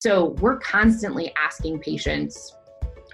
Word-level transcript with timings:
So 0.00 0.30
we're 0.40 0.58
constantly 0.58 1.30
asking 1.36 1.80
patients 1.80 2.56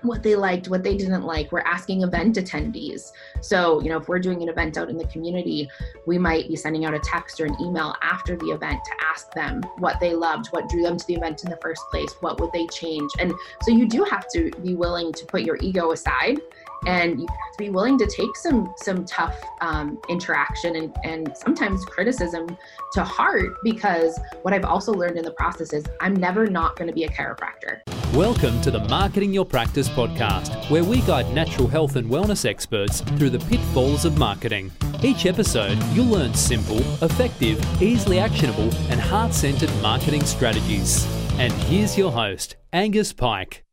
what 0.03 0.23
they 0.23 0.37
liked, 0.37 0.69
what 0.69 0.85
they 0.85 0.97
didn't 0.97 1.25
like. 1.25 1.51
We're 1.51 1.59
asking 1.63 2.05
event 2.05 2.37
attendees. 2.37 3.11
So, 3.41 3.83
you 3.83 3.89
know, 3.89 3.97
if 3.97 4.07
we're 4.07 4.21
doing 4.21 4.41
an 4.41 4.49
event 4.49 4.79
out 4.79 4.89
in 4.89 4.97
the 4.97 5.07
community, 5.09 5.69
we 6.07 6.17
might 6.17 6.47
be 6.47 6.55
sending 6.55 6.85
out 6.85 6.95
a 6.95 7.01
text 7.01 7.41
or 7.41 7.47
an 7.47 7.57
email 7.61 7.97
after 8.03 8.37
the 8.37 8.47
event 8.47 8.79
to 8.85 8.93
ask 9.05 9.33
them 9.33 9.63
what 9.79 9.99
they 9.99 10.15
loved, 10.15 10.47
what 10.49 10.69
drew 10.69 10.83
them 10.83 10.97
to 10.97 11.07
the 11.09 11.15
event 11.15 11.43
in 11.43 11.51
the 11.51 11.59
first 11.61 11.83
place, 11.91 12.13
what 12.21 12.41
would 12.41 12.53
they 12.53 12.69
change. 12.69 13.11
And 13.19 13.35
so 13.63 13.73
you 13.73 13.89
do 13.89 14.05
have 14.05 14.29
to 14.35 14.53
be 14.63 14.77
willing 14.77 15.13
to 15.15 15.27
put 15.27 15.43
your 15.43 15.57
ego 15.61 15.91
aside 15.91 16.39
and 16.87 17.21
you 17.21 17.27
have 17.27 17.53
to 17.53 17.59
be 17.59 17.71
willing 17.71 17.99
to 17.99 18.07
take 18.07 18.37
some 18.37 18.73
some 18.77 19.05
tough 19.05 19.43
um, 19.61 19.99
interaction 20.09 20.77
and, 20.77 20.97
and 21.05 21.37
sometimes 21.37 21.85
criticism 21.85 22.57
to 22.93 23.03
heart 23.03 23.57
because 23.63 24.19
what 24.43 24.53
i've 24.53 24.65
also 24.65 24.93
learned 24.93 25.17
in 25.17 25.25
the 25.25 25.33
process 25.33 25.73
is 25.73 25.85
i'm 26.01 26.15
never 26.15 26.47
not 26.47 26.77
going 26.77 26.89
to 26.89 26.95
be 26.95 27.05
a 27.05 27.09
chiropractor. 27.09 27.81
Welcome 28.15 28.63
to 28.63 28.71
the 28.71 28.79
marketing 28.89 29.35
your 29.35 29.45
practice 29.45 29.89
podcast 29.89 30.71
where 30.71 30.85
we 30.85 31.03
guide 31.03 31.33
natural 31.35 31.69
health 31.69 31.97
and 31.97 32.09
wellness 32.09 32.47
experts 32.49 33.01
through 33.01 33.31
the 33.31 33.39
pitfalls 33.41 34.05
of 34.05 34.17
marketing. 34.17 34.73
Each 35.03 35.27
episode 35.27 35.77
you'll 35.93 36.07
learn 36.07 36.33
simple 36.33 36.79
effective 37.03 37.63
easily 37.83 38.19
actionable 38.19 38.75
and 38.91 39.01
heart-centered 39.01 39.71
marketing 39.83 40.25
strategies. 40.25 41.07
And 41.39 41.53
here's 41.53 41.99
your 41.99 42.11
host 42.11 42.57
Angus 42.73 43.13
Pyke 43.13 43.66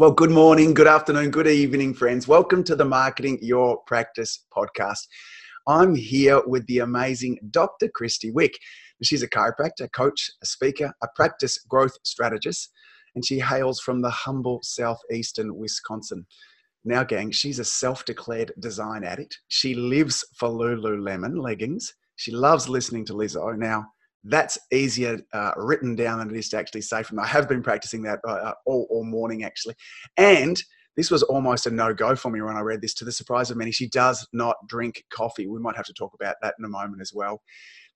well, 0.00 0.10
good 0.10 0.30
morning, 0.30 0.72
good 0.72 0.86
afternoon, 0.86 1.30
good 1.30 1.46
evening, 1.46 1.92
friends. 1.92 2.26
Welcome 2.26 2.64
to 2.64 2.74
the 2.74 2.86
Marketing 2.86 3.38
Your 3.42 3.82
Practice 3.86 4.46
podcast. 4.50 5.06
I'm 5.66 5.94
here 5.94 6.40
with 6.46 6.66
the 6.68 6.78
amazing 6.78 7.38
Dr. 7.50 7.88
Krysti 7.88 8.32
Wick. 8.32 8.58
She's 9.02 9.22
a 9.22 9.28
chiropractor, 9.28 9.92
coach, 9.92 10.30
a 10.42 10.46
speaker, 10.46 10.94
a 11.02 11.08
practice 11.14 11.58
growth 11.68 11.98
strategist, 12.02 12.72
and 13.14 13.22
she 13.22 13.40
hails 13.40 13.78
from 13.80 14.00
the 14.00 14.08
humble 14.08 14.60
southeastern 14.62 15.54
Wisconsin. 15.54 16.24
Now, 16.82 17.04
gang, 17.04 17.30
she's 17.30 17.58
a 17.58 17.64
self 17.66 18.06
declared 18.06 18.54
design 18.58 19.04
addict. 19.04 19.38
She 19.48 19.74
lives 19.74 20.24
for 20.34 20.48
Lululemon 20.48 21.42
leggings. 21.42 21.92
She 22.16 22.32
loves 22.32 22.70
listening 22.70 23.04
to 23.04 23.12
Lizzo. 23.12 23.54
Now, 23.54 23.84
that's 24.24 24.58
easier 24.72 25.20
uh, 25.32 25.52
written 25.56 25.94
down 25.94 26.18
than 26.18 26.30
it 26.30 26.38
is 26.38 26.48
to 26.50 26.58
actually 26.58 26.82
say 26.82 27.02
from. 27.02 27.18
I 27.18 27.26
have 27.26 27.48
been 27.48 27.62
practicing 27.62 28.02
that 28.02 28.20
uh, 28.26 28.32
uh, 28.32 28.52
all, 28.66 28.86
all 28.90 29.04
morning 29.04 29.44
actually, 29.44 29.74
and 30.16 30.62
this 30.96 31.10
was 31.10 31.22
almost 31.22 31.66
a 31.66 31.70
no 31.70 31.94
go 31.94 32.14
for 32.14 32.30
me 32.30 32.42
when 32.42 32.56
I 32.56 32.60
read 32.60 32.82
this. 32.82 32.94
To 32.94 33.04
the 33.04 33.12
surprise 33.12 33.50
of 33.50 33.56
many, 33.56 33.70
she 33.70 33.88
does 33.88 34.26
not 34.32 34.56
drink 34.66 35.04
coffee. 35.10 35.46
We 35.46 35.60
might 35.60 35.76
have 35.76 35.86
to 35.86 35.94
talk 35.94 36.12
about 36.14 36.36
that 36.42 36.54
in 36.58 36.64
a 36.64 36.68
moment 36.68 37.00
as 37.00 37.12
well. 37.14 37.40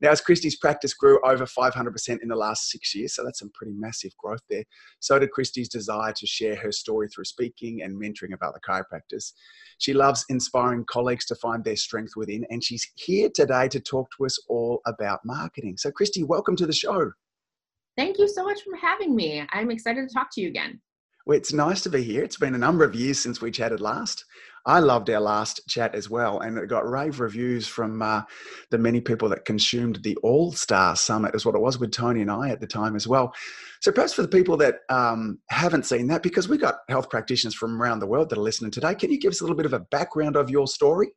Now, 0.01 0.11
as 0.11 0.21
Krysti's 0.21 0.57
practice 0.57 0.93
grew 0.93 1.21
over 1.25 1.47
500% 1.47 2.23
in 2.23 2.29
the 2.29 2.37
last 2.37 2.71
six 2.71 2.95
years, 2.95 3.15
so 3.15 3.25
that's 3.25 3.39
some 3.39 3.51
pretty 3.55 3.73
massive 3.73 4.17
growth 4.19 4.43
there, 4.51 4.65
so 5.01 5.19
did 5.19 5.31
Krysti's 5.37 5.69
desire 5.69 6.13
to 6.13 6.27
share 6.27 6.57
her 6.57 6.73
story 6.73 7.09
through 7.09 7.25
speaking 7.25 7.83
and 7.83 8.01
mentoring 8.01 8.35
about 8.35 8.55
the 8.55 8.61
chiropractors. 8.61 9.33
She 9.79 9.95
loves 9.95 10.25
inspiring 10.29 10.85
colleagues 10.89 11.27
to 11.27 11.35
find 11.37 11.65
their 11.65 11.77
strength 11.77 12.13
within, 12.17 12.45
and 12.51 12.63
she's 12.63 12.87
here 12.97 13.31
today 13.35 13.69
to 13.69 13.81
talk 13.81 14.09
to 14.17 14.27
us 14.27 14.39
all 14.49 14.81
about 14.87 15.21
marketing. 15.25 15.77
So, 15.77 15.91
Krysti, 15.91 16.27
welcome 16.27 16.57
to 16.57 16.67
the 16.67 16.73
show. 16.73 17.13
Thank 17.97 18.19
you 18.19 18.29
so 18.29 18.45
much 18.45 18.61
for 18.63 18.77
having 18.77 19.15
me. 19.15 19.47
I'm 19.51 19.71
excited 19.71 20.09
to 20.09 20.13
talk 20.13 20.29
to 20.35 20.41
you 20.41 20.49
again. 20.49 20.81
Well, 21.27 21.39
it's 21.39 21.53
nice 21.53 21.81
to 21.83 21.89
be 21.89 22.03
here. 22.03 22.23
It's 22.23 22.37
been 22.37 22.55
a 22.55 22.59
number 22.59 22.85
of 22.85 22.95
years 22.95 23.19
since 23.19 23.41
we 23.41 23.51
chatted 23.51 23.81
last. 23.81 24.25
I 24.67 24.81
loved 24.81 25.11
our 25.11 25.21
last 25.21 25.61
chat 25.69 25.95
as 25.95 26.09
well, 26.09 26.41
and 26.41 26.57
it 26.57 26.69
got 26.69 26.89
rave 26.89 27.21
reviews 27.21 27.67
from 27.67 28.01
uh, 28.01 28.23
the 28.71 28.79
many 28.79 29.01
people 29.01 29.29
that 29.29 29.45
consumed 29.45 30.03
the 30.03 30.17
All 30.23 30.53
Star 30.53 30.97
Summit, 30.97 31.35
is 31.35 31.45
what 31.45 31.55
it 31.55 31.61
was 31.61 31.79
with 31.79 31.93
Tony 31.93 32.23
and 32.23 32.31
I 32.31 32.49
at 32.49 32.61
the 32.61 32.67
time 32.67 32.97
as 32.97 33.07
well. 33.07 33.35
So, 33.81 33.93
perhaps 33.93 34.15
for 34.15 34.23
the 34.23 34.29
people 34.29 34.57
that 34.59 34.81
um, 34.89 35.39
haven't 35.51 35.85
seen 35.85 36.07
that, 36.09 36.23
because 36.23 36.49
we 36.49 36.57
got 36.57 36.77
health 36.89 37.11
practitioners 37.11 37.55
from 37.55 37.81
around 37.81 37.99
the 37.99 38.07
world 38.07 38.31
that 38.31 38.39
are 38.39 38.43
listening 38.43 38.71
today, 38.71 38.95
can 38.95 39.11
you 39.11 39.21
give 39.21 39.33
us 39.33 39.41
a 39.41 39.45
little 39.45 39.57
bit 39.57 39.67
of 39.67 39.75
a 39.75 39.81
background 39.81 40.37
of 40.37 40.49
your 40.49 40.67
story? 40.67 41.09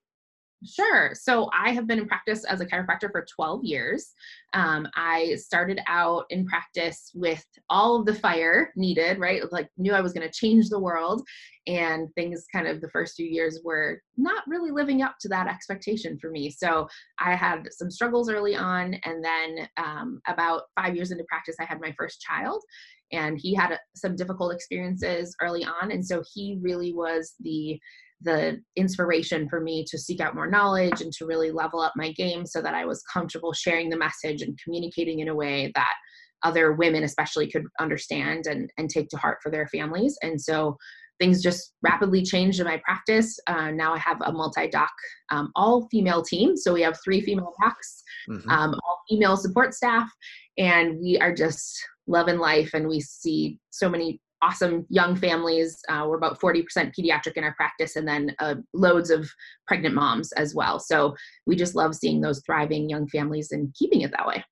Sure. 0.66 1.12
So 1.14 1.50
I 1.54 1.72
have 1.72 1.86
been 1.86 2.00
in 2.00 2.08
practice 2.08 2.44
as 2.44 2.62
a 2.62 2.66
chiropractor 2.66 3.12
for 3.12 3.24
12 3.36 3.64
years. 3.64 4.14
Um, 4.54 4.88
I 4.96 5.36
started 5.36 5.80
out 5.88 6.26
in 6.32 6.48
practice 6.48 7.12
with 7.14 7.46
all 7.70 8.00
of 8.00 8.08
the 8.08 8.16
fire 8.16 8.72
needed, 8.76 9.20
right? 9.20 9.42
Like, 9.52 9.70
knew 9.78 9.94
I 9.94 10.02
was 10.02 10.14
going 10.14 10.28
to 10.28 10.34
change 10.34 10.70
the 10.70 10.80
world. 10.80 11.22
And 11.68 12.08
things 12.16 12.46
kind 12.52 12.68
of 12.68 12.82
the 12.82 12.90
first 12.90 13.16
few 13.16 13.28
years 13.28 13.60
were 13.64 14.02
not 14.16 14.44
really 14.48 14.72
living 14.72 15.04
up 15.04 15.18
to 15.22 15.28
that 15.28 15.48
expectation 15.48 16.18
for 16.18 16.32
me. 16.32 16.50
So 16.50 16.88
I 17.20 17.36
had 17.36 17.68
some 17.72 17.92
struggles 17.92 18.30
early 18.30 18.56
on. 18.56 18.96
And 19.04 19.24
then 19.24 19.70
um, 19.78 20.22
about 20.28 20.64
five 20.76 20.96
years 20.96 21.12
into 21.12 21.26
practice, 21.26 21.58
I 21.60 21.66
had 21.66 21.82
my 21.82 21.94
first 21.96 22.20
child. 22.22 22.64
And 23.12 23.38
he 23.40 23.54
had 23.54 23.78
some 23.96 24.16
difficult 24.16 24.54
experiences 24.54 25.36
early 25.40 25.64
on. 25.64 25.92
And 25.92 26.06
so 26.06 26.24
he 26.34 26.58
really 26.62 26.94
was 26.94 27.36
the 27.42 27.80
the 28.22 28.60
inspiration 28.76 29.48
for 29.48 29.60
me 29.62 29.86
to 29.90 29.98
seek 29.98 30.20
out 30.20 30.36
more 30.36 30.50
knowledge 30.50 31.02
and 31.02 31.14
to 31.14 31.26
really 31.26 31.52
level 31.52 31.80
up 31.80 31.94
my 31.96 32.12
game 32.14 32.46
so 32.46 32.62
that 32.62 32.74
I 32.74 32.86
was 32.86 33.04
comfortable 33.14 33.54
sharing 33.54 33.90
the 33.90 33.98
message 33.98 34.42
and 34.42 34.58
communicating 34.64 35.20
in 35.20 35.28
a 35.28 35.36
way 35.36 35.72
that 35.76 35.94
other 36.44 36.74
women 36.74 37.04
especially 37.04 37.50
could 37.50 37.66
understand 37.80 38.48
and, 38.48 38.70
and 38.78 38.90
take 38.90 39.10
to 39.10 39.18
heart 39.18 39.40
for 39.42 39.52
their 39.52 39.68
families. 39.68 40.18
And 40.22 40.40
so 40.40 40.78
things 41.20 41.42
just 41.42 41.74
rapidly 41.82 42.24
changed 42.24 42.60
in 42.60 42.66
my 42.66 42.80
practice. 42.84 43.40
Uh, 43.48 43.72
now 43.72 43.94
I 43.94 44.00
have 44.00 44.22
a 44.22 44.32
multi-doc, 44.32 44.92
um, 45.32 45.52
all 45.56 45.88
female 45.90 46.22
team. 46.22 46.56
So 46.56 46.74
we 46.74 46.82
have 46.82 47.00
three 47.04 47.22
female 47.22 47.54
docs, 47.62 48.04
mm-hmm. 48.30 48.50
um, 48.50 48.76
all 48.84 49.02
female 49.10 49.38
support 49.38 49.74
staff, 49.74 50.10
and 50.58 51.00
we 51.00 51.18
are 51.20 51.34
just 51.34 51.80
loving 52.08 52.38
life. 52.38 52.72
And 52.74 52.88
we 52.88 53.00
see 53.00 53.60
so 53.72 53.90
many 53.90 54.22
awesome 54.42 54.86
young 54.90 55.16
families. 55.16 55.80
Uh, 55.90 56.06
we're 56.08 56.18
about 56.18 56.40
40% 56.40 56.64
pediatric 56.98 57.34
in 57.36 57.44
our 57.44 57.54
practice, 57.56 57.96
and 57.96 58.08
then 58.08 58.36
uh, 58.40 58.56
loads 58.74 59.10
of 59.10 59.30
pregnant 59.68 59.96
moms 59.96 60.32
as 60.34 60.54
well. 60.54 60.80
So 60.80 61.16
we 61.46 61.56
just 61.56 61.76
love 61.76 61.96
seeing 61.96 62.22
those 62.22 62.42
thriving 62.46 62.90
young 62.90 63.08
families 63.08 63.52
and 63.52 63.74
keeping 63.74 64.02
it 64.02 64.12
that 64.12 64.28
way. 64.28 64.44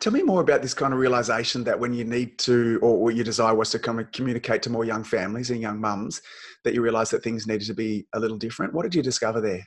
Tell 0.00 0.12
me 0.14 0.22
more 0.22 0.40
about 0.40 0.62
this 0.62 0.72
kind 0.72 0.94
of 0.94 0.98
realization 0.98 1.62
that 1.64 1.78
when 1.78 1.92
you 1.92 2.04
need 2.04 2.38
to, 2.40 2.78
or 2.82 3.02
what 3.02 3.14
your 3.14 3.24
desire 3.24 3.54
was 3.54 3.70
to 3.70 3.78
come 3.78 3.98
and 3.98 4.10
communicate 4.12 4.62
to 4.62 4.70
more 4.70 4.84
young 4.84 5.04
families 5.04 5.50
and 5.50 5.60
young 5.60 5.78
mums, 5.78 6.22
that 6.64 6.72
you 6.72 6.80
realized 6.80 7.12
that 7.12 7.22
things 7.22 7.46
needed 7.46 7.66
to 7.66 7.74
be 7.74 8.06
a 8.14 8.20
little 8.20 8.38
different. 8.38 8.72
What 8.72 8.84
did 8.84 8.94
you 8.94 9.02
discover 9.02 9.42
there? 9.42 9.62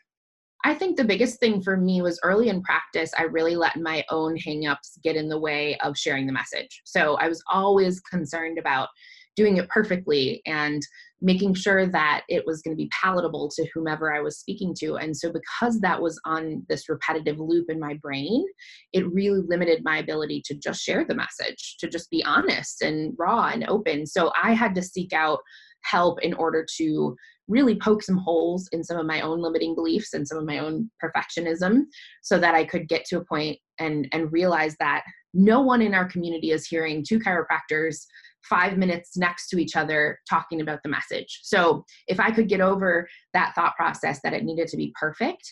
I 0.65 0.73
think 0.73 0.95
the 0.95 1.03
biggest 1.03 1.39
thing 1.39 1.61
for 1.61 1.75
me 1.75 2.01
was 2.01 2.19
early 2.23 2.47
in 2.49 2.63
practice, 2.63 3.11
I 3.17 3.23
really 3.23 3.55
let 3.55 3.75
my 3.75 4.03
own 4.09 4.37
hangups 4.37 4.97
get 5.03 5.17
in 5.17 5.27
the 5.27 5.39
way 5.39 5.77
of 5.79 5.97
sharing 5.97 6.25
the 6.25 6.33
message. 6.33 6.81
So 6.85 7.15
I 7.15 7.27
was 7.27 7.43
always 7.51 7.99
concerned 7.99 8.57
about 8.57 8.87
doing 9.35 9.57
it 9.57 9.69
perfectly 9.69 10.41
and 10.45 10.81
making 11.21 11.53
sure 11.53 11.87
that 11.87 12.23
it 12.27 12.45
was 12.45 12.61
going 12.61 12.75
to 12.75 12.81
be 12.81 12.89
palatable 13.01 13.49
to 13.55 13.65
whomever 13.73 14.13
I 14.13 14.19
was 14.19 14.37
speaking 14.37 14.75
to. 14.79 14.97
And 14.97 15.15
so, 15.15 15.31
because 15.31 15.79
that 15.79 16.01
was 16.01 16.19
on 16.25 16.65
this 16.69 16.89
repetitive 16.89 17.39
loop 17.39 17.69
in 17.69 17.79
my 17.79 17.95
brain, 17.95 18.45
it 18.91 19.11
really 19.11 19.41
limited 19.47 19.83
my 19.83 19.97
ability 19.97 20.43
to 20.45 20.55
just 20.55 20.81
share 20.81 21.05
the 21.05 21.15
message, 21.15 21.77
to 21.79 21.87
just 21.87 22.09
be 22.09 22.23
honest 22.25 22.81
and 22.81 23.13
raw 23.17 23.47
and 23.47 23.67
open. 23.69 24.05
So, 24.05 24.31
I 24.41 24.53
had 24.53 24.75
to 24.75 24.81
seek 24.81 25.13
out 25.13 25.39
help 25.83 26.21
in 26.21 26.33
order 26.33 26.65
to 26.77 27.15
really 27.47 27.75
poke 27.75 28.01
some 28.01 28.17
holes 28.17 28.69
in 28.71 28.83
some 28.83 28.97
of 28.97 29.05
my 29.05 29.21
own 29.21 29.41
limiting 29.41 29.75
beliefs 29.75 30.13
and 30.13 30.25
some 30.27 30.37
of 30.37 30.45
my 30.45 30.59
own 30.59 30.89
perfectionism 31.03 31.83
so 32.21 32.39
that 32.39 32.55
I 32.55 32.63
could 32.63 32.87
get 32.87 33.05
to 33.05 33.17
a 33.17 33.25
point 33.25 33.59
and 33.79 34.07
and 34.13 34.31
realize 34.31 34.75
that 34.79 35.03
no 35.33 35.61
one 35.61 35.81
in 35.81 35.93
our 35.93 36.05
community 36.05 36.51
is 36.51 36.67
hearing 36.67 37.03
two 37.07 37.19
chiropractors 37.19 38.05
five 38.49 38.77
minutes 38.77 39.15
next 39.17 39.47
to 39.49 39.57
each 39.57 39.75
other 39.75 40.19
talking 40.29 40.61
about 40.61 40.79
the 40.83 40.89
message. 40.89 41.39
So 41.43 41.85
if 42.07 42.19
I 42.19 42.31
could 42.31 42.49
get 42.49 42.61
over 42.61 43.07
that 43.33 43.53
thought 43.55 43.75
process 43.75 44.19
that 44.23 44.33
it 44.33 44.43
needed 44.43 44.67
to 44.67 44.77
be 44.77 44.93
perfect, 44.99 45.43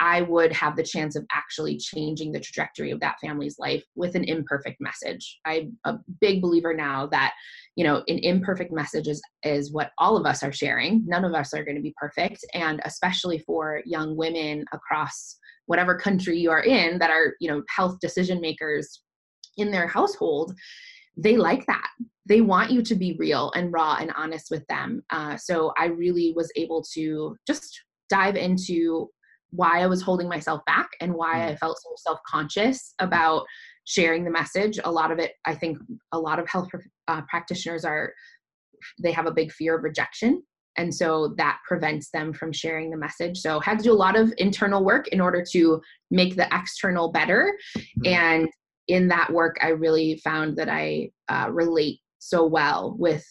I 0.00 0.22
would 0.22 0.52
have 0.52 0.76
the 0.76 0.82
chance 0.82 1.14
of 1.14 1.24
actually 1.32 1.78
changing 1.78 2.32
the 2.32 2.40
trajectory 2.40 2.90
of 2.90 3.00
that 3.00 3.16
family's 3.20 3.58
life 3.58 3.84
with 3.94 4.16
an 4.16 4.24
imperfect 4.24 4.80
message. 4.80 5.38
I'm 5.44 5.78
a 5.84 5.98
big 6.20 6.42
believer 6.42 6.74
now 6.74 7.06
that, 7.08 7.32
you 7.76 7.84
know, 7.84 8.02
an 8.08 8.18
imperfect 8.18 8.72
message 8.72 9.06
is, 9.06 9.22
is 9.44 9.72
what 9.72 9.92
all 9.98 10.16
of 10.16 10.26
us 10.26 10.42
are 10.42 10.52
sharing. 10.52 11.04
None 11.06 11.24
of 11.24 11.32
us 11.32 11.54
are 11.54 11.64
going 11.64 11.76
to 11.76 11.82
be 11.82 11.94
perfect. 11.96 12.44
And 12.54 12.80
especially 12.84 13.38
for 13.38 13.82
young 13.86 14.16
women 14.16 14.64
across 14.72 15.38
whatever 15.66 15.96
country 15.96 16.38
you 16.38 16.50
are 16.50 16.62
in 16.62 16.98
that 16.98 17.10
are, 17.10 17.34
you 17.40 17.48
know, 17.48 17.62
health 17.74 17.98
decision 18.00 18.40
makers 18.40 19.00
in 19.56 19.70
their 19.70 19.86
household, 19.86 20.54
they 21.16 21.36
like 21.36 21.64
that 21.66 21.88
they 22.26 22.40
want 22.40 22.70
you 22.70 22.82
to 22.82 22.94
be 22.94 23.16
real 23.18 23.52
and 23.54 23.72
raw 23.72 23.96
and 24.00 24.12
honest 24.16 24.50
with 24.50 24.66
them. 24.66 25.02
Uh, 25.10 25.36
so 25.36 25.72
I 25.78 25.86
really 25.86 26.32
was 26.34 26.50
able 26.56 26.82
to 26.94 27.36
just 27.46 27.80
dive 28.08 28.36
into 28.36 29.10
why 29.50 29.80
I 29.80 29.86
was 29.86 30.02
holding 30.02 30.28
myself 30.28 30.64
back 30.66 30.88
and 31.00 31.14
why 31.14 31.34
mm. 31.36 31.48
I 31.50 31.56
felt 31.56 31.78
so 31.78 31.90
self 31.96 32.18
conscious 32.26 32.94
about 32.98 33.44
sharing 33.84 34.24
the 34.24 34.30
message. 34.30 34.80
A 34.84 34.90
lot 34.90 35.10
of 35.10 35.18
it, 35.18 35.32
I 35.44 35.54
think, 35.54 35.78
a 36.12 36.18
lot 36.18 36.38
of 36.38 36.48
health 36.48 36.68
uh, 37.08 37.22
practitioners 37.28 37.84
are, 37.84 38.12
they 39.02 39.12
have 39.12 39.26
a 39.26 39.32
big 39.32 39.52
fear 39.52 39.76
of 39.76 39.84
rejection. 39.84 40.42
And 40.76 40.92
so 40.92 41.34
that 41.36 41.58
prevents 41.68 42.10
them 42.10 42.32
from 42.32 42.52
sharing 42.52 42.90
the 42.90 42.96
message. 42.96 43.38
So 43.38 43.60
had 43.60 43.78
to 43.78 43.84
do 43.84 43.92
a 43.92 43.94
lot 43.94 44.16
of 44.16 44.32
internal 44.38 44.84
work 44.84 45.06
in 45.08 45.20
order 45.20 45.44
to 45.52 45.80
make 46.10 46.34
the 46.34 46.48
external 46.52 47.12
better. 47.12 47.56
Mm. 48.04 48.06
And 48.06 48.48
in 48.88 49.08
that 49.08 49.32
work, 49.32 49.56
I 49.62 49.68
really 49.68 50.20
found 50.22 50.56
that 50.56 50.68
I 50.68 51.10
uh, 51.28 51.48
relate 51.50 52.00
so 52.18 52.46
well 52.46 52.96
with 52.98 53.24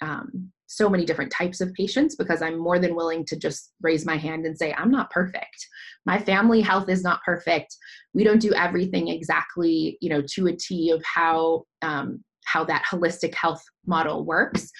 um, 0.00 0.50
so 0.68 0.88
many 0.88 1.04
different 1.04 1.32
types 1.32 1.60
of 1.60 1.72
patients 1.72 2.14
because 2.14 2.42
I'm 2.42 2.58
more 2.58 2.78
than 2.78 2.94
willing 2.94 3.24
to 3.26 3.36
just 3.36 3.72
raise 3.80 4.04
my 4.04 4.16
hand 4.16 4.44
and 4.44 4.56
say, 4.56 4.72
I'm 4.74 4.90
not 4.90 5.10
perfect. 5.10 5.66
My 6.04 6.18
family 6.18 6.60
health 6.60 6.88
is 6.88 7.02
not 7.02 7.22
perfect. 7.24 7.74
We 8.12 8.22
don't 8.22 8.40
do 8.40 8.52
everything 8.52 9.08
exactly, 9.08 9.96
you 10.00 10.10
know, 10.10 10.22
to 10.34 10.46
a 10.46 10.56
T 10.56 10.90
of 10.90 11.02
how 11.04 11.64
um, 11.82 12.22
how 12.44 12.64
that 12.64 12.84
holistic 12.90 13.34
health 13.34 13.62
model 13.86 14.24
works. 14.24 14.70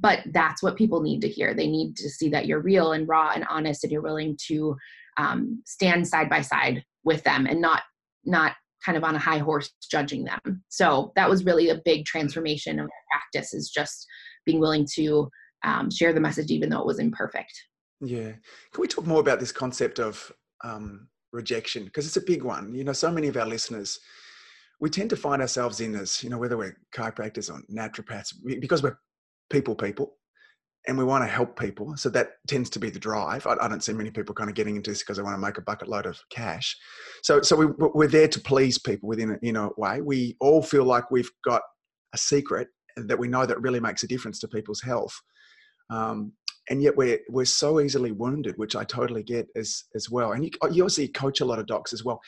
But 0.00 0.20
that's 0.32 0.62
what 0.62 0.76
people 0.76 1.02
need 1.02 1.20
to 1.20 1.28
hear. 1.28 1.54
They 1.54 1.68
need 1.68 1.96
to 1.96 2.08
see 2.08 2.28
that 2.30 2.46
you're 2.46 2.60
real 2.60 2.92
and 2.92 3.08
raw 3.08 3.32
and 3.34 3.44
honest, 3.48 3.84
and 3.84 3.92
you're 3.92 4.02
willing 4.02 4.36
to 4.48 4.76
um, 5.16 5.62
stand 5.66 6.06
side 6.06 6.30
by 6.30 6.40
side 6.40 6.84
with 7.04 7.22
them 7.24 7.46
and 7.46 7.60
not 7.60 7.82
not 8.24 8.52
kind 8.84 8.96
of 8.98 9.04
on 9.04 9.14
a 9.14 9.18
high 9.18 9.38
horse 9.38 9.70
judging 9.90 10.24
them. 10.24 10.62
So 10.68 11.12
that 11.16 11.28
was 11.28 11.44
really 11.44 11.70
a 11.70 11.80
big 11.84 12.04
transformation 12.04 12.78
of 12.80 12.88
practice 13.10 13.54
is 13.54 13.70
just 13.70 14.06
being 14.44 14.60
willing 14.60 14.86
to 14.94 15.28
um, 15.64 15.90
share 15.90 16.12
the 16.12 16.20
message 16.20 16.50
even 16.50 16.70
though 16.70 16.80
it 16.80 16.86
was 16.86 16.98
imperfect. 16.98 17.52
Yeah. 18.00 18.32
Can 18.72 18.80
we 18.80 18.88
talk 18.88 19.06
more 19.06 19.20
about 19.20 19.38
this 19.38 19.52
concept 19.52 20.00
of 20.00 20.32
um, 20.64 21.08
rejection? 21.32 21.84
Because 21.84 22.06
it's 22.06 22.16
a 22.16 22.22
big 22.22 22.42
one. 22.42 22.74
You 22.74 22.84
know, 22.84 22.92
so 22.92 23.10
many 23.12 23.28
of 23.28 23.36
our 23.36 23.46
listeners, 23.46 24.00
we 24.80 24.90
tend 24.90 25.10
to 25.10 25.16
find 25.16 25.40
ourselves 25.40 25.80
in 25.80 25.92
this, 25.92 26.24
you 26.24 26.30
know, 26.30 26.38
whether 26.38 26.56
we're 26.56 26.76
chiropractors 26.94 27.52
or 27.52 27.62
naturopaths, 27.72 28.34
because 28.60 28.82
we're 28.82 28.98
people 29.50 29.76
people 29.76 30.16
and 30.88 30.98
we 30.98 31.04
want 31.04 31.22
to 31.22 31.28
help 31.28 31.58
people. 31.58 31.96
So 31.96 32.08
that 32.10 32.30
tends 32.48 32.68
to 32.70 32.80
be 32.80 32.90
the 32.90 32.98
drive. 32.98 33.46
I, 33.46 33.56
I 33.60 33.68
don't 33.68 33.84
see 33.84 33.92
many 33.92 34.10
people 34.10 34.34
kind 34.34 34.50
of 34.50 34.56
getting 34.56 34.76
into 34.76 34.90
this 34.90 35.00
because 35.00 35.16
they 35.16 35.22
want 35.22 35.36
to 35.36 35.40
make 35.40 35.58
a 35.58 35.62
bucket 35.62 35.88
load 35.88 36.06
of 36.06 36.18
cash. 36.30 36.76
So, 37.22 37.40
so 37.40 37.54
we, 37.56 37.66
we're 37.94 38.08
there 38.08 38.28
to 38.28 38.40
please 38.40 38.78
people 38.78 39.08
within 39.08 39.38
a, 39.56 39.68
way. 39.76 40.00
We 40.00 40.36
all 40.40 40.62
feel 40.62 40.84
like 40.84 41.10
we've 41.10 41.30
got 41.44 41.62
a 42.14 42.18
secret 42.18 42.68
that 42.96 43.18
we 43.18 43.28
know 43.28 43.46
that 43.46 43.60
really 43.60 43.80
makes 43.80 44.02
a 44.02 44.08
difference 44.08 44.40
to 44.40 44.48
people's 44.48 44.82
health. 44.82 45.14
Um, 45.90 46.32
and 46.68 46.82
yet 46.82 46.96
we're, 46.96 47.20
we're 47.28 47.44
so 47.44 47.80
easily 47.80 48.12
wounded, 48.12 48.56
which 48.56 48.76
I 48.76 48.84
totally 48.84 49.22
get 49.22 49.46
as, 49.56 49.84
as 49.94 50.10
well. 50.10 50.32
And 50.32 50.44
you, 50.44 50.50
you 50.70 50.82
obviously 50.82 51.08
coach 51.08 51.40
a 51.40 51.44
lot 51.44 51.58
of 51.58 51.66
docs 51.66 51.92
as 51.92 52.04
well. 52.04 52.20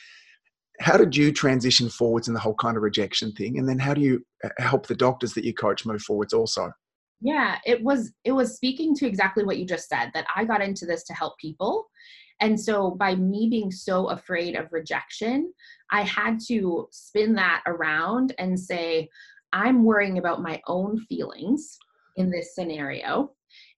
How 0.79 0.97
did 0.97 1.15
you 1.15 1.31
transition 1.31 1.89
forwards 1.89 2.27
in 2.27 2.33
the 2.33 2.39
whole 2.39 2.55
kind 2.55 2.77
of 2.77 2.83
rejection 2.83 3.31
thing? 3.33 3.59
And 3.59 3.67
then 3.67 3.79
how 3.79 3.93
do 3.93 4.01
you 4.01 4.25
uh, 4.43 4.49
help 4.57 4.87
the 4.87 4.95
doctors 4.95 5.33
that 5.33 5.45
you 5.45 5.53
coach 5.53 5.85
move 5.85 6.01
forwards 6.01 6.33
also? 6.33 6.71
Yeah 7.21 7.57
it 7.65 7.81
was 7.83 8.11
it 8.23 8.31
was 8.31 8.55
speaking 8.55 8.95
to 8.95 9.07
exactly 9.07 9.43
what 9.43 9.57
you 9.57 9.65
just 9.65 9.87
said 9.87 10.11
that 10.13 10.25
i 10.35 10.43
got 10.43 10.61
into 10.61 10.85
this 10.85 11.03
to 11.03 11.13
help 11.13 11.37
people. 11.39 11.87
And 12.41 12.59
so 12.59 12.91
by 12.91 13.15
me 13.15 13.47
being 13.49 13.71
so 13.71 14.09
afraid 14.09 14.55
of 14.55 14.67
rejection 14.71 15.53
i 15.91 16.01
had 16.01 16.39
to 16.47 16.87
spin 16.91 17.33
that 17.35 17.63
around 17.65 18.33
and 18.37 18.59
say 18.59 19.09
i'm 19.53 19.83
worrying 19.83 20.17
about 20.17 20.41
my 20.41 20.61
own 20.67 20.99
feelings 21.05 21.77
in 22.17 22.29
this 22.29 22.55
scenario. 22.55 23.31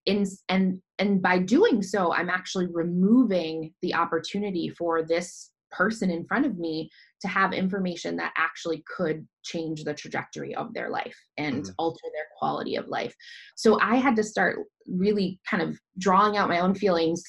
In, 0.05 0.25
and 0.49 0.81
and 0.99 1.21
by 1.21 1.37
doing 1.37 1.83
so 1.83 2.13
i'm 2.13 2.29
actually 2.29 2.67
removing 2.71 3.73
the 3.81 3.93
opportunity 3.93 4.69
for 4.69 5.03
this 5.03 5.51
person 5.71 6.09
in 6.09 6.25
front 6.25 6.45
of 6.45 6.57
me 6.57 6.89
to 7.21 7.27
have 7.27 7.53
information 7.53 8.15
that 8.17 8.33
actually 8.37 8.83
could 8.95 9.27
change 9.43 9.83
the 9.83 9.93
trajectory 9.93 10.53
of 10.55 10.73
their 10.73 10.89
life 10.89 11.17
and 11.37 11.63
mm-hmm. 11.63 11.71
alter 11.79 11.99
their 12.13 12.27
quality 12.37 12.75
of 12.75 12.87
life. 12.87 13.13
So 13.55 13.79
I 13.79 13.95
had 13.95 14.15
to 14.17 14.23
start 14.23 14.59
really 14.87 15.39
kind 15.49 15.63
of 15.63 15.77
drawing 15.97 16.37
out 16.37 16.49
my 16.49 16.59
own 16.59 16.75
feelings 16.75 17.23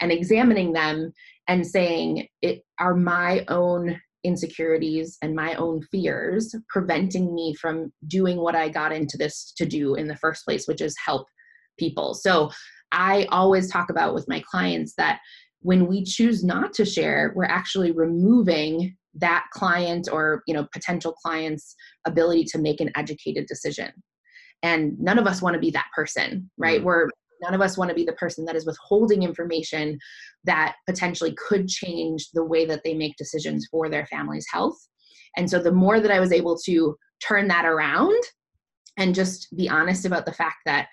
and 0.00 0.10
examining 0.10 0.72
them 0.72 1.12
and 1.48 1.66
saying 1.66 2.26
it 2.42 2.62
are 2.80 2.94
my 2.94 3.44
own 3.48 4.00
insecurities 4.24 5.18
and 5.22 5.34
my 5.34 5.54
own 5.54 5.82
fears 5.92 6.54
preventing 6.70 7.34
me 7.34 7.54
from 7.54 7.92
doing 8.06 8.38
what 8.38 8.56
I 8.56 8.70
got 8.70 8.92
into 8.92 9.18
this 9.18 9.52
to 9.58 9.66
do 9.66 9.94
in 9.94 10.08
the 10.08 10.16
first 10.16 10.44
place, 10.44 10.66
which 10.66 10.80
is 10.80 10.96
help 11.04 11.26
people. 11.78 12.14
So 12.14 12.50
I 12.92 13.26
always 13.30 13.70
talk 13.70 13.90
about 13.90 14.14
with 14.14 14.28
my 14.28 14.42
clients 14.50 14.94
that 14.96 15.20
when 15.60 15.86
we 15.86 16.04
choose 16.04 16.42
not 16.42 16.72
to 16.74 16.84
share, 16.84 17.32
we're 17.34 17.44
actually 17.44 17.90
removing 17.90 18.96
that 19.16 19.46
client 19.52 20.08
or 20.10 20.42
you 20.46 20.54
know 20.54 20.66
potential 20.72 21.12
client's 21.12 21.74
ability 22.06 22.44
to 22.44 22.58
make 22.58 22.80
an 22.80 22.90
educated 22.96 23.46
decision. 23.46 23.90
And 24.62 24.98
none 24.98 25.18
of 25.18 25.26
us 25.26 25.42
want 25.42 25.54
to 25.54 25.60
be 25.60 25.70
that 25.72 25.88
person 25.94 26.50
right? 26.58 26.78
Mm-hmm. 26.78 26.86
we're 26.86 27.08
none 27.42 27.54
of 27.54 27.60
us 27.60 27.76
want 27.76 27.90
to 27.90 27.94
be 27.94 28.04
the 28.04 28.12
person 28.14 28.44
that 28.46 28.56
is 28.56 28.64
withholding 28.64 29.22
information 29.22 29.98
that 30.44 30.76
potentially 30.88 31.34
could 31.36 31.68
change 31.68 32.28
the 32.32 32.44
way 32.44 32.64
that 32.64 32.80
they 32.84 32.94
make 32.94 33.16
decisions 33.16 33.66
for 33.70 33.90
their 33.90 34.06
family's 34.06 34.46
health. 34.50 34.78
And 35.36 35.50
so 35.50 35.58
the 35.58 35.72
more 35.72 36.00
that 36.00 36.10
i 36.10 36.20
was 36.20 36.32
able 36.32 36.56
to 36.66 36.96
turn 37.26 37.48
that 37.48 37.64
around 37.64 38.22
and 38.96 39.14
just 39.14 39.54
be 39.56 39.68
honest 39.68 40.04
about 40.04 40.26
the 40.26 40.32
fact 40.32 40.58
that 40.66 40.88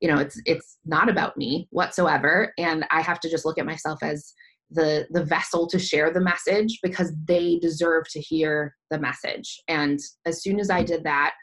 you 0.00 0.08
know 0.08 0.18
it's 0.18 0.40
it's 0.46 0.78
not 0.84 1.08
about 1.08 1.36
me 1.36 1.68
whatsoever 1.70 2.52
and 2.58 2.84
i 2.90 3.00
have 3.00 3.20
to 3.20 3.30
just 3.30 3.44
look 3.44 3.58
at 3.58 3.66
myself 3.66 4.02
as 4.02 4.32
the 4.70 5.06
the 5.10 5.24
vessel 5.24 5.66
to 5.66 5.78
share 5.78 6.12
the 6.12 6.20
message 6.20 6.78
because 6.82 7.12
they 7.24 7.58
deserve 7.60 8.08
to 8.10 8.20
hear 8.20 8.76
the 8.90 8.98
message. 8.98 9.60
And 9.68 9.98
as 10.26 10.42
soon 10.42 10.60
as 10.60 10.70
i 10.70 10.82
did 10.82 11.04
that 11.04 11.34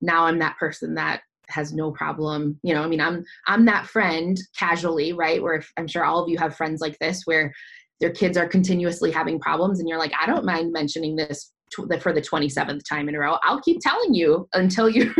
now 0.00 0.24
i'm 0.24 0.38
that 0.38 0.56
person 0.58 0.94
that 0.94 1.22
has 1.48 1.72
no 1.72 1.92
problem 1.92 2.58
you 2.62 2.74
know 2.74 2.82
i 2.82 2.88
mean 2.88 3.00
i'm 3.00 3.24
i'm 3.46 3.64
that 3.64 3.86
friend 3.86 4.36
casually 4.58 5.12
right? 5.12 5.42
Where 5.42 5.62
i'm 5.76 5.86
sure 5.86 6.04
all 6.04 6.22
of 6.22 6.28
you 6.28 6.38
have 6.38 6.56
friends 6.56 6.80
like 6.80 6.98
this 6.98 7.22
where 7.24 7.52
their 8.00 8.10
kids 8.10 8.36
are 8.36 8.48
continuously 8.48 9.10
having 9.10 9.40
problems 9.40 9.80
and 9.80 9.88
you're 9.88 9.98
like 9.98 10.12
i 10.20 10.26
don't 10.26 10.44
mind 10.44 10.72
mentioning 10.72 11.16
this 11.16 11.52
for 12.00 12.12
the 12.12 12.22
27th 12.22 12.82
time 12.88 13.08
in 13.08 13.16
a 13.16 13.18
row. 13.18 13.38
I'll 13.42 13.60
keep 13.60 13.80
telling 13.80 14.14
you 14.14 14.48
until 14.54 14.88
you 14.88 15.12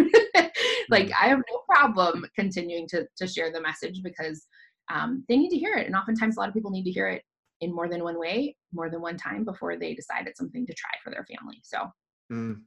like 0.88 1.06
mm-hmm. 1.06 1.24
i 1.24 1.28
have 1.28 1.40
no 1.50 1.62
problem 1.68 2.24
continuing 2.36 2.86
to 2.88 3.06
to 3.16 3.26
share 3.26 3.52
the 3.52 3.60
message 3.60 4.00
because 4.02 4.46
um, 4.92 5.24
they 5.28 5.36
need 5.36 5.50
to 5.50 5.58
hear 5.58 5.74
it. 5.74 5.86
And 5.86 5.96
oftentimes 5.96 6.36
a 6.36 6.40
lot 6.40 6.48
of 6.48 6.54
people 6.54 6.70
need 6.70 6.84
to 6.84 6.92
hear 6.92 7.08
it 7.08 7.22
in 7.60 7.74
more 7.74 7.88
than 7.88 8.02
one 8.02 8.18
way, 8.18 8.56
more 8.72 8.90
than 8.90 9.00
one 9.00 9.16
time 9.16 9.44
before 9.44 9.76
they 9.76 9.94
decide 9.94 10.26
it's 10.26 10.38
something 10.38 10.66
to 10.66 10.74
try 10.74 10.90
for 11.02 11.10
their 11.10 11.24
family. 11.24 11.60
So, 11.62 11.90
mm. 12.32 12.60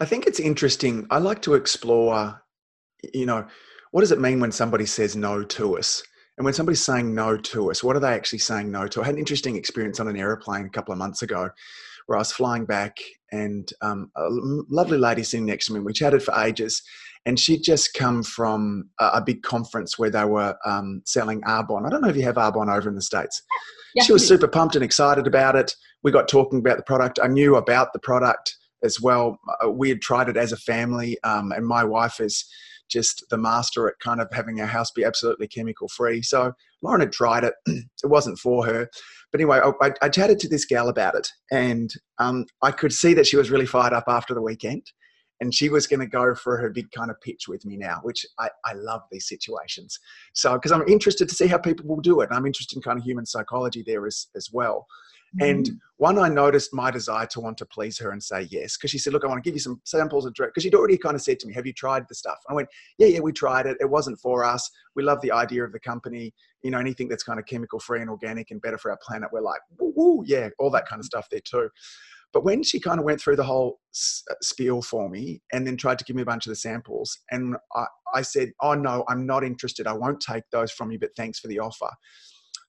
I 0.00 0.04
think 0.04 0.26
it's 0.26 0.40
interesting. 0.40 1.06
I 1.10 1.18
like 1.18 1.42
to 1.42 1.54
explore, 1.54 2.42
you 3.14 3.26
know, 3.26 3.46
what 3.92 4.00
does 4.00 4.12
it 4.12 4.20
mean 4.20 4.40
when 4.40 4.52
somebody 4.52 4.86
says 4.86 5.16
no 5.16 5.44
to 5.44 5.78
us? 5.78 6.02
And 6.38 6.44
when 6.44 6.54
somebody's 6.54 6.84
saying 6.84 7.14
no 7.14 7.36
to 7.36 7.70
us, 7.70 7.84
what 7.84 7.94
are 7.94 8.00
they 8.00 8.14
actually 8.14 8.38
saying 8.38 8.70
no 8.70 8.88
to? 8.88 9.02
I 9.02 9.04
had 9.04 9.14
an 9.14 9.18
interesting 9.18 9.56
experience 9.56 10.00
on 10.00 10.08
an 10.08 10.16
aeroplane 10.16 10.64
a 10.64 10.70
couple 10.70 10.92
of 10.92 10.98
months 10.98 11.22
ago 11.22 11.50
where 12.06 12.16
I 12.16 12.20
was 12.20 12.32
flying 12.32 12.64
back 12.64 12.96
and 13.30 13.70
um, 13.80 14.10
a 14.16 14.26
lovely 14.28 14.98
lady 14.98 15.22
sitting 15.22 15.46
next 15.46 15.66
to 15.66 15.74
me. 15.74 15.80
We 15.80 15.92
chatted 15.92 16.22
for 16.22 16.34
ages 16.34 16.82
and 17.26 17.38
she'd 17.38 17.62
just 17.62 17.94
come 17.94 18.22
from 18.22 18.88
a, 18.98 19.10
a 19.14 19.22
big 19.24 19.42
conference 19.42 19.98
where 19.98 20.10
they 20.10 20.24
were 20.24 20.56
um, 20.64 21.02
selling 21.06 21.40
Arbonne. 21.42 21.86
I 21.86 21.90
don't 21.90 22.02
know 22.02 22.08
if 22.08 22.16
you 22.16 22.22
have 22.22 22.36
Arbonne 22.36 22.74
over 22.74 22.88
in 22.88 22.94
the 22.94 23.02
States. 23.02 23.42
Yes, 23.94 24.06
she 24.06 24.12
was 24.12 24.26
super 24.26 24.48
pumped 24.48 24.74
and 24.74 24.84
excited 24.84 25.26
about 25.26 25.54
it. 25.54 25.74
We 26.02 26.10
got 26.10 26.28
talking 26.28 26.58
about 26.58 26.78
the 26.78 26.82
product. 26.82 27.18
I 27.22 27.28
knew 27.28 27.56
about 27.56 27.92
the 27.92 27.98
product 27.98 28.56
as 28.82 29.00
well. 29.00 29.38
Uh, 29.62 29.70
we 29.70 29.88
had 29.88 30.00
tried 30.00 30.28
it 30.28 30.36
as 30.36 30.52
a 30.52 30.56
family, 30.56 31.18
um, 31.24 31.52
and 31.52 31.66
my 31.66 31.84
wife 31.84 32.18
is 32.18 32.44
just 32.90 33.24
the 33.30 33.38
master 33.38 33.88
at 33.88 33.98
kind 34.00 34.20
of 34.20 34.28
having 34.32 34.60
our 34.60 34.66
house 34.66 34.90
be 34.90 35.04
absolutely 35.04 35.46
chemical 35.46 35.88
free. 35.88 36.20
So 36.20 36.52
Lauren 36.82 37.00
had 37.00 37.12
tried 37.12 37.44
it. 37.44 37.54
it 37.66 37.86
wasn't 38.04 38.38
for 38.38 38.66
her. 38.66 38.88
But 39.30 39.40
anyway, 39.40 39.60
I, 39.80 39.92
I 40.02 40.08
chatted 40.08 40.38
to 40.40 40.48
this 40.48 40.64
gal 40.64 40.88
about 40.88 41.14
it, 41.14 41.28
and 41.50 41.92
um, 42.18 42.46
I 42.62 42.70
could 42.70 42.92
see 42.92 43.14
that 43.14 43.26
she 43.26 43.36
was 43.36 43.50
really 43.50 43.66
fired 43.66 43.92
up 43.92 44.04
after 44.08 44.34
the 44.34 44.42
weekend 44.42 44.82
and 45.42 45.52
she 45.52 45.68
was 45.68 45.88
going 45.88 45.98
to 45.98 46.06
go 46.06 46.36
for 46.36 46.56
her 46.56 46.70
big 46.70 46.88
kind 46.92 47.10
of 47.10 47.20
pitch 47.20 47.48
with 47.48 47.66
me 47.66 47.76
now, 47.76 47.98
which 48.04 48.24
I, 48.38 48.48
I 48.64 48.74
love 48.74 49.02
these 49.10 49.26
situations. 49.26 49.98
So, 50.34 50.52
because 50.54 50.70
I'm 50.70 50.86
interested 50.86 51.28
to 51.28 51.34
see 51.34 51.48
how 51.48 51.58
people 51.58 51.84
will 51.84 52.00
do 52.00 52.20
it. 52.20 52.28
I'm 52.30 52.46
interested 52.46 52.76
in 52.76 52.82
kind 52.82 52.96
of 52.96 53.04
human 53.04 53.26
psychology 53.26 53.82
there 53.84 54.06
as, 54.06 54.28
as 54.36 54.50
well. 54.52 54.86
Mm-hmm. 55.34 55.50
And 55.50 55.70
one, 55.96 56.16
I 56.16 56.28
noticed 56.28 56.72
my 56.72 56.92
desire 56.92 57.26
to 57.26 57.40
want 57.40 57.58
to 57.58 57.66
please 57.66 57.98
her 57.98 58.12
and 58.12 58.22
say 58.22 58.46
yes, 58.52 58.76
because 58.76 58.92
she 58.92 58.98
said, 58.98 59.12
Look, 59.12 59.24
I 59.24 59.26
want 59.26 59.42
to 59.42 59.48
give 59.48 59.56
you 59.56 59.60
some 59.60 59.80
samples 59.82 60.26
of 60.26 60.34
direct, 60.34 60.54
because 60.54 60.62
she'd 60.62 60.76
already 60.76 60.96
kind 60.96 61.16
of 61.16 61.22
said 61.22 61.40
to 61.40 61.48
me, 61.48 61.54
Have 61.54 61.66
you 61.66 61.72
tried 61.72 62.04
the 62.08 62.14
stuff? 62.14 62.38
I 62.48 62.54
went, 62.54 62.68
Yeah, 62.98 63.08
yeah, 63.08 63.20
we 63.20 63.32
tried 63.32 63.66
it. 63.66 63.78
It 63.80 63.90
wasn't 63.90 64.20
for 64.20 64.44
us. 64.44 64.70
We 64.94 65.02
love 65.02 65.20
the 65.22 65.32
idea 65.32 65.64
of 65.64 65.72
the 65.72 65.80
company. 65.80 66.32
You 66.62 66.70
know, 66.70 66.78
anything 66.78 67.08
that's 67.08 67.24
kind 67.24 67.40
of 67.40 67.46
chemical 67.46 67.80
free 67.80 68.00
and 68.00 68.10
organic 68.10 68.52
and 68.52 68.62
better 68.62 68.78
for 68.78 68.92
our 68.92 68.98
planet, 69.04 69.30
we're 69.32 69.40
like, 69.40 69.60
woo, 69.76 69.92
woo, 69.96 70.24
yeah, 70.24 70.50
all 70.60 70.70
that 70.70 70.86
kind 70.86 71.00
of 71.00 71.06
stuff 71.06 71.26
there 71.30 71.40
too. 71.40 71.68
But 72.32 72.44
when 72.44 72.62
she 72.62 72.80
kind 72.80 72.98
of 72.98 73.04
went 73.04 73.20
through 73.20 73.36
the 73.36 73.44
whole 73.44 73.78
uh, 74.30 74.34
spiel 74.42 74.82
for 74.82 75.08
me 75.08 75.42
and 75.52 75.66
then 75.66 75.76
tried 75.76 75.98
to 75.98 76.04
give 76.04 76.16
me 76.16 76.22
a 76.22 76.26
bunch 76.26 76.46
of 76.46 76.50
the 76.50 76.56
samples, 76.56 77.18
and 77.30 77.56
I, 77.74 77.84
I 78.14 78.22
said, 78.22 78.52
Oh, 78.62 78.74
no, 78.74 79.04
I'm 79.08 79.26
not 79.26 79.44
interested. 79.44 79.86
I 79.86 79.92
won't 79.92 80.20
take 80.20 80.44
those 80.50 80.72
from 80.72 80.90
you, 80.90 80.98
but 80.98 81.10
thanks 81.16 81.38
for 81.38 81.48
the 81.48 81.58
offer. 81.58 81.88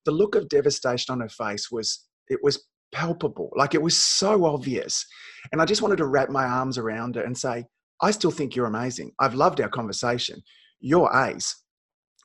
The 0.05 0.11
look 0.11 0.35
of 0.35 0.49
devastation 0.49 1.13
on 1.13 1.21
her 1.21 1.29
face 1.29 1.71
was, 1.71 2.05
it 2.27 2.39
was 2.43 2.63
palpable. 2.93 3.49
Like 3.55 3.73
it 3.73 3.81
was 3.81 3.97
so 3.97 4.45
obvious. 4.45 5.05
And 5.51 5.61
I 5.61 5.65
just 5.65 5.81
wanted 5.81 5.97
to 5.97 6.05
wrap 6.05 6.29
my 6.29 6.45
arms 6.45 6.77
around 6.77 7.17
it 7.17 7.25
and 7.25 7.37
say, 7.37 7.65
I 8.01 8.11
still 8.11 8.31
think 8.31 8.55
you're 8.55 8.65
amazing. 8.65 9.11
I've 9.19 9.35
loved 9.35 9.61
our 9.61 9.69
conversation. 9.69 10.41
You're 10.79 11.11
ace. 11.13 11.63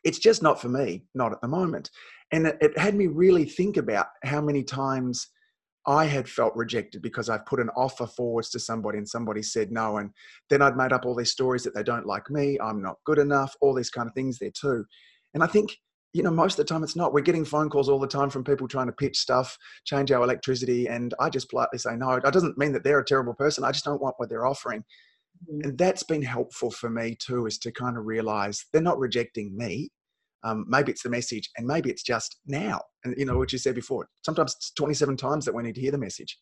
It's 0.05 0.19
just 0.19 0.43
not 0.43 0.61
for 0.61 0.69
me, 0.69 1.05
not 1.15 1.33
at 1.33 1.41
the 1.41 1.49
moment. 1.49 1.91
And 2.33 2.47
it, 2.47 2.59
it 2.61 2.79
had 2.79 2.95
me 2.95 3.07
really 3.07 3.45
think 3.45 3.77
about 3.77 4.07
how 4.25 4.41
many 4.41 4.63
times 4.63 5.29
I 5.89 6.05
had 6.05 6.29
felt 6.29 6.55
rejected 6.55 7.01
because 7.01 7.31
I've 7.31 7.47
put 7.47 7.61
an 7.61 7.71
offer 7.75 8.07
forwards 8.07 8.51
to 8.51 8.61
somebody 8.61 8.99
and 8.99 9.09
somebody 9.09 9.43
said 9.43 9.73
no. 9.73 9.97
And 9.97 10.11
then 10.51 10.61
I'd 10.61 10.77
made 10.77 10.93
up 10.93 11.07
all 11.07 11.17
these 11.17 11.33
stories 11.33 11.65
that 11.65 11.75
they 11.75 11.83
don't 11.83 12.07
like 12.07 12.31
me, 12.31 12.59
I'm 12.63 12.83
not 12.83 12.99
good 13.07 13.19
enough, 13.19 13.57
all 13.63 13.75
these 13.75 13.89
kind 13.89 14.07
of 14.07 14.15
things 14.15 14.39
there 14.39 14.51
too. 14.53 14.85
And 15.33 15.43
I 15.43 15.47
think, 15.47 15.75
you 16.13 16.23
know, 16.23 16.31
most 16.31 16.59
of 16.59 16.67
the 16.67 16.73
time 16.73 16.85
it's 16.85 16.95
not. 16.95 17.15
We're 17.15 17.23
getting 17.23 17.45
phone 17.45 17.71
calls 17.71 17.89
all 17.89 17.99
the 17.99 18.07
time 18.07 18.29
from 18.29 18.45
people 18.45 18.69
trying 18.69 18.89
to 18.89 18.93
pitch 18.93 19.17
stuff, 19.17 19.57
change 19.87 20.13
our 20.13 20.23
electricity. 20.23 20.89
And 20.89 21.15
I 21.21 21.31
just 21.31 21.49
politely 21.49 21.79
say 21.79 21.97
no. 21.97 22.13
It 22.13 22.33
doesn't 22.33 22.59
mean 22.59 22.73
that 22.73 22.85
they're 22.85 23.01
a 23.01 23.05
terrible 23.05 23.35
person. 23.35 23.65
I 23.65 23.73
just 23.73 23.87
don't 23.87 24.03
want 24.03 24.15
what 24.19 24.29
they're 24.29 24.47
offering. 24.47 24.85
Mm-hmm. 25.51 25.69
And 25.71 25.79
that's 25.79 26.03
been 26.03 26.23
helpful 26.23 26.71
for 26.71 26.91
me 26.91 27.17
too, 27.19 27.47
is 27.47 27.59
to 27.61 27.73
kind 27.73 27.97
of 27.97 28.05
realize 28.05 28.67
they're 28.73 28.83
not 28.83 28.99
rejecting 28.99 29.57
me 29.57 29.91
um, 30.45 30.65
maybe 30.69 30.93
it's 30.93 31.03
the 31.03 31.11
message 31.11 31.51
and 31.57 31.67
maybe 31.67 31.91
it's 31.91 32.03
just 32.03 32.37
now 32.47 32.81
and 33.05 33.15
you 33.17 33.25
know 33.25 33.37
what 33.39 33.53
you 33.53 33.59
said 33.59 33.75
before 33.75 34.09
sometimes 34.25 34.55
it's 34.55 34.73
27 34.73 35.17
times 35.17 35.45
that 35.45 35.55
we 35.55 35.63
need 35.63 35.75
to 35.75 35.81
hear 35.81 35.91
the 35.91 35.99
message. 35.99 36.39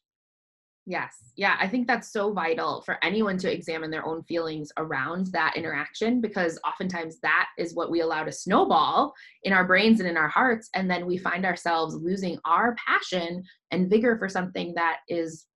Yes. 0.89 1.15
Yeah 1.35 1.57
i 1.61 1.67
think 1.67 1.87
that's 1.87 2.13
so 2.13 2.33
vital 2.33 2.81
for 2.83 3.03
anyone 3.05 3.39
to 3.39 3.53
examine 3.53 3.91
their 3.91 4.07
own 4.07 4.23
feelings 4.23 4.71
around 4.77 5.27
that 5.29 5.57
interaction 5.57 6.21
because 6.21 6.59
oftentimes 6.67 7.19
that 7.21 7.49
is 7.59 7.75
what 7.75 7.91
we 7.91 8.01
allow 8.01 8.23
to 8.23 8.33
snowball 8.33 9.13
in 9.43 9.53
our 9.53 9.67
brains 9.67 10.01
and 10.01 10.09
in 10.09 10.17
our 10.17 10.29
hearts 10.29 10.71
and 10.75 10.89
then 10.89 11.05
we 11.05 11.19
find 11.19 11.45
ourselves 11.45 11.97
losing 11.97 12.39
our 12.45 12.77
passion 12.87 13.43
and 13.73 13.91
vigor 13.91 14.17
for 14.17 14.29
something 14.29 14.73
that 14.75 14.99
is 15.09 15.47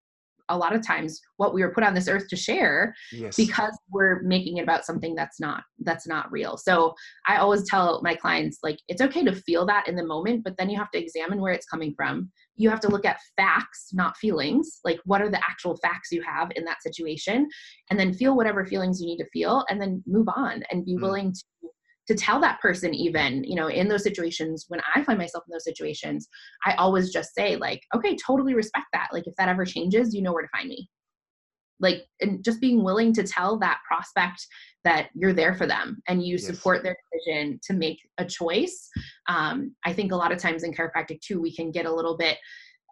a 0.51 0.57
lot 0.57 0.75
of 0.75 0.87
times 0.87 1.21
what 1.39 1.55
we 1.55 1.63
were 1.63 1.73
put 1.73 1.85
on 1.85 1.95
this 1.95 2.09
earth 2.09 2.29
to 2.29 2.37
share 2.37 2.95
yes. 3.13 3.37
because 3.37 3.77
we're 3.91 4.21
making 4.23 4.59
it 4.59 4.63
about 4.63 4.85
something 4.85 5.15
that's 5.15 5.41
not 5.41 5.63
that's 5.81 6.07
not 6.07 6.31
real 6.31 6.57
so 6.57 6.93
i 7.27 7.37
always 7.37 7.67
tell 7.69 8.01
my 8.03 8.15
clients 8.15 8.59
like 8.63 8.79
it's 8.89 9.01
okay 9.01 9.25
to 9.25 9.35
feel 9.35 9.65
that 9.65 9.89
in 9.89 9.97
the 9.97 10.05
moment 10.05 10.45
but 10.45 10.57
then 10.59 10.69
you 10.69 10.77
have 10.77 10.91
to 10.91 10.99
examine 10.99 11.41
where 11.41 11.53
it's 11.53 11.67
coming 11.67 11.95
from 11.97 12.31
you 12.57 12.69
have 12.69 12.81
to 12.81 12.89
look 12.89 13.07
at 13.07 13.21
facts 13.37 13.89
not 13.93 14.17
feelings 14.17 14.81
like 14.85 15.01
what 15.05 15.23
are 15.23 15.31
the 15.31 15.39
actual 15.49 15.77
facts 15.79 16.11
you 16.13 16.23
have 16.23 16.51
in 16.57 16.65
that 16.65 16.83
situation 16.83 17.49
and 17.89 17.99
then 17.99 18.13
feel 18.13 18.37
whatever 18.37 18.67
feelings 18.67 19.01
you 19.01 19.07
need 19.07 19.19
to 19.19 19.31
feel 19.33 19.65
and 19.71 19.81
then 19.81 20.03
move 20.07 20.27
on 20.37 20.63
and 20.71 20.85
be 20.85 20.97
mm. 20.97 21.01
willing 21.01 21.33
to 21.33 21.43
to 22.11 22.17
tell 22.17 22.41
that 22.41 22.61
person 22.61 22.93
even 22.93 23.45
you 23.45 23.55
know 23.55 23.69
in 23.69 23.87
those 23.87 24.03
situations 24.03 24.65
when 24.67 24.81
i 24.97 25.03
find 25.05 25.17
myself 25.17 25.45
in 25.47 25.53
those 25.53 25.63
situations 25.63 26.29
i 26.67 26.73
always 26.73 27.13
just 27.13 27.33
say 27.37 27.55
like 27.55 27.81
okay 27.95 28.17
totally 28.17 28.53
respect 28.53 28.87
that 28.93 29.07
like 29.13 29.29
if 29.29 29.35
that 29.37 29.49
ever 29.49 29.65
changes 29.65 30.13
you 30.13 30.21
know 30.21 30.33
where 30.33 30.43
to 30.43 30.49
find 30.49 30.69
me 30.69 30.89
like 31.79 32.03
and 32.21 32.45
just 32.45 32.61
being 32.61 32.83
willing 32.83 33.13
to 33.13 33.23
tell 33.23 33.57
that 33.61 33.79
prospect 33.87 34.45
that 34.83 35.09
you're 35.15 35.33
there 35.33 35.55
for 35.55 35.67
them 35.67 36.03
and 36.09 36.27
you 36.27 36.33
yes. 36.33 36.47
support 36.47 36.83
their 36.83 36.97
decision 37.13 37.61
to 37.63 37.75
make 37.75 37.99
a 38.19 38.25
choice 38.25 38.89
um, 39.29 39.73
i 39.85 39.93
think 39.93 40.11
a 40.11 40.17
lot 40.17 40.33
of 40.33 40.39
times 40.39 40.65
in 40.65 40.75
chiropractic 40.75 41.21
too 41.21 41.41
we 41.41 41.55
can 41.55 41.71
get 41.71 41.87
a 41.87 41.95
little 41.95 42.17
bit 42.17 42.39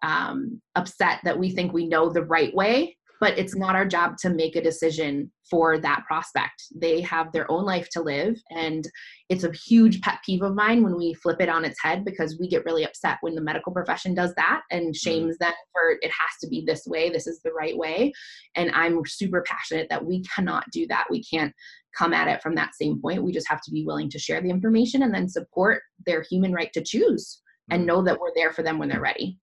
um, 0.01 0.61
upset 0.75 1.19
that 1.25 1.37
we 1.37 1.49
think 1.49 1.73
we 1.73 1.85
know 1.85 2.09
the 2.09 2.23
right 2.23 2.55
way 2.55 2.95
but 3.19 3.37
it's 3.37 3.55
not 3.55 3.75
our 3.75 3.85
job 3.85 4.17
to 4.17 4.29
make 4.29 4.55
a 4.55 4.61
decision 4.61 5.31
for 5.49 5.77
that 5.79 6.03
prospect. 6.07 6.63
They 6.75 7.01
have 7.01 7.31
their 7.31 7.49
own 7.51 7.65
life 7.65 7.89
to 7.91 8.01
live. 8.01 8.37
And 8.51 8.87
it's 9.29 9.43
a 9.43 9.51
huge 9.51 9.99
pet 10.01 10.19
peeve 10.25 10.41
of 10.41 10.55
mine 10.55 10.83
when 10.83 10.95
we 10.95 11.13
flip 11.15 11.41
it 11.41 11.49
on 11.49 11.65
its 11.65 11.81
head 11.81 12.05
because 12.05 12.37
we 12.39 12.47
get 12.47 12.65
really 12.65 12.85
upset 12.85 13.17
when 13.21 13.35
the 13.35 13.41
medical 13.41 13.73
profession 13.73 14.13
does 14.13 14.33
that 14.35 14.61
and 14.71 14.87
mm-hmm. 14.87 14.91
shames 14.93 15.37
them 15.37 15.53
for 15.73 15.97
it 16.01 16.11
has 16.11 16.39
to 16.41 16.47
be 16.47 16.63
this 16.65 16.85
way, 16.85 17.09
this 17.09 17.27
is 17.27 17.41
the 17.41 17.51
right 17.51 17.77
way. 17.77 18.13
And 18.55 18.71
I'm 18.73 19.01
super 19.05 19.43
passionate 19.45 19.87
that 19.89 20.05
we 20.05 20.23
cannot 20.23 20.65
do 20.71 20.87
that. 20.87 21.07
We 21.09 21.23
can't 21.23 21.53
come 21.97 22.13
at 22.13 22.27
it 22.27 22.41
from 22.41 22.55
that 22.55 22.75
same 22.75 23.01
point. 23.01 23.23
We 23.23 23.31
just 23.31 23.49
have 23.49 23.61
to 23.61 23.71
be 23.71 23.85
willing 23.85 24.09
to 24.11 24.19
share 24.19 24.41
the 24.41 24.49
information 24.49 25.03
and 25.03 25.13
then 25.13 25.27
support 25.27 25.81
their 26.05 26.23
human 26.29 26.53
right 26.53 26.71
to 26.73 26.83
choose 26.83 27.41
and 27.69 27.81
mm-hmm. 27.81 27.87
know 27.87 28.03
that 28.03 28.19
we're 28.19 28.33
there 28.35 28.53
for 28.53 28.63
them 28.63 28.77
when 28.77 28.89
they're 28.89 29.01
ready. 29.01 29.39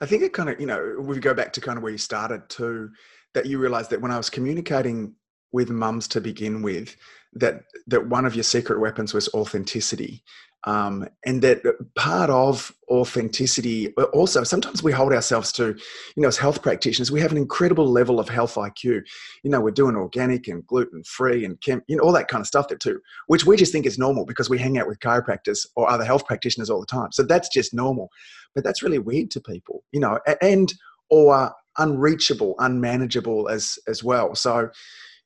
I 0.00 0.06
think 0.06 0.22
it 0.22 0.32
kind 0.32 0.48
of, 0.48 0.60
you 0.60 0.66
know, 0.66 0.96
we 0.98 1.18
go 1.18 1.34
back 1.34 1.52
to 1.54 1.60
kind 1.60 1.76
of 1.76 1.82
where 1.82 1.92
you 1.92 1.98
started 1.98 2.48
too, 2.48 2.90
that 3.34 3.46
you 3.46 3.58
realized 3.58 3.90
that 3.90 4.00
when 4.00 4.10
I 4.10 4.16
was 4.16 4.30
communicating 4.30 5.14
with 5.52 5.70
mums 5.70 6.08
to 6.08 6.20
begin 6.20 6.62
with, 6.62 6.96
that 7.34 7.62
that 7.86 8.08
one 8.08 8.24
of 8.24 8.34
your 8.34 8.44
secret 8.44 8.80
weapons 8.80 9.14
was 9.14 9.28
authenticity. 9.34 10.22
Um, 10.66 11.08
and 11.26 11.42
that 11.42 11.62
part 11.94 12.30
of 12.30 12.72
authenticity 12.90 13.92
also 14.12 14.44
sometimes 14.44 14.82
we 14.82 14.92
hold 14.92 15.12
ourselves 15.12 15.52
to 15.52 15.68
you 15.68 16.22
know 16.22 16.28
as 16.28 16.36
health 16.36 16.60
practitioners 16.62 17.10
we 17.10 17.20
have 17.20 17.32
an 17.32 17.38
incredible 17.38 17.90
level 17.90 18.20
of 18.20 18.28
health 18.28 18.56
iq 18.56 18.84
you 18.84 19.02
know 19.50 19.58
we're 19.58 19.70
doing 19.70 19.96
organic 19.96 20.48
and 20.48 20.66
gluten 20.66 21.02
free 21.02 21.46
and 21.46 21.58
chem, 21.62 21.82
you 21.88 21.96
know 21.96 22.02
all 22.02 22.12
that 22.12 22.28
kind 22.28 22.42
of 22.42 22.46
stuff 22.46 22.66
too 22.78 23.00
which 23.26 23.46
we 23.46 23.56
just 23.56 23.72
think 23.72 23.86
is 23.86 23.98
normal 23.98 24.26
because 24.26 24.50
we 24.50 24.58
hang 24.58 24.78
out 24.78 24.86
with 24.86 25.00
chiropractors 25.00 25.66
or 25.76 25.90
other 25.90 26.04
health 26.04 26.26
practitioners 26.26 26.70
all 26.70 26.80
the 26.80 26.86
time. 26.86 27.12
So 27.12 27.22
that's 27.22 27.48
just 27.48 27.74
normal. 27.74 28.10
But 28.54 28.64
that's 28.64 28.82
really 28.82 28.98
weird 28.98 29.30
to 29.32 29.40
people 29.40 29.82
you 29.92 30.00
know 30.00 30.18
and 30.40 30.72
or 31.10 31.52
unreachable 31.78 32.54
unmanageable 32.58 33.48
as 33.48 33.78
as 33.88 34.04
well. 34.04 34.34
So 34.34 34.70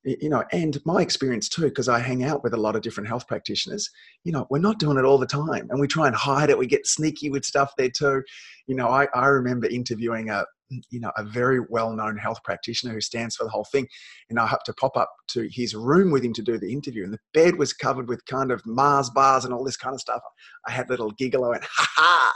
you 0.05 0.29
know, 0.29 0.45
and 0.53 0.79
my 0.85 1.03
experience 1.03 1.49
too, 1.49 1.63
because 1.63 1.89
I 1.89 1.99
hang 1.99 2.25
out 2.25 2.43
with 2.43 2.55
a 2.55 2.59
lot 2.59 2.77
of 2.77 2.83
different 2.83 3.09
health 3.09 3.27
practitioners, 3.27 3.91
you 4.25 4.33
know, 4.33 4.47
we're 4.49 4.59
not 4.59 4.79
doing 4.79 4.97
it 4.97 5.05
all 5.05 5.19
the 5.19 5.27
time 5.27 5.69
and 5.71 5.81
we 5.81 5.89
try 5.89 6.07
and 6.07 6.15
hide 6.15 6.51
it. 6.51 6.59
We 6.59 6.67
get 6.67 6.87
sneaky 6.87 7.31
with 7.31 7.45
stuff 7.45 7.73
there 7.77 7.91
too. 7.91 8.23
You 8.67 8.77
know, 8.77 8.89
I, 8.89 9.09
I 9.15 9.27
remember 9.27 9.67
interviewing 9.67 10.31
a, 10.31 10.45
you 10.91 11.01
know, 11.01 11.11
a 11.17 11.25
very 11.25 11.61
well-known 11.71 12.17
health 12.17 12.39
practitioner 12.45 12.93
who 12.93 13.01
stands 13.01 13.35
for 13.35 13.45
the 13.45 13.51
whole 13.51 13.67
thing. 13.73 13.89
And 14.29 14.39
I 14.39 14.47
had 14.47 14.59
to 14.67 14.75
pop 14.75 14.97
up 14.97 15.11
to 15.29 15.49
his 15.51 15.75
room 15.75 16.11
with 16.11 16.23
him 16.23 16.35
to 16.35 16.43
do 16.43 16.59
the 16.59 16.73
interview. 16.73 17.05
And 17.05 17.13
the 17.13 17.19
bed 17.33 17.57
was 17.57 17.73
covered 17.73 18.09
with 18.09 18.25
kind 18.27 18.53
of 18.53 18.65
Mars 18.67 19.11
bars 19.11 19.45
and 19.45 19.55
all 19.55 19.65
this 19.65 19.79
kind 19.79 19.95
of 19.95 20.01
stuff. 20.01 20.21
I 20.67 20.71
had 20.71 20.87
a 20.89 20.91
little 20.91 21.11
giggle. 21.13 21.45
I 21.45 21.49
went, 21.49 21.65
ha 21.65 21.89
ha. 21.97 22.35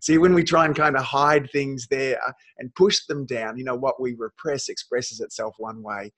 See, 0.00 0.18
when 0.18 0.34
we 0.34 0.42
try 0.42 0.64
and 0.64 0.74
kind 0.74 0.96
of 0.96 1.04
hide 1.04 1.50
things 1.50 1.86
there 1.90 2.18
uh, 2.26 2.32
and 2.58 2.74
push 2.74 3.04
them 3.06 3.26
down, 3.26 3.58
you 3.58 3.64
know, 3.64 3.76
what 3.76 4.00
we 4.00 4.14
repress 4.18 4.68
expresses 4.68 5.20
itself 5.20 5.54
one 5.58 5.82
way 5.82 6.10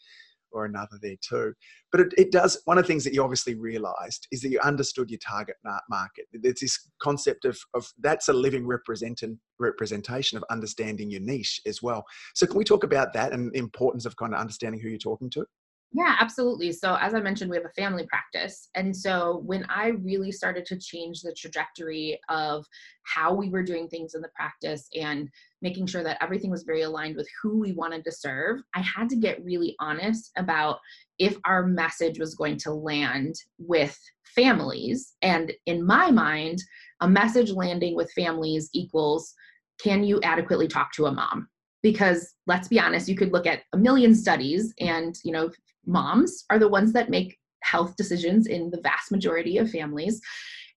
or 0.53 0.65
another 0.65 0.99
there 1.03 1.17
too. 1.21 1.53
But 1.93 2.01
it, 2.03 2.15
it 2.17 2.33
does, 2.33 2.61
one 2.65 2.79
of 2.79 2.85
the 2.85 2.89
things 2.89 3.05
that 3.05 3.15
you 3.15 3.23
obviously 3.23 3.55
realized 3.55 4.27
is 4.33 4.41
that 4.41 4.51
you 4.51 4.61
understood 4.61 5.11
your 5.11 5.21
target 5.27 5.57
market. 5.89 6.27
There's 6.33 6.61
this 6.61 6.91
concept 7.01 7.45
of, 7.45 7.59
of 7.75 7.87
that's 7.99 8.29
a 8.29 8.33
living 8.33 8.67
representation 8.67 9.41
representation 9.59 10.37
of 10.37 10.45
understanding 10.51 11.11
your 11.11 11.21
niche 11.21 11.61
as 11.67 11.83
well. 11.83 12.05
So 12.35 12.47
can 12.47 12.59
we 12.59 12.65
talk 12.65 12.85
about 12.85 13.13
that 13.15 13.33
and 13.33 13.53
the 13.53 13.59
importance 13.59 14.05
of 14.05 14.17
kind 14.17 14.35
of 14.35 14.41
understanding 14.41 14.81
who 14.81 14.89
you're 14.89 14.99
talking 14.99 15.31
to? 15.31 15.47
Yeah, 15.93 16.17
absolutely. 16.21 16.73
So, 16.73 16.97
as 17.01 17.15
I 17.15 17.21
mentioned, 17.21 17.51
we 17.51 17.57
have 17.57 17.65
a 17.65 17.81
family 17.81 18.07
practice. 18.07 18.69
And 18.75 18.95
so, 18.95 19.43
when 19.47 19.65
I 19.71 19.89
really 19.89 20.33
started 20.33 20.67
to 20.67 20.79
change 20.79 21.23
the 21.23 21.33
trajectory 21.33 22.21
of 22.29 22.67
how 23.05 23.33
we 23.33 23.49
were 23.49 23.63
doing 23.63 23.89
things 23.89 24.15
in 24.15 24.21
the 24.21 24.29
practice 24.35 24.89
and 25.01 25.29
making 25.63 25.87
sure 25.87 26.03
that 26.03 26.23
everything 26.23 26.51
was 26.51 26.65
very 26.65 26.83
aligned 26.83 27.17
with 27.17 27.29
who 27.41 27.59
we 27.61 27.73
wanted 27.73 28.05
to 28.05 28.13
serve, 28.13 28.61
I 28.75 28.81
had 28.81 29.09
to 29.11 29.17
get 29.17 29.45
really 29.45 29.75
honest 29.81 30.33
about 30.37 30.81
if 31.19 31.39
our 31.45 31.65
message 31.67 32.19
was 32.19 32.35
going 32.35 32.59
to 32.59 32.73
land 32.73 33.37
with 33.59 33.99
families. 34.25 35.15
And 35.23 35.53
in 35.67 35.87
my 35.87 36.11
mind, 36.11 36.59
a 37.01 37.09
message 37.09 37.53
landing 37.53 37.95
with 37.95 38.13
families 38.13 38.69
equals 38.75 39.33
can 39.83 40.03
you 40.03 40.21
adequately 40.23 40.69
talk 40.69 40.93
to 40.93 41.07
a 41.07 41.13
mom? 41.13 41.49
because 41.83 42.35
let's 42.47 42.67
be 42.69 42.81
honest 42.81 43.09
you 43.09 43.15
could 43.15 43.33
look 43.33 43.47
at 43.47 43.61
a 43.73 43.77
million 43.77 44.15
studies 44.15 44.75
and 44.81 45.19
you 45.23 45.31
know 45.31 45.51
moms 45.87 46.45
are 46.51 46.59
the 46.59 46.69
ones 46.69 46.93
that 46.93 47.11
make 47.11 47.39
health 47.63 47.97
decisions 47.97 48.47
in 48.47 48.71
the 48.71 48.81
vast 48.81 49.11
majority 49.11 49.59
of 49.59 49.71
families. 49.71 50.21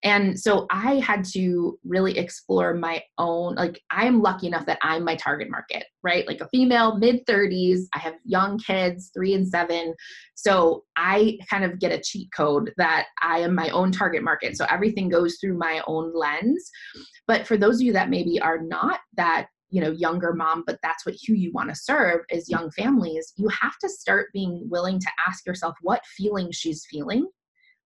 And 0.04 0.40
so 0.40 0.66
I 0.72 0.96
had 0.96 1.26
to 1.34 1.78
really 1.84 2.18
explore 2.18 2.74
my 2.74 3.04
own, 3.18 3.56
like, 3.56 3.82
I'm 3.92 4.22
lucky 4.22 4.48
enough 4.48 4.66
that 4.66 4.80
I'm 4.82 5.04
my 5.04 5.16
target 5.16 5.50
market, 5.50 5.84
right? 6.04 6.26
Like 6.26 6.40
a 6.40 6.48
female, 6.48 6.98
mid 6.98 7.26
30s. 7.26 7.82
I 7.94 8.00
have 8.00 8.14
young 8.24 8.60
kids, 8.60 9.12
three 9.14 9.34
and 9.34 9.46
seven. 9.46 9.94
So 10.36 10.86
I 10.96 11.38
kind 11.50 11.66
of 11.66 11.80
get 11.80 11.92
a 11.92 12.02
cheat 12.02 12.30
code 12.34 12.72
that 12.78 13.08
I 13.22 13.40
am 13.40 13.54
my 13.54 13.70
own 13.70 13.92
target 13.92 14.24
market. 14.24 14.56
So 14.56 14.66
everything 14.70 15.10
goes 15.10 15.38
through 15.42 15.58
my 15.58 15.84
own 15.86 16.14
lens. 16.16 16.70
But 17.28 17.46
for 17.46 17.58
those 17.58 17.76
of 17.76 17.82
you 17.82 17.94
that 17.94 18.10
maybe 18.10 18.40
are 18.40 18.62
not 18.62 19.02
that 19.18 19.48
you 19.70 19.82
know 19.82 19.92
younger 19.92 20.34
mom 20.34 20.64
but 20.66 20.80
that's 20.82 21.06
what 21.06 21.16
who 21.28 21.34
you 21.34 21.52
want 21.52 21.70
to 21.70 21.76
serve 21.76 22.22
is 22.30 22.50
young 22.50 22.70
families 22.72 23.34
you 23.36 23.48
have 23.50 23.78
to 23.80 23.90
start 23.90 24.28
being 24.34 24.68
willing 24.70 25.00
to 25.00 25.10
ask 25.28 25.46
yourself 25.46 25.76
what 25.82 26.06
feeling 26.06 26.52
she's 26.52 26.86
feeling 26.90 27.28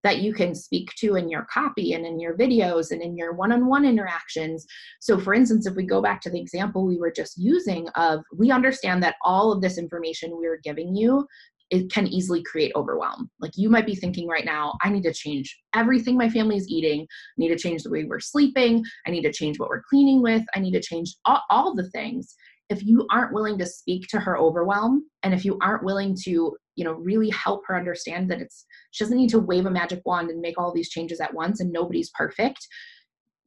that 0.04 0.20
you 0.20 0.34
can 0.34 0.54
speak 0.54 0.94
to 0.96 1.16
in 1.16 1.30
your 1.30 1.48
copy 1.52 1.94
and 1.94 2.06
in 2.06 2.20
your 2.20 2.36
videos 2.38 2.92
and 2.92 3.02
in 3.02 3.16
your 3.16 3.34
one-on-one 3.34 3.86
interactions. 3.86 4.66
So 5.00 5.18
for 5.18 5.34
instance 5.34 5.66
if 5.66 5.76
we 5.76 5.86
go 5.86 6.02
back 6.02 6.22
to 6.22 6.30
the 6.30 6.40
example 6.40 6.86
we 6.86 6.98
were 6.98 7.12
just 7.12 7.38
using 7.38 7.88
of 7.96 8.22
we 8.36 8.52
understand 8.52 9.02
that 9.04 9.16
all 9.24 9.52
of 9.52 9.62
this 9.62 9.78
information 9.78 10.38
we 10.38 10.46
are 10.46 10.60
giving 10.64 10.96
you 10.96 11.26
it 11.74 11.92
can 11.92 12.06
easily 12.06 12.44
create 12.44 12.72
overwhelm. 12.76 13.32
Like 13.40 13.54
you 13.56 13.68
might 13.68 13.88
be 13.88 13.96
thinking 13.96 14.28
right 14.28 14.46
now, 14.46 14.76
I 14.84 14.92
need 14.92 15.02
to 15.04 15.14
change 15.14 15.58
everything 15.74 16.16
my 16.16 16.30
family 16.30 16.56
is 16.56 16.70
eating. 16.70 17.02
I 17.02 17.36
need 17.38 17.50
to 17.50 17.58
change 17.58 17.82
the 17.82 17.90
way 17.90 18.04
we're 18.04 18.20
sleeping. 18.20 18.84
I 19.08 19.10
need 19.10 19.24
to 19.24 19.34
change 19.34 19.58
what 19.58 19.70
we're 19.70 19.82
cleaning 19.90 20.22
with. 20.22 20.44
I 20.56 20.60
need 20.60 20.74
to 20.74 20.82
change 20.82 21.16
all, 21.26 21.42
all 21.50 21.74
the 21.74 21.90
things. 21.90 22.36
If 22.70 22.86
you 22.86 23.08
aren't 23.10 23.34
willing 23.34 23.58
to 23.58 23.66
speak 23.66 24.08
to 24.10 24.20
her 24.20 24.38
overwhelm, 24.38 25.10
and 25.24 25.34
if 25.34 25.44
you 25.44 25.58
aren't 25.64 25.84
willing 25.84 26.16
to, 26.26 26.56
you 26.76 26.86
know, 26.86 26.94
really 26.94 27.32
help 27.32 27.64
her 27.66 27.76
understand 27.76 28.30
that 28.30 28.40
it's 28.40 28.66
she 28.92 29.04
doesn't 29.04 29.18
need 29.18 29.32
to 29.32 29.40
wave 29.40 29.66
a 29.66 29.72
magic 29.72 30.02
wand 30.06 30.30
and 30.30 30.42
make 30.42 30.60
all 30.60 30.72
these 30.72 30.90
changes 30.90 31.20
at 31.20 31.34
once, 31.34 31.60
and 31.60 31.72
nobody's 31.72 32.12
perfect, 32.12 32.68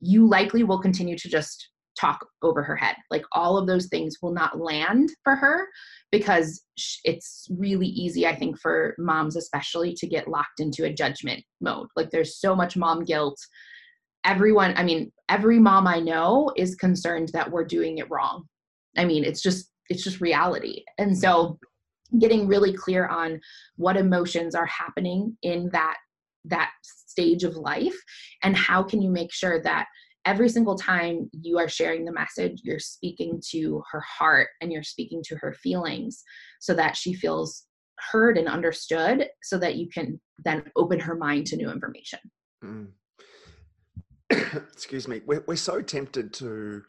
you 0.00 0.28
likely 0.28 0.64
will 0.64 0.80
continue 0.80 1.16
to 1.16 1.28
just 1.28 1.70
talk 1.98 2.26
over 2.42 2.62
her 2.62 2.76
head. 2.76 2.96
Like 3.10 3.24
all 3.32 3.56
of 3.58 3.66
those 3.66 3.86
things 3.86 4.16
will 4.22 4.32
not 4.32 4.60
land 4.60 5.10
for 5.24 5.34
her 5.34 5.66
because 6.12 6.62
it's 7.04 7.46
really 7.50 7.86
easy, 7.86 8.26
I 8.26 8.36
think, 8.36 8.58
for 8.58 8.94
moms 8.98 9.36
especially 9.36 9.94
to 9.94 10.06
get 10.06 10.28
locked 10.28 10.60
into 10.60 10.84
a 10.84 10.92
judgment 10.92 11.42
mode. 11.60 11.88
Like 11.96 12.10
there's 12.10 12.38
so 12.38 12.54
much 12.54 12.76
mom 12.76 13.04
guilt. 13.04 13.38
Everyone, 14.24 14.74
I 14.76 14.82
mean, 14.82 15.12
every 15.28 15.58
mom 15.58 15.86
I 15.86 16.00
know 16.00 16.52
is 16.56 16.74
concerned 16.74 17.30
that 17.32 17.50
we're 17.50 17.64
doing 17.64 17.98
it 17.98 18.10
wrong. 18.10 18.44
I 18.96 19.04
mean, 19.04 19.24
it's 19.24 19.42
just 19.42 19.70
it's 19.88 20.02
just 20.02 20.20
reality. 20.20 20.82
And 20.98 21.16
so 21.16 21.58
getting 22.18 22.46
really 22.46 22.72
clear 22.72 23.06
on 23.06 23.40
what 23.76 23.96
emotions 23.96 24.54
are 24.54 24.66
happening 24.66 25.36
in 25.42 25.68
that 25.72 25.96
that 26.44 26.70
stage 26.82 27.44
of 27.44 27.56
life 27.56 27.96
and 28.42 28.56
how 28.56 28.82
can 28.82 29.02
you 29.02 29.10
make 29.10 29.32
sure 29.32 29.60
that 29.62 29.86
every 30.26 30.48
single 30.48 30.76
time 30.76 31.30
you 31.32 31.58
are 31.58 31.68
sharing 31.68 32.04
the 32.04 32.12
message, 32.12 32.60
you're 32.64 32.80
speaking 32.80 33.40
to 33.50 33.82
her 33.90 34.00
heart 34.00 34.48
and 34.60 34.72
you're 34.72 34.82
speaking 34.82 35.22
to 35.24 35.36
her 35.36 35.54
feelings 35.54 36.22
so 36.60 36.74
that 36.74 36.96
she 36.96 37.14
feels 37.14 37.64
heard 38.10 38.36
and 38.36 38.48
understood 38.48 39.28
so 39.42 39.56
that 39.56 39.76
you 39.76 39.88
can 39.88 40.20
then 40.44 40.64
open 40.76 40.98
her 40.98 41.14
mind 41.14 41.46
to 41.46 41.56
new 41.56 41.70
information. 41.70 42.18
Mm. 42.62 42.88
Excuse 44.72 45.06
me. 45.08 45.22
We're, 45.24 45.44
we're 45.46 45.56
so 45.56 45.80
tempted 45.80 46.34
to, 46.34 46.82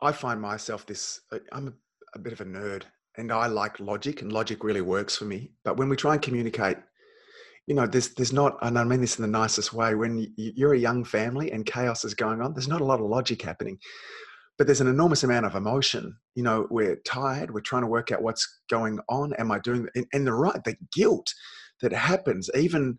I 0.00 0.10
find 0.10 0.40
myself 0.40 0.86
this, 0.86 1.20
I'm 1.52 1.68
a, 1.68 1.72
a 2.14 2.18
bit 2.18 2.32
of 2.32 2.40
a 2.40 2.44
nerd 2.44 2.84
and 3.18 3.30
I 3.30 3.46
like 3.46 3.78
logic 3.80 4.22
and 4.22 4.32
logic 4.32 4.64
really 4.64 4.80
works 4.80 5.16
for 5.16 5.26
me. 5.26 5.52
But 5.62 5.76
when 5.76 5.90
we 5.90 5.96
try 5.96 6.14
and 6.14 6.22
communicate 6.22 6.78
you 7.66 7.74
know, 7.74 7.86
there's 7.86 8.14
there's 8.14 8.32
not, 8.32 8.56
and 8.62 8.78
I 8.78 8.84
mean 8.84 9.00
this 9.00 9.18
in 9.18 9.22
the 9.22 9.38
nicest 9.38 9.72
way. 9.72 9.94
When 9.94 10.32
you're 10.36 10.74
a 10.74 10.78
young 10.78 11.04
family 11.04 11.50
and 11.50 11.66
chaos 11.66 12.04
is 12.04 12.14
going 12.14 12.40
on, 12.40 12.54
there's 12.54 12.68
not 12.68 12.80
a 12.80 12.84
lot 12.84 13.00
of 13.00 13.06
logic 13.06 13.42
happening, 13.42 13.78
but 14.56 14.66
there's 14.66 14.80
an 14.80 14.86
enormous 14.86 15.24
amount 15.24 15.46
of 15.46 15.56
emotion. 15.56 16.16
You 16.36 16.44
know, 16.44 16.68
we're 16.70 16.96
tired. 17.04 17.52
We're 17.52 17.60
trying 17.60 17.82
to 17.82 17.88
work 17.88 18.12
out 18.12 18.22
what's 18.22 18.60
going 18.70 19.00
on. 19.08 19.34
Am 19.34 19.50
I 19.50 19.58
doing? 19.58 19.88
And, 19.96 20.06
and 20.12 20.26
the 20.26 20.32
right, 20.32 20.62
the 20.64 20.76
guilt 20.94 21.26
that 21.82 21.92
happens. 21.92 22.48
Even, 22.54 22.98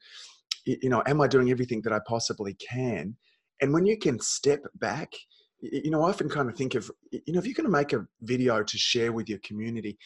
you 0.65 0.89
know, 0.89 1.01
am 1.07 1.21
I 1.21 1.27
doing 1.27 1.49
everything 1.49 1.81
that 1.83 1.93
I 1.93 1.99
possibly 2.05 2.55
can? 2.55 3.15
And 3.61 3.73
when 3.73 3.85
you 3.85 3.97
can 3.97 4.19
step 4.19 4.59
back, 4.75 5.13
you 5.61 5.89
know, 5.89 6.03
I 6.03 6.09
often 6.09 6.29
kind 6.29 6.49
of 6.49 6.57
think 6.57 6.75
of, 6.75 6.91
you 7.11 7.33
know, 7.33 7.39
if 7.39 7.45
you're 7.45 7.55
going 7.55 7.65
to 7.65 7.71
make 7.71 7.93
a 7.93 8.05
video 8.21 8.63
to 8.63 8.77
share 8.77 9.13
with 9.13 9.29
your 9.29 9.39
community, 9.39 9.97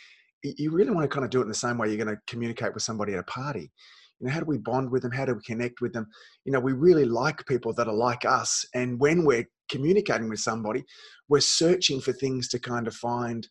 you 0.43 0.71
really 0.71 0.91
want 0.91 1.03
to 1.03 1.13
kind 1.13 1.25
of 1.25 1.31
do 1.31 1.39
it 1.39 1.43
in 1.43 1.49
the 1.49 1.55
same 1.55 1.77
way 1.77 1.87
you're 1.87 2.03
going 2.03 2.15
to 2.15 2.21
communicate 2.27 2.73
with 2.73 2.83
somebody 2.83 3.13
at 3.13 3.19
a 3.19 3.23
party 3.23 3.71
you 4.21 4.27
know 4.27 4.33
how 4.33 4.39
do 4.39 4.45
we 4.45 4.59
bond 4.59 4.91
with 4.91 5.01
them? 5.01 5.11
How 5.11 5.25
do 5.25 5.33
we 5.33 5.41
connect 5.41 5.81
with 5.81 5.93
them? 5.93 6.07
You 6.45 6.51
know 6.51 6.59
we 6.59 6.73
really 6.73 7.05
like 7.05 7.45
people 7.47 7.73
that 7.73 7.87
are 7.87 7.93
like 7.93 8.23
us. 8.23 8.65
And 8.75 8.99
when 8.99 9.25
we're 9.25 9.47
communicating 9.69 10.29
with 10.29 10.39
somebody 10.39 10.83
we're 11.27 11.39
searching 11.39 11.99
for 12.01 12.13
things 12.13 12.47
to 12.49 12.59
kind 12.59 12.87
of 12.87 12.95
find 12.95 13.47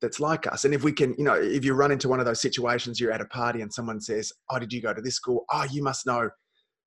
that's 0.00 0.20
like 0.20 0.46
us. 0.46 0.64
And 0.64 0.74
if 0.74 0.82
we 0.82 0.92
can 0.92 1.14
you 1.18 1.24
know 1.24 1.34
if 1.34 1.64
you 1.64 1.74
run 1.74 1.92
into 1.92 2.08
one 2.08 2.20
of 2.20 2.26
those 2.26 2.40
situations 2.40 2.98
you're 2.98 3.12
at 3.12 3.20
a 3.20 3.26
party 3.26 3.60
and 3.60 3.72
someone 3.72 4.00
says 4.00 4.32
oh 4.50 4.58
did 4.58 4.72
you 4.72 4.80
go 4.80 4.94
to 4.94 5.02
this 5.02 5.16
school? 5.16 5.44
Oh 5.52 5.66
you 5.70 5.82
must 5.82 6.06
know 6.06 6.30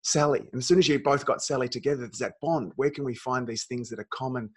sally. 0.04 0.40
And 0.40 0.60
as 0.60 0.68
soon 0.68 0.80
as 0.80 0.88
you 0.88 1.00
both 1.00 1.26
got 1.26 1.44
sally 1.44 1.70
together 1.70 2.02
there's 2.02 2.20
that 2.20 2.36
bond. 2.42 2.72
Where 2.76 2.90
can 2.90 3.04
we 3.04 3.16
find 3.16 3.48
these 3.48 3.66
things 3.66 3.90
that 3.90 4.00
are 4.00 4.08
common 4.14 4.50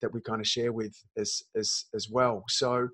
that 0.00 0.12
we 0.12 0.20
kind 0.20 0.40
of 0.40 0.46
share 0.46 0.72
with 0.72 0.94
as 1.18 1.42
as 1.56 1.84
as 1.94 2.08
well? 2.10 2.44
So 2.48 2.88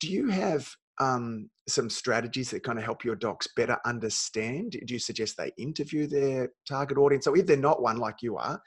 do 0.00 0.08
you 0.10 0.28
have 0.28 0.68
um, 1.00 1.50
some 1.68 1.90
strategies 1.90 2.50
that 2.50 2.62
kind 2.62 2.78
of 2.78 2.84
help 2.84 3.04
your 3.04 3.16
docs 3.16 3.48
better 3.56 3.78
understand? 3.84 4.72
Do 4.72 4.94
you 4.94 5.00
suggest 5.00 5.36
they 5.36 5.52
interview 5.58 6.06
their 6.06 6.50
target 6.68 6.98
audience? 6.98 7.24
So 7.24 7.34
if 7.34 7.46
they're 7.46 7.56
not 7.56 7.82
one 7.82 7.98
like 7.98 8.22
you 8.22 8.36
are, 8.36 8.60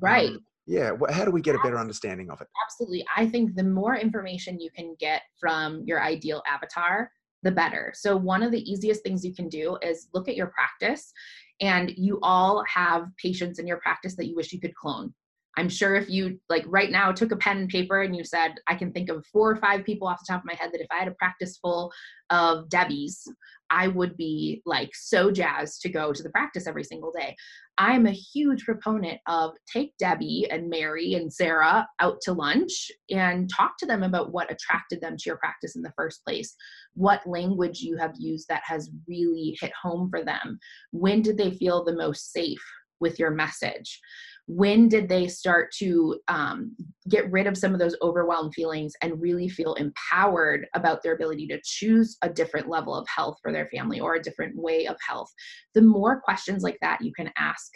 right? 0.00 0.30
Um, 0.30 0.40
yeah. 0.66 0.92
How 1.10 1.24
do 1.24 1.30
we 1.30 1.40
get 1.40 1.56
a 1.56 1.60
better 1.62 1.78
understanding 1.78 2.30
of 2.30 2.40
it? 2.40 2.46
Absolutely. 2.64 3.04
I 3.16 3.26
think 3.26 3.56
the 3.56 3.64
more 3.64 3.96
information 3.96 4.60
you 4.60 4.70
can 4.70 4.94
get 4.98 5.22
from 5.40 5.82
your 5.84 6.00
ideal 6.02 6.42
avatar, 6.48 7.10
the 7.42 7.50
better. 7.50 7.92
So 7.96 8.16
one 8.16 8.42
of 8.42 8.52
the 8.52 8.70
easiest 8.70 9.02
things 9.02 9.24
you 9.24 9.34
can 9.34 9.48
do 9.48 9.76
is 9.82 10.08
look 10.14 10.28
at 10.28 10.36
your 10.36 10.48
practice 10.48 11.12
and 11.60 11.92
you 11.96 12.20
all 12.22 12.64
have 12.72 13.06
patients 13.20 13.58
in 13.58 13.66
your 13.66 13.78
practice 13.78 14.14
that 14.16 14.26
you 14.26 14.36
wish 14.36 14.52
you 14.52 14.60
could 14.60 14.74
clone 14.74 15.12
I'm 15.56 15.68
sure 15.68 15.94
if 15.94 16.08
you 16.08 16.40
like 16.48 16.64
right 16.66 16.90
now 16.90 17.12
took 17.12 17.32
a 17.32 17.36
pen 17.36 17.58
and 17.58 17.68
paper 17.68 18.02
and 18.02 18.16
you 18.16 18.24
said, 18.24 18.54
I 18.68 18.74
can 18.74 18.92
think 18.92 19.10
of 19.10 19.26
four 19.26 19.50
or 19.50 19.56
five 19.56 19.84
people 19.84 20.08
off 20.08 20.20
the 20.20 20.32
top 20.32 20.42
of 20.42 20.46
my 20.46 20.54
head 20.54 20.70
that 20.72 20.80
if 20.80 20.86
I 20.90 20.98
had 20.98 21.08
a 21.08 21.14
practice 21.14 21.58
full 21.58 21.92
of 22.30 22.68
Debbie's, 22.70 23.28
I 23.68 23.88
would 23.88 24.16
be 24.16 24.62
like 24.66 24.90
so 24.94 25.30
jazzed 25.30 25.80
to 25.82 25.88
go 25.88 26.12
to 26.12 26.22
the 26.22 26.30
practice 26.30 26.66
every 26.66 26.84
single 26.84 27.10
day. 27.10 27.34
I'm 27.78 28.06
a 28.06 28.12
huge 28.12 28.64
proponent 28.64 29.18
of 29.26 29.52
take 29.70 29.96
Debbie 29.98 30.46
and 30.50 30.68
Mary 30.68 31.14
and 31.14 31.32
Sarah 31.32 31.86
out 32.00 32.20
to 32.22 32.34
lunch 32.34 32.90
and 33.10 33.50
talk 33.50 33.78
to 33.78 33.86
them 33.86 34.02
about 34.02 34.30
what 34.30 34.52
attracted 34.52 35.00
them 35.00 35.16
to 35.16 35.22
your 35.26 35.38
practice 35.38 35.74
in 35.74 35.82
the 35.82 35.92
first 35.96 36.22
place. 36.24 36.54
What 36.94 37.26
language 37.26 37.80
you 37.80 37.96
have 37.96 38.12
used 38.18 38.48
that 38.48 38.62
has 38.66 38.90
really 39.08 39.56
hit 39.58 39.72
home 39.80 40.10
for 40.10 40.22
them. 40.22 40.58
When 40.90 41.22
did 41.22 41.38
they 41.38 41.50
feel 41.50 41.82
the 41.82 41.96
most 41.96 42.32
safe 42.32 42.62
with 43.00 43.18
your 43.18 43.30
message? 43.30 44.00
When 44.46 44.88
did 44.88 45.08
they 45.08 45.28
start 45.28 45.72
to 45.78 46.18
um, 46.28 46.74
get 47.08 47.30
rid 47.30 47.46
of 47.46 47.56
some 47.56 47.72
of 47.72 47.78
those 47.78 47.96
overwhelmed 48.02 48.52
feelings 48.54 48.92
and 49.00 49.20
really 49.20 49.48
feel 49.48 49.74
empowered 49.74 50.66
about 50.74 51.02
their 51.02 51.14
ability 51.14 51.46
to 51.46 51.60
choose 51.64 52.16
a 52.22 52.28
different 52.28 52.68
level 52.68 52.94
of 52.94 53.06
health 53.08 53.36
for 53.42 53.52
their 53.52 53.68
family 53.68 54.00
or 54.00 54.14
a 54.14 54.22
different 54.22 54.56
way 54.56 54.86
of 54.86 54.96
health? 55.06 55.30
The 55.74 55.82
more 55.82 56.20
questions 56.20 56.62
like 56.62 56.78
that 56.82 57.00
you 57.02 57.12
can 57.14 57.30
ask 57.38 57.70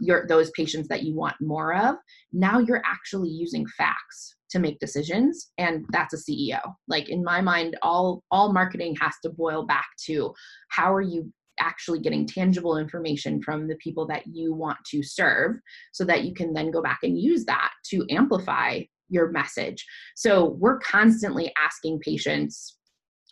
your 0.00 0.26
those 0.26 0.50
patients 0.52 0.88
that 0.88 1.02
you 1.02 1.14
want 1.14 1.36
more 1.40 1.74
of 1.74 1.96
now 2.32 2.58
you're 2.58 2.82
actually 2.86 3.28
using 3.28 3.66
facts 3.76 4.36
to 4.48 4.58
make 4.58 4.78
decisions 4.80 5.52
and 5.58 5.84
that's 5.90 6.14
a 6.14 6.16
ceo 6.16 6.60
like 6.88 7.08
in 7.08 7.22
my 7.22 7.40
mind 7.40 7.76
all 7.82 8.22
all 8.30 8.52
marketing 8.52 8.96
has 9.00 9.14
to 9.22 9.30
boil 9.30 9.66
back 9.66 9.86
to 10.02 10.32
how 10.68 10.92
are 10.92 11.02
you 11.02 11.30
actually 11.58 12.00
getting 12.00 12.26
tangible 12.26 12.78
information 12.78 13.42
from 13.42 13.68
the 13.68 13.76
people 13.76 14.06
that 14.06 14.22
you 14.26 14.54
want 14.54 14.78
to 14.86 15.02
serve 15.02 15.56
so 15.92 16.04
that 16.04 16.24
you 16.24 16.34
can 16.34 16.52
then 16.52 16.70
go 16.70 16.82
back 16.82 17.00
and 17.02 17.18
use 17.18 17.44
that 17.44 17.70
to 17.86 18.04
amplify 18.10 18.80
your 19.08 19.30
message. 19.30 19.84
So 20.14 20.56
we're 20.58 20.78
constantly 20.78 21.52
asking 21.62 22.00
patients 22.00 22.76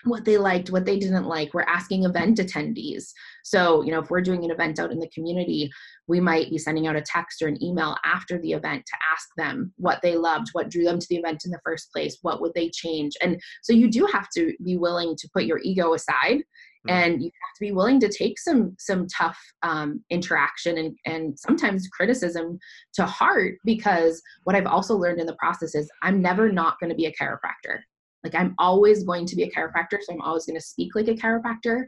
what 0.05 0.25
they 0.25 0.39
liked, 0.39 0.71
what 0.71 0.85
they 0.85 0.99
didn't 0.99 1.27
like. 1.27 1.53
We're 1.53 1.63
asking 1.63 2.05
event 2.05 2.39
attendees. 2.39 3.07
So, 3.43 3.83
you 3.83 3.91
know, 3.91 4.01
if 4.01 4.11
we're 4.11 4.21
doing 4.21 4.45
an 4.45 4.51
event 4.51 4.79
out 4.79 4.93
in 4.93 5.01
the 5.01 5.09
community, 5.09 5.71
we 6.07 6.21
might 6.21 6.51
be 6.51 6.59
sending 6.59 6.87
out 6.87 6.97
a 6.97 7.03
text 7.03 7.43
or 7.43 7.49
an 7.49 7.63
email 7.63 7.97
after 8.05 8.41
the 8.41 8.53
event 8.53 8.85
to 8.87 8.97
ask 9.13 9.29
them 9.37 9.73
what 9.77 10.01
they 10.03 10.17
loved, 10.17 10.49
what 10.53 10.71
drew 10.71 10.85
them 10.85 11.01
to 11.01 11.07
the 11.11 11.17
event 11.17 11.43
in 11.45 11.51
the 11.51 11.61
first 11.65 11.93
place, 11.93 12.19
what 12.23 12.41
would 12.41 12.55
they 12.55 12.71
change. 12.71 13.15
And 13.21 13.41
so 13.63 13.73
you 13.73 13.91
do 13.91 14.07
have 14.13 14.29
to 14.37 14.53
be 14.65 14.77
willing 14.77 15.17
to 15.19 15.29
put 15.35 15.45
your 15.45 15.59
ego 15.63 15.95
aside. 15.95 16.43
And 16.89 17.23
you 17.23 17.27
have 17.27 17.55
to 17.55 17.61
be 17.61 17.73
willing 17.73 18.01
to 18.01 18.09
take 18.09 18.39
some 18.39 18.75
some 18.79 19.07
tough 19.07 19.39
um, 19.63 20.03
interaction 20.11 20.79
and 20.79 20.97
and 21.07 21.39
sometimes 21.39 21.89
criticism 21.89 22.59
to 22.95 23.05
heart 23.07 23.57
because 23.65 24.21
what 24.45 24.57
i've 24.57 24.67
also 24.67 24.97
learned 24.97 25.21
in 25.21 25.27
the 25.27 25.37
process 25.37 25.75
is 25.75 25.91
i'm 26.03 26.21
never 26.21 26.51
not 26.51 26.81
going 26.81 26.91
to 26.91 26.97
be 26.97 27.07
a 27.07 27.13
chiropractor. 27.13 27.79
Like 28.25 28.35
i'm 28.35 28.55
always 28.59 29.05
going 29.05 29.27
to 29.27 29.37
be 29.37 29.45
a 29.45 29.51
chiropractor 29.51 29.99
so 30.01 30.13
i'm 30.13 30.23
always 30.23 30.47
going 30.47 30.59
to 30.59 30.65
speak 30.65 30.95
like 30.95 31.09
a 31.09 31.15
chiropractor. 31.15 31.85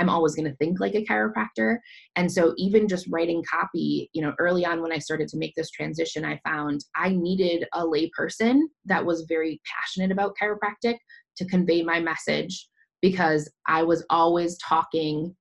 I'm 0.00 0.08
always 0.08 0.36
going 0.36 0.48
to 0.48 0.56
think 0.58 0.78
like 0.78 0.94
a 0.94 1.04
chiropractor. 1.04 1.78
And 2.14 2.30
so 2.30 2.54
even 2.56 2.86
just 2.86 3.08
writing 3.10 3.42
copy 3.50 4.08
you 4.12 4.22
know 4.22 4.32
early 4.38 4.64
on 4.64 4.82
when 4.82 4.92
i 4.92 4.98
started 4.98 5.28
to 5.28 5.38
make 5.38 5.54
this 5.56 5.70
transition 5.70 6.24
i 6.24 6.40
found 6.44 6.84
i 6.96 7.10
needed 7.10 7.66
a 7.74 7.84
layperson 7.84 8.62
that 8.86 9.04
was 9.04 9.26
very 9.28 9.60
passionate 9.76 10.10
about 10.10 10.34
chiropractic 10.40 10.96
to 11.36 11.44
convey 11.46 11.82
my 11.82 12.00
message 12.00 12.68
because 13.00 13.50
I 13.66 13.82
was 13.82 14.04
always 14.10 14.58
talking 14.58 15.34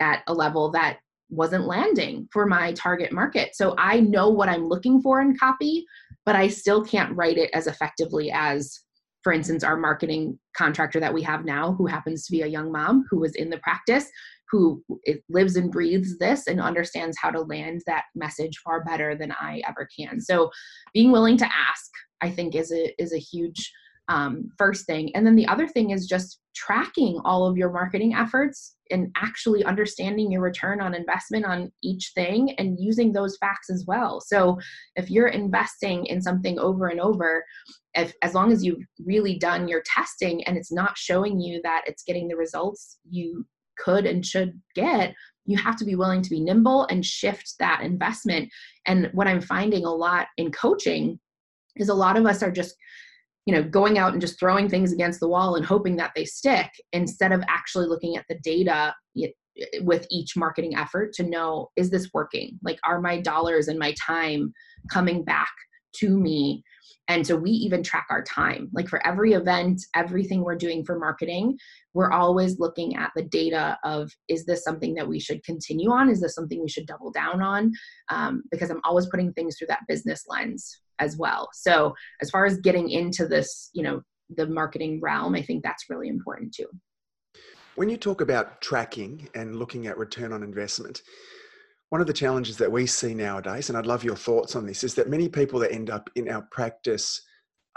at 0.00 0.22
a 0.26 0.34
level 0.34 0.70
that 0.72 0.98
wasn't 1.28 1.66
landing 1.66 2.28
for 2.30 2.46
my 2.46 2.72
target 2.72 3.12
market. 3.12 3.54
So 3.54 3.74
I 3.78 4.00
know 4.00 4.28
what 4.28 4.48
I'm 4.48 4.68
looking 4.68 5.00
for 5.00 5.20
in 5.20 5.36
copy, 5.36 5.84
but 6.26 6.36
I 6.36 6.48
still 6.48 6.84
can't 6.84 7.16
write 7.16 7.38
it 7.38 7.50
as 7.54 7.66
effectively 7.66 8.30
as, 8.30 8.80
for 9.22 9.32
instance, 9.32 9.64
our 9.64 9.76
marketing 9.76 10.38
contractor 10.56 11.00
that 11.00 11.14
we 11.14 11.22
have 11.22 11.44
now, 11.44 11.72
who 11.72 11.86
happens 11.86 12.26
to 12.26 12.32
be 12.32 12.42
a 12.42 12.46
young 12.46 12.70
mom 12.70 13.06
who 13.10 13.18
was 13.18 13.34
in 13.34 13.48
the 13.48 13.58
practice, 13.58 14.06
who 14.50 14.84
lives 15.30 15.56
and 15.56 15.72
breathes 15.72 16.18
this 16.18 16.46
and 16.46 16.60
understands 16.60 17.16
how 17.20 17.30
to 17.30 17.40
land 17.40 17.80
that 17.86 18.04
message 18.14 18.58
far 18.62 18.84
better 18.84 19.16
than 19.16 19.32
I 19.32 19.62
ever 19.66 19.88
can. 19.98 20.20
So 20.20 20.50
being 20.92 21.10
willing 21.10 21.38
to 21.38 21.46
ask, 21.46 21.90
I 22.20 22.28
think, 22.28 22.54
is 22.54 22.70
a 22.70 22.92
is 23.02 23.14
a 23.14 23.18
huge 23.18 23.72
um, 24.08 24.50
first 24.58 24.86
thing. 24.86 25.14
And 25.14 25.26
then 25.26 25.36
the 25.36 25.46
other 25.46 25.68
thing 25.68 25.90
is 25.90 26.06
just 26.06 26.40
tracking 26.54 27.18
all 27.24 27.46
of 27.46 27.56
your 27.56 27.72
marketing 27.72 28.14
efforts 28.14 28.76
and 28.90 29.10
actually 29.16 29.64
understanding 29.64 30.30
your 30.30 30.42
return 30.42 30.80
on 30.80 30.94
investment 30.94 31.46
on 31.46 31.72
each 31.82 32.12
thing 32.14 32.54
and 32.58 32.78
using 32.78 33.12
those 33.12 33.38
facts 33.38 33.70
as 33.70 33.84
well. 33.86 34.20
So 34.20 34.58
if 34.96 35.10
you're 35.10 35.28
investing 35.28 36.04
in 36.06 36.20
something 36.20 36.58
over 36.58 36.88
and 36.88 37.00
over, 37.00 37.44
if 37.94 38.12
as 38.22 38.34
long 38.34 38.52
as 38.52 38.64
you've 38.64 38.84
really 39.04 39.38
done 39.38 39.68
your 39.68 39.82
testing 39.86 40.44
and 40.44 40.56
it's 40.56 40.72
not 40.72 40.98
showing 40.98 41.40
you 41.40 41.60
that 41.62 41.82
it's 41.86 42.02
getting 42.02 42.28
the 42.28 42.36
results 42.36 42.98
you 43.08 43.46
could 43.78 44.04
and 44.04 44.24
should 44.24 44.60
get, 44.74 45.14
you 45.46 45.56
have 45.56 45.76
to 45.76 45.84
be 45.84 45.96
willing 45.96 46.22
to 46.22 46.30
be 46.30 46.40
nimble 46.40 46.86
and 46.86 47.04
shift 47.04 47.54
that 47.58 47.82
investment. 47.82 48.48
And 48.86 49.08
what 49.12 49.26
I'm 49.26 49.40
finding 49.40 49.84
a 49.84 49.90
lot 49.90 50.28
in 50.36 50.52
coaching 50.52 51.18
is 51.76 51.88
a 51.88 51.94
lot 51.94 52.16
of 52.16 52.26
us 52.26 52.42
are 52.42 52.50
just 52.50 52.76
you 53.46 53.54
know 53.54 53.62
going 53.62 53.98
out 53.98 54.12
and 54.12 54.20
just 54.20 54.38
throwing 54.38 54.68
things 54.68 54.92
against 54.92 55.20
the 55.20 55.28
wall 55.28 55.56
and 55.56 55.64
hoping 55.64 55.96
that 55.96 56.12
they 56.14 56.24
stick 56.24 56.70
instead 56.92 57.32
of 57.32 57.42
actually 57.48 57.86
looking 57.86 58.16
at 58.16 58.24
the 58.28 58.38
data 58.42 58.94
with 59.80 60.06
each 60.10 60.36
marketing 60.36 60.76
effort 60.76 61.12
to 61.14 61.22
know 61.22 61.68
is 61.76 61.90
this 61.90 62.08
working? 62.14 62.58
Like 62.62 62.78
are 62.84 63.00
my 63.00 63.20
dollars 63.20 63.68
and 63.68 63.78
my 63.78 63.94
time 64.00 64.52
coming 64.90 65.24
back 65.24 65.52
to 65.94 66.18
me. 66.18 66.62
And 67.08 67.26
so 67.26 67.36
we 67.36 67.50
even 67.50 67.82
track 67.82 68.06
our 68.10 68.22
time. 68.22 68.68
Like 68.72 68.88
for 68.88 69.04
every 69.06 69.32
event 69.32 69.82
everything 69.94 70.42
we're 70.42 70.56
doing 70.56 70.84
for 70.84 70.98
marketing 70.98 71.58
we're 71.94 72.10
always 72.10 72.58
looking 72.58 72.96
at 72.96 73.12
the 73.14 73.22
data 73.22 73.78
of 73.84 74.10
is 74.28 74.44
this 74.44 74.64
something 74.64 74.94
that 74.94 75.06
we 75.06 75.18
should 75.18 75.44
continue 75.44 75.90
on? 75.90 76.08
Is 76.08 76.20
this 76.20 76.34
something 76.34 76.60
we 76.60 76.68
should 76.68 76.86
double 76.86 77.10
down 77.10 77.42
on? 77.42 77.72
Um, 78.08 78.42
because 78.50 78.70
i'm 78.70 78.80
always 78.84 79.06
putting 79.06 79.32
things 79.32 79.56
through 79.56 79.68
that 79.68 79.86
business 79.88 80.24
lens 80.28 80.80
as 80.98 81.16
well. 81.16 81.48
So 81.52 81.94
as 82.20 82.30
far 82.30 82.46
as 82.46 82.58
getting 82.58 82.90
into 82.90 83.26
this 83.26 83.70
you 83.72 83.82
know 83.82 84.02
the 84.36 84.46
marketing 84.46 84.98
realm 85.02 85.34
i 85.34 85.42
think 85.42 85.62
that's 85.62 85.90
really 85.90 86.08
important 86.08 86.54
too. 86.54 86.66
When 87.74 87.88
you 87.88 87.96
talk 87.96 88.20
about 88.20 88.60
tracking 88.60 89.28
and 89.34 89.56
looking 89.56 89.86
at 89.86 89.96
return 89.96 90.32
on 90.32 90.42
investment 90.42 91.02
one 91.92 92.00
of 92.00 92.06
the 92.06 92.12
challenges 92.14 92.56
that 92.56 92.72
we 92.72 92.86
see 92.86 93.12
nowadays, 93.12 93.68
and 93.68 93.76
I'd 93.76 93.84
love 93.84 94.02
your 94.02 94.16
thoughts 94.16 94.56
on 94.56 94.64
this, 94.64 94.82
is 94.82 94.94
that 94.94 95.10
many 95.10 95.28
people 95.28 95.60
that 95.60 95.72
end 95.72 95.90
up 95.90 96.08
in 96.14 96.26
our 96.30 96.40
practice 96.50 97.20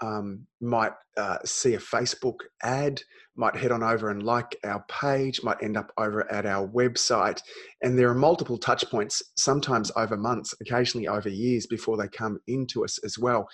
um, 0.02 0.48
might 0.62 0.94
uh, 1.18 1.40
see 1.44 1.74
a 1.74 1.80
Facebook 1.80 2.38
ad, 2.64 3.02
might 3.36 3.58
head 3.58 3.74
on 3.74 3.84
over 3.84 4.12
and 4.12 4.24
like 4.24 4.56
our 4.64 4.86
page, 4.88 5.44
might 5.44 5.62
end 5.62 5.76
up 5.76 5.92
over 5.98 6.32
at 6.32 6.46
our 6.46 6.66
website. 6.66 7.42
And 7.84 8.00
there 8.00 8.10
are 8.10 8.16
multiple 8.16 8.58
touch 8.58 8.90
points, 8.90 9.22
sometimes 9.36 9.92
over 9.98 10.16
months, 10.16 10.54
occasionally 10.62 11.10
over 11.10 11.28
years 11.28 11.68
before 11.68 11.98
they 11.98 12.08
come 12.08 12.40
into 12.48 12.86
us 12.86 12.98
as 13.04 13.20
well. 13.20 13.46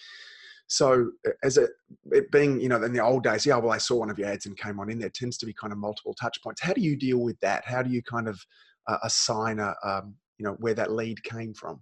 So, 0.68 1.10
as 1.42 1.58
a, 1.58 1.70
it 2.12 2.30
being, 2.32 2.62
you 2.62 2.70
know, 2.70 2.84
in 2.84 2.94
the 2.94 3.04
old 3.04 3.24
days, 3.24 3.48
yeah, 3.48 3.58
well, 3.58 3.72
I 3.72 3.80
saw 3.80 3.96
one 3.96 4.12
of 4.12 4.20
your 4.20 4.28
ads 4.28 4.46
and 4.46 4.56
came 4.56 4.80
on 4.80 4.92
in, 4.92 5.00
there 5.00 5.10
tends 5.10 5.40
to 5.40 5.48
be 5.48 5.56
kind 5.56 5.74
of 5.74 5.80
multiple 5.80 6.14
touch 6.14 6.38
points. 6.44 6.62
How 6.62 6.74
do 6.74 6.82
you 6.82 6.96
deal 6.96 7.18
with 7.18 7.40
that? 7.40 7.66
How 7.66 7.82
do 7.82 7.90
you 7.90 8.04
kind 8.04 8.28
of 8.28 8.40
uh, 8.88 8.98
assign 9.04 9.58
a, 9.58 9.74
um, 9.84 10.14
you 10.42 10.48
know 10.48 10.56
where 10.60 10.74
that 10.74 10.92
lead 10.92 11.24
came 11.24 11.54
from. 11.54 11.80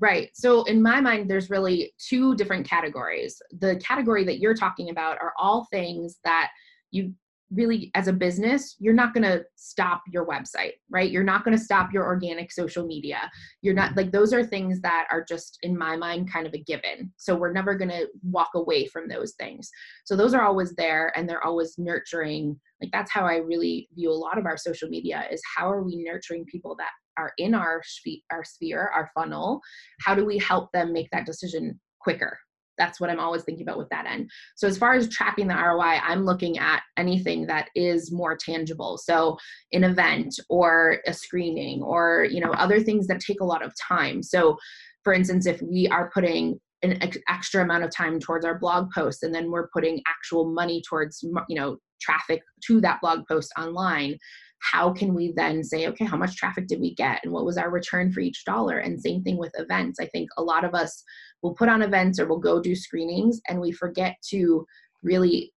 Right 0.00 0.30
so 0.32 0.62
in 0.64 0.80
my 0.80 1.00
mind 1.00 1.28
there's 1.28 1.50
really 1.50 1.92
two 1.98 2.34
different 2.36 2.66
categories. 2.66 3.40
The 3.60 3.76
category 3.76 4.24
that 4.24 4.38
you're 4.38 4.54
talking 4.54 4.90
about 4.90 5.18
are 5.20 5.34
all 5.36 5.66
things 5.70 6.18
that 6.24 6.50
you 6.90 7.12
really 7.50 7.90
as 7.94 8.08
a 8.08 8.12
business 8.12 8.76
you're 8.78 8.94
not 8.94 9.14
going 9.14 9.24
to 9.24 9.42
stop 9.56 10.02
your 10.12 10.26
website 10.26 10.72
right? 10.90 11.10
You're 11.10 11.24
not 11.24 11.44
going 11.44 11.56
to 11.56 11.62
stop 11.62 11.92
your 11.92 12.04
organic 12.04 12.50
social 12.50 12.86
media. 12.86 13.30
You're 13.62 13.74
not 13.74 13.96
like 13.96 14.10
those 14.10 14.32
are 14.32 14.44
things 14.44 14.80
that 14.80 15.06
are 15.10 15.24
just 15.24 15.58
in 15.62 15.76
my 15.76 15.96
mind 15.96 16.32
kind 16.32 16.46
of 16.46 16.54
a 16.54 16.62
given. 16.62 17.12
So 17.16 17.36
we're 17.36 17.52
never 17.52 17.74
going 17.74 17.90
to 17.90 18.08
walk 18.22 18.50
away 18.54 18.86
from 18.86 19.08
those 19.08 19.34
things. 19.34 19.70
So 20.04 20.16
those 20.16 20.34
are 20.34 20.44
always 20.44 20.74
there 20.74 21.12
and 21.16 21.28
they're 21.28 21.44
always 21.44 21.76
nurturing. 21.78 22.58
Like 22.80 22.90
that's 22.92 23.10
how 23.10 23.26
i 23.26 23.36
really 23.36 23.88
view 23.94 24.10
a 24.10 24.12
lot 24.12 24.38
of 24.38 24.46
our 24.46 24.56
social 24.56 24.88
media 24.88 25.24
is 25.32 25.42
how 25.56 25.70
are 25.70 25.82
we 25.82 25.96
nurturing 25.96 26.44
people 26.44 26.76
that 26.76 26.90
are 27.16 27.32
in 27.36 27.54
our 27.54 27.82
sphere, 27.84 28.20
our 28.30 28.44
sphere, 28.44 28.90
our 28.94 29.10
funnel, 29.14 29.60
how 30.00 30.14
do 30.14 30.24
we 30.24 30.38
help 30.38 30.70
them 30.72 30.92
make 30.92 31.10
that 31.10 31.26
decision 31.26 31.78
quicker? 32.00 32.38
That's 32.78 33.00
what 33.00 33.10
I'm 33.10 33.20
always 33.20 33.42
thinking 33.42 33.66
about 33.66 33.78
with 33.78 33.88
that 33.90 34.06
end. 34.06 34.30
So 34.56 34.66
as 34.68 34.78
far 34.78 34.94
as 34.94 35.08
tracking 35.08 35.48
the 35.48 35.54
ROI, 35.54 36.00
I'm 36.02 36.24
looking 36.24 36.58
at 36.58 36.82
anything 36.96 37.46
that 37.46 37.68
is 37.74 38.12
more 38.12 38.36
tangible. 38.36 38.98
So 38.98 39.36
an 39.72 39.84
event 39.84 40.34
or 40.48 41.00
a 41.06 41.12
screening 41.12 41.82
or 41.82 42.26
you 42.30 42.40
know 42.40 42.52
other 42.52 42.80
things 42.80 43.06
that 43.08 43.20
take 43.20 43.40
a 43.40 43.46
lot 43.46 43.64
of 43.64 43.72
time. 43.80 44.22
So 44.22 44.56
for 45.04 45.12
instance, 45.12 45.46
if 45.46 45.60
we 45.62 45.88
are 45.88 46.10
putting 46.12 46.60
an 46.82 46.98
extra 47.28 47.62
amount 47.62 47.84
of 47.84 47.90
time 47.90 48.20
towards 48.20 48.44
our 48.44 48.58
blog 48.58 48.90
post 48.92 49.22
and 49.22 49.34
then 49.34 49.50
we're 49.50 49.68
putting 49.68 50.00
actual 50.06 50.52
money 50.52 50.80
towards 50.88 51.22
you 51.22 51.56
know 51.56 51.76
traffic 52.00 52.40
to 52.64 52.80
that 52.80 53.00
blog 53.00 53.26
post 53.26 53.52
online 53.58 54.16
how 54.60 54.92
can 54.92 55.14
we 55.14 55.32
then 55.36 55.62
say 55.62 55.88
okay 55.88 56.04
how 56.04 56.16
much 56.16 56.36
traffic 56.36 56.66
did 56.66 56.80
we 56.80 56.94
get 56.94 57.20
and 57.24 57.32
what 57.32 57.44
was 57.44 57.58
our 57.58 57.70
return 57.70 58.12
for 58.12 58.20
each 58.20 58.44
dollar 58.44 58.78
and 58.78 59.00
same 59.00 59.22
thing 59.22 59.36
with 59.36 59.52
events 59.58 59.98
i 60.00 60.06
think 60.06 60.28
a 60.36 60.42
lot 60.42 60.64
of 60.64 60.74
us 60.74 61.02
will 61.42 61.54
put 61.54 61.68
on 61.68 61.82
events 61.82 62.18
or 62.18 62.26
we'll 62.26 62.38
go 62.38 62.60
do 62.60 62.74
screenings 62.74 63.40
and 63.48 63.60
we 63.60 63.72
forget 63.72 64.16
to 64.30 64.66
really 65.02 65.52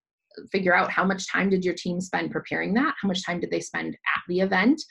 figure 0.52 0.76
out 0.76 0.92
how 0.92 1.04
much 1.04 1.28
time 1.28 1.50
did 1.50 1.66
your 1.66 1.74
team 1.74 2.00
spend 2.00 2.32
preparing 2.32 2.74
that? 2.76 2.96
How 3.02 3.08
much 3.08 3.26
time 3.26 3.40
did 3.40 3.52
they 3.52 3.60
spend 3.60 3.96
at 3.96 4.22
the 4.28 4.40
event? 4.40 4.82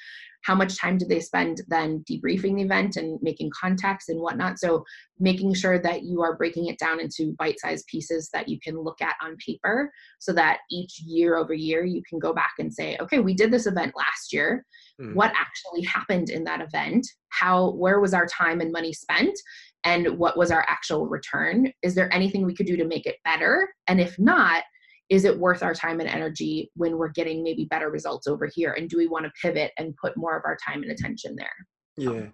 How 0.43 0.55
much 0.55 0.79
time 0.79 0.97
did 0.97 1.11
they 1.11 1.21
spend 1.21 1.61
then 1.69 2.03
debriefing 2.11 2.57
the 2.57 2.63
event 2.63 2.97
and 2.97 3.19
making 3.21 3.51
contacts 3.59 4.09
and 4.09 4.21
whatnot? 4.21 4.59
So 4.59 4.85
making 5.19 5.53
sure 5.55 5.79
that 5.79 6.05
you 6.05 6.23
are 6.23 6.37
breaking 6.37 6.67
it 6.67 6.79
down 6.79 6.99
into 6.99 7.35
bite-sized 7.39 7.87
pieces 7.89 8.31
that 8.33 8.49
you 8.49 8.59
can 8.63 8.81
look 8.81 9.03
at 9.03 9.17
on 9.23 9.37
paper 9.45 9.93
so 10.19 10.33
that 10.33 10.61
each 10.71 11.01
year 11.05 11.37
over 11.37 11.53
year 11.53 11.85
you 11.85 12.03
can 12.09 12.19
go 12.19 12.33
back 12.33 12.55
and 12.59 12.73
say 12.73 12.97
okay 13.03 13.19
we 13.19 13.35
did 13.35 13.51
this 13.51 13.67
event 13.67 13.93
last 13.97 14.33
year. 14.33 14.65
Mm. 15.01 15.15
what 15.15 15.33
actually 15.35 15.83
happened 15.83 16.31
in 16.31 16.45
that 16.45 16.61
event? 16.61 17.07
How 17.29 17.73
where 17.73 18.01
was 18.01 18.15
our 18.15 18.27
time 18.27 18.61
and 18.61 18.73
money 18.73 18.93
spent 18.93 19.39
and 19.85 20.19
what 20.19 20.37
was 20.37 20.51
our 20.51 20.65
actual 20.69 21.07
return? 21.07 21.73
Is 21.83 21.95
there 21.95 22.13
anything 22.13 22.45
we 22.45 22.55
could 22.55 22.67
do 22.67 22.77
to 22.77 22.85
make 22.85 23.07
it 23.07 23.17
better? 23.25 23.69
And 23.87 24.01
if 24.01 24.19
not 24.19 24.63
is 25.11 25.25
it 25.25 25.37
worth 25.37 25.63
our 25.63 25.75
time 25.75 25.99
and 25.99 26.09
energy 26.09 26.71
when 26.77 26.97
we're 26.97 27.09
getting 27.09 27.43
maybe 27.43 27.65
better 27.65 27.91
results 27.91 28.29
over 28.29 28.49
here? 28.55 28.75
And 28.79 28.89
do 28.89 28.97
we 28.97 29.09
want 29.09 29.25
to 29.27 29.33
pivot 29.43 29.73
and 29.77 29.95
put 29.97 30.17
more 30.17 30.37
of 30.37 30.45
our 30.47 30.57
time 30.65 30.83
and 30.85 30.93
attention 30.93 31.35
there? 31.37 31.49
Yeah. 31.97 32.27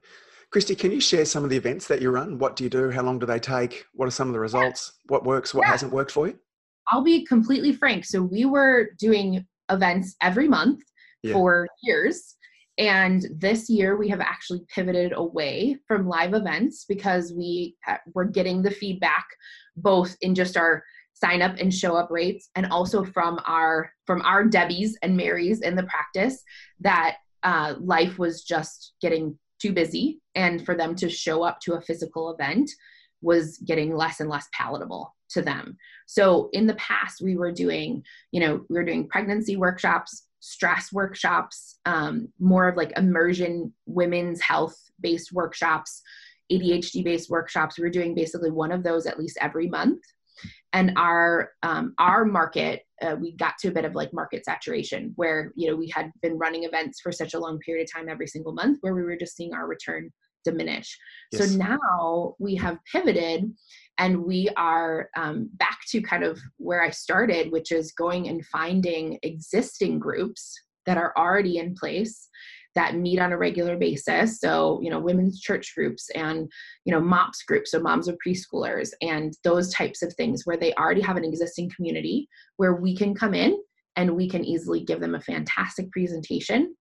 Krysti 0.54 0.78
can 0.78 0.92
you 0.92 1.00
share 1.00 1.24
some 1.24 1.42
of 1.42 1.50
the 1.50 1.56
events 1.56 1.88
that 1.88 2.02
you 2.02 2.10
run? 2.10 2.38
What 2.38 2.54
do 2.54 2.64
you 2.64 2.70
do? 2.70 2.90
How 2.90 3.02
long 3.02 3.18
do 3.18 3.26
they 3.26 3.40
take? 3.40 3.84
What 3.94 4.06
are 4.06 4.12
some 4.12 4.28
of 4.28 4.34
the 4.34 4.40
results? 4.40 4.92
Yeah. 4.94 5.14
what 5.14 5.24
works? 5.24 5.54
What 5.54 5.62
yeah. 5.62 5.72
hasn't 5.72 5.92
worked 5.92 6.12
for 6.12 6.28
you? 6.28 6.38
I'll 6.92 7.02
be 7.02 7.24
completely 7.24 7.72
frank. 7.72 8.04
So 8.04 8.22
we 8.22 8.44
were 8.44 8.90
doing 9.00 9.44
events 9.70 10.14
every 10.22 10.46
month 10.46 10.82
yeah. 11.22 11.32
for 11.32 11.66
years 11.82 12.36
and 12.78 13.26
this 13.34 13.70
year 13.70 13.96
we 13.96 14.08
have 14.08 14.20
actually 14.20 14.60
pivoted 14.68 15.12
away 15.14 15.76
from 15.86 16.08
live 16.08 16.34
events 16.34 16.84
because 16.86 17.32
we 17.32 17.74
were 18.14 18.24
getting 18.24 18.62
the 18.62 18.70
feedback 18.70 19.26
both 19.76 20.16
in 20.20 20.34
just 20.34 20.56
our 20.56 20.82
sign 21.14 21.40
up 21.40 21.56
and 21.58 21.72
show 21.72 21.96
up 21.96 22.10
rates 22.10 22.50
and 22.54 22.66
also 22.66 23.02
from 23.02 23.40
our 23.46 23.90
from 24.04 24.20
our 24.22 24.44
debbies 24.44 24.90
and 25.02 25.16
marys 25.16 25.62
in 25.62 25.74
the 25.74 25.84
practice 25.84 26.42
that 26.80 27.16
uh, 27.42 27.74
life 27.80 28.18
was 28.18 28.42
just 28.42 28.92
getting 29.00 29.38
too 29.60 29.72
busy 29.72 30.20
and 30.34 30.64
for 30.66 30.74
them 30.74 30.94
to 30.94 31.08
show 31.08 31.42
up 31.42 31.58
to 31.60 31.74
a 31.74 31.80
physical 31.80 32.30
event 32.30 32.70
was 33.22 33.56
getting 33.66 33.96
less 33.96 34.20
and 34.20 34.28
less 34.28 34.46
palatable 34.52 35.14
to 35.30 35.40
them. 35.40 35.76
So 36.06 36.50
in 36.52 36.66
the 36.66 36.74
past 36.74 37.22
we 37.22 37.36
were 37.36 37.52
doing 37.52 38.02
you 38.32 38.40
know 38.40 38.64
we 38.68 38.76
were 38.76 38.84
doing 38.84 39.08
pregnancy 39.08 39.56
workshops 39.56 40.25
stress 40.46 40.92
workshops 40.92 41.80
um, 41.86 42.28
more 42.38 42.68
of 42.68 42.76
like 42.76 42.96
immersion 42.96 43.72
women's 43.86 44.40
health 44.40 44.78
based 45.00 45.32
workshops 45.32 46.02
adhd 46.52 47.02
based 47.02 47.28
workshops. 47.28 47.76
We 47.76 47.82
were 47.82 47.90
doing 47.90 48.14
basically 48.14 48.52
one 48.52 48.70
of 48.70 48.84
those 48.84 49.06
at 49.06 49.18
least 49.18 49.38
every 49.40 49.66
month. 49.68 50.00
And 50.72 50.92
our 50.96 51.50
um, 51.64 51.94
our 51.98 52.24
market 52.24 52.82
uh, 53.02 53.16
we 53.20 53.32
got 53.36 53.58
to 53.58 53.68
a 53.68 53.72
bit 53.72 53.84
of 53.84 53.96
like 53.96 54.12
market 54.12 54.44
saturation 54.44 55.12
where 55.16 55.50
you 55.56 55.68
know 55.68 55.74
we 55.74 55.90
had 55.92 56.12
been 56.22 56.38
running 56.38 56.62
events 56.62 57.00
for 57.00 57.10
such 57.10 57.34
a 57.34 57.38
long 57.40 57.58
period 57.58 57.88
of 57.88 57.92
time 57.92 58.08
every 58.08 58.28
single 58.28 58.52
month 58.52 58.78
where 58.82 58.94
we 58.94 59.02
were 59.02 59.16
just 59.16 59.36
seeing 59.36 59.52
our 59.52 59.66
return 59.66 60.12
diminish. 60.44 60.96
Yes. 61.32 61.50
so 61.50 61.56
now 61.56 62.36
we 62.38 62.54
have 62.54 62.78
pivoted 62.92 63.52
and 63.98 64.24
we 64.24 64.48
are 64.56 65.08
um, 65.16 65.48
back 65.54 65.78
to 65.88 66.00
kind 66.00 66.24
of 66.24 66.38
where 66.58 66.82
i 66.82 66.90
started 66.90 67.52
which 67.52 67.72
is 67.72 67.92
going 67.92 68.28
and 68.28 68.44
finding 68.46 69.18
existing 69.22 69.98
groups 69.98 70.54
that 70.86 70.96
are 70.96 71.12
already 71.16 71.58
in 71.58 71.74
place 71.74 72.28
that 72.76 72.94
meet 72.94 73.18
on 73.18 73.32
a 73.32 73.38
regular 73.38 73.76
basis. 73.76 74.38
So 74.38 74.78
you 74.82 74.90
know 74.90 75.00
women's 75.00 75.40
church 75.40 75.74
groups 75.74 76.08
and 76.14 76.48
you 76.84 76.92
know 76.92 77.00
mops 77.00 77.42
groups 77.42 77.72
so 77.72 77.80
moms 77.80 78.06
of 78.06 78.16
preschoolers 78.24 78.90
and 79.02 79.36
those 79.42 79.72
types 79.72 80.02
of 80.02 80.14
things 80.14 80.42
where 80.44 80.58
they 80.58 80.72
already 80.74 81.00
have 81.00 81.16
an 81.16 81.24
existing 81.24 81.72
community 81.74 82.28
where 82.58 82.74
we 82.74 82.94
can 82.94 83.14
come 83.14 83.34
in 83.34 83.58
and 83.96 84.14
we 84.14 84.28
can 84.28 84.44
easily 84.44 84.84
give 84.84 85.00
them 85.00 85.14
a 85.14 85.20
fantastic 85.20 85.90
presentation. 85.90 86.76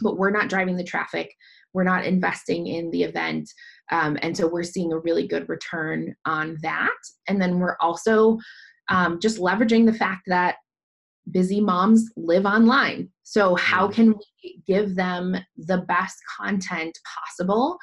But 0.00 0.18
we're 0.18 0.30
not 0.30 0.48
driving 0.48 0.76
the 0.76 0.84
traffic 0.84 1.34
we're 1.74 1.84
not 1.84 2.04
investing 2.04 2.66
in 2.66 2.90
the 2.90 3.02
event 3.02 3.48
um, 3.90 4.18
and 4.22 4.36
so 4.36 4.46
we're 4.46 4.62
seeing 4.62 4.92
a 4.92 4.98
really 4.98 5.26
good 5.26 5.48
return 5.48 6.14
on 6.24 6.56
that 6.62 6.96
and 7.28 7.40
then 7.40 7.58
we're 7.58 7.76
also 7.80 8.38
um, 8.88 9.18
just 9.20 9.38
leveraging 9.38 9.86
the 9.86 9.92
fact 9.92 10.22
that 10.26 10.56
busy 11.30 11.60
moms 11.60 12.10
live 12.16 12.46
online. 12.46 13.08
So, 13.22 13.54
how 13.54 13.88
can 13.88 14.14
we 14.42 14.62
give 14.66 14.94
them 14.94 15.36
the 15.56 15.78
best 15.88 16.16
content 16.38 16.98
possible 17.04 17.78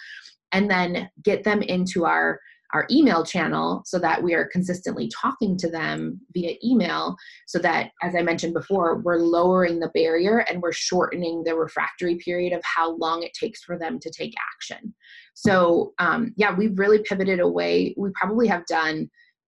and 0.52 0.70
then 0.70 1.10
get 1.24 1.44
them 1.44 1.62
into 1.62 2.06
our 2.06 2.40
our 2.76 2.86
email 2.92 3.24
channel 3.24 3.82
so 3.86 3.98
that 3.98 4.22
we 4.22 4.34
are 4.34 4.50
consistently 4.52 5.10
talking 5.22 5.58
to 5.58 5.70
them 5.70 6.20
via 6.34 6.56
email 6.62 7.16
so 7.48 7.58
that 7.58 7.92
as 8.04 8.14
i 8.16 8.22
mentioned 8.22 8.54
before 8.54 8.98
we're 8.98 9.18
lowering 9.18 9.80
the 9.80 9.92
barrier 9.94 10.40
and 10.40 10.62
we're 10.62 10.74
shortening 10.74 11.42
the 11.46 11.56
refractory 11.56 12.16
period 12.18 12.52
of 12.52 12.62
how 12.66 12.98
long 12.98 13.24
it 13.24 13.32
takes 13.34 13.64
for 13.64 13.80
them 13.80 13.98
to 14.00 14.10
take 14.10 14.34
action. 14.54 14.94
So 15.36 15.94
um, 16.00 16.34
yeah 16.36 16.54
we've 16.54 16.78
really 16.78 17.02
pivoted 17.04 17.40
away. 17.40 17.96
We 17.98 18.10
probably 18.14 18.48
have 18.48 18.66
done 18.66 19.10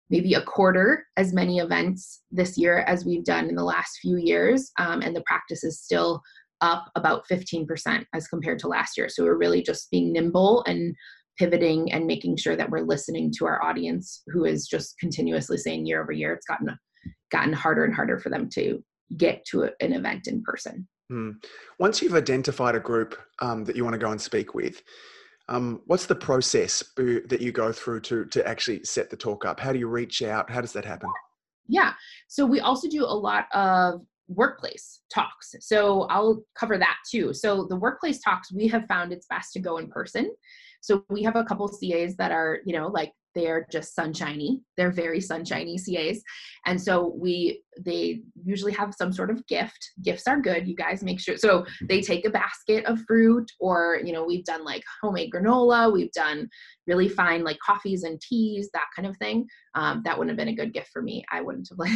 maybe 0.08 0.32
a 0.32 0.42
quarter 0.42 1.04
as 1.18 1.34
many 1.34 1.58
events 1.58 2.22
this 2.30 2.56
year 2.56 2.78
as 2.88 3.04
we've 3.04 3.24
done 3.24 3.50
in 3.50 3.54
the 3.54 3.64
last 3.64 3.98
few 4.00 4.16
years 4.16 4.72
um, 4.78 5.02
and 5.02 5.14
the 5.14 5.22
practice 5.26 5.62
is 5.62 5.78
still 5.78 6.22
up 6.62 6.90
about 6.94 7.24
15% 7.30 8.04
as 8.14 8.28
compared 8.28 8.58
to 8.60 8.68
last 8.68 8.96
year. 8.96 9.08
So 9.08 9.24
we're 9.24 9.36
really 9.36 9.62
just 9.62 9.90
being 9.90 10.12
nimble 10.12 10.64
and 10.66 10.94
pivoting 11.40 11.90
and 11.90 12.06
making 12.06 12.36
sure 12.36 12.54
that 12.54 12.68
we're 12.68 12.82
listening 12.82 13.32
to 13.32 13.46
our 13.46 13.64
audience 13.64 14.22
who 14.26 14.44
is 14.44 14.68
just 14.68 14.98
continuously 14.98 15.56
saying 15.56 15.86
year 15.86 16.02
over 16.02 16.12
year 16.12 16.34
it's 16.34 16.44
gotten 16.44 16.78
gotten 17.32 17.50
harder 17.50 17.82
and 17.86 17.94
harder 17.94 18.18
for 18.18 18.28
them 18.28 18.46
to 18.46 18.84
get 19.16 19.42
to 19.46 19.62
a, 19.62 19.70
an 19.80 19.94
event 19.94 20.26
in 20.26 20.42
person 20.42 20.86
mm. 21.10 21.32
once 21.78 22.02
you've 22.02 22.14
identified 22.14 22.74
a 22.74 22.80
group 22.80 23.18
um, 23.38 23.64
that 23.64 23.74
you 23.74 23.84
want 23.84 23.94
to 23.94 23.98
go 23.98 24.10
and 24.10 24.20
speak 24.20 24.52
with 24.52 24.82
um, 25.48 25.80
what's 25.86 26.04
the 26.04 26.14
process 26.14 26.84
that 26.98 27.40
you 27.40 27.52
go 27.52 27.72
through 27.72 28.00
to 28.00 28.26
to 28.26 28.46
actually 28.46 28.84
set 28.84 29.08
the 29.08 29.16
talk 29.16 29.46
up 29.46 29.58
how 29.58 29.72
do 29.72 29.78
you 29.78 29.88
reach 29.88 30.22
out 30.22 30.50
how 30.50 30.60
does 30.60 30.74
that 30.74 30.84
happen 30.84 31.08
yeah 31.68 31.94
so 32.28 32.44
we 32.44 32.60
also 32.60 32.86
do 32.86 33.02
a 33.02 33.06
lot 33.06 33.46
of 33.54 34.02
workplace 34.30 35.00
talks. 35.12 35.54
So 35.58 36.02
I'll 36.02 36.42
cover 36.54 36.78
that 36.78 36.96
too. 37.10 37.34
So 37.34 37.66
the 37.68 37.76
workplace 37.76 38.20
talks, 38.20 38.52
we 38.52 38.68
have 38.68 38.86
found 38.86 39.12
it's 39.12 39.26
best 39.26 39.52
to 39.54 39.58
go 39.58 39.78
in 39.78 39.88
person. 39.88 40.30
So 40.80 41.04
we 41.08 41.22
have 41.22 41.36
a 41.36 41.44
couple 41.44 41.68
CAs 41.68 42.16
that 42.16 42.32
are, 42.32 42.60
you 42.64 42.72
know, 42.72 42.88
like 42.88 43.12
they're 43.34 43.66
just 43.70 43.94
sunshiny. 43.94 44.62
They're 44.76 44.90
very 44.90 45.20
sunshiny 45.20 45.78
CAs. 45.78 46.22
And 46.66 46.80
so 46.80 47.14
we 47.16 47.62
they 47.78 48.22
usually 48.42 48.72
have 48.72 48.94
some 48.94 49.12
sort 49.12 49.30
of 49.30 49.46
gift. 49.46 49.78
Gifts 50.02 50.26
are 50.26 50.40
good. 50.40 50.66
You 50.66 50.74
guys 50.74 51.02
make 51.02 51.20
sure 51.20 51.36
so 51.36 51.64
they 51.88 52.00
take 52.00 52.26
a 52.26 52.30
basket 52.30 52.84
of 52.86 53.00
fruit 53.06 53.50
or, 53.60 54.00
you 54.04 54.12
know, 54.12 54.24
we've 54.24 54.44
done 54.44 54.64
like 54.64 54.82
homemade 55.00 55.30
granola, 55.32 55.92
we've 55.92 56.12
done 56.12 56.48
really 56.86 57.08
fine 57.08 57.44
like 57.44 57.58
coffees 57.64 58.02
and 58.02 58.20
teas, 58.20 58.68
that 58.74 58.86
kind 58.96 59.06
of 59.06 59.16
thing. 59.18 59.46
Um, 59.74 60.02
that 60.04 60.18
wouldn't 60.18 60.30
have 60.30 60.44
been 60.44 60.52
a 60.52 60.56
good 60.56 60.74
gift 60.74 60.88
for 60.92 61.02
me. 61.02 61.24
I 61.30 61.40
wouldn't 61.40 61.68
have 61.68 61.78
like 61.78 61.90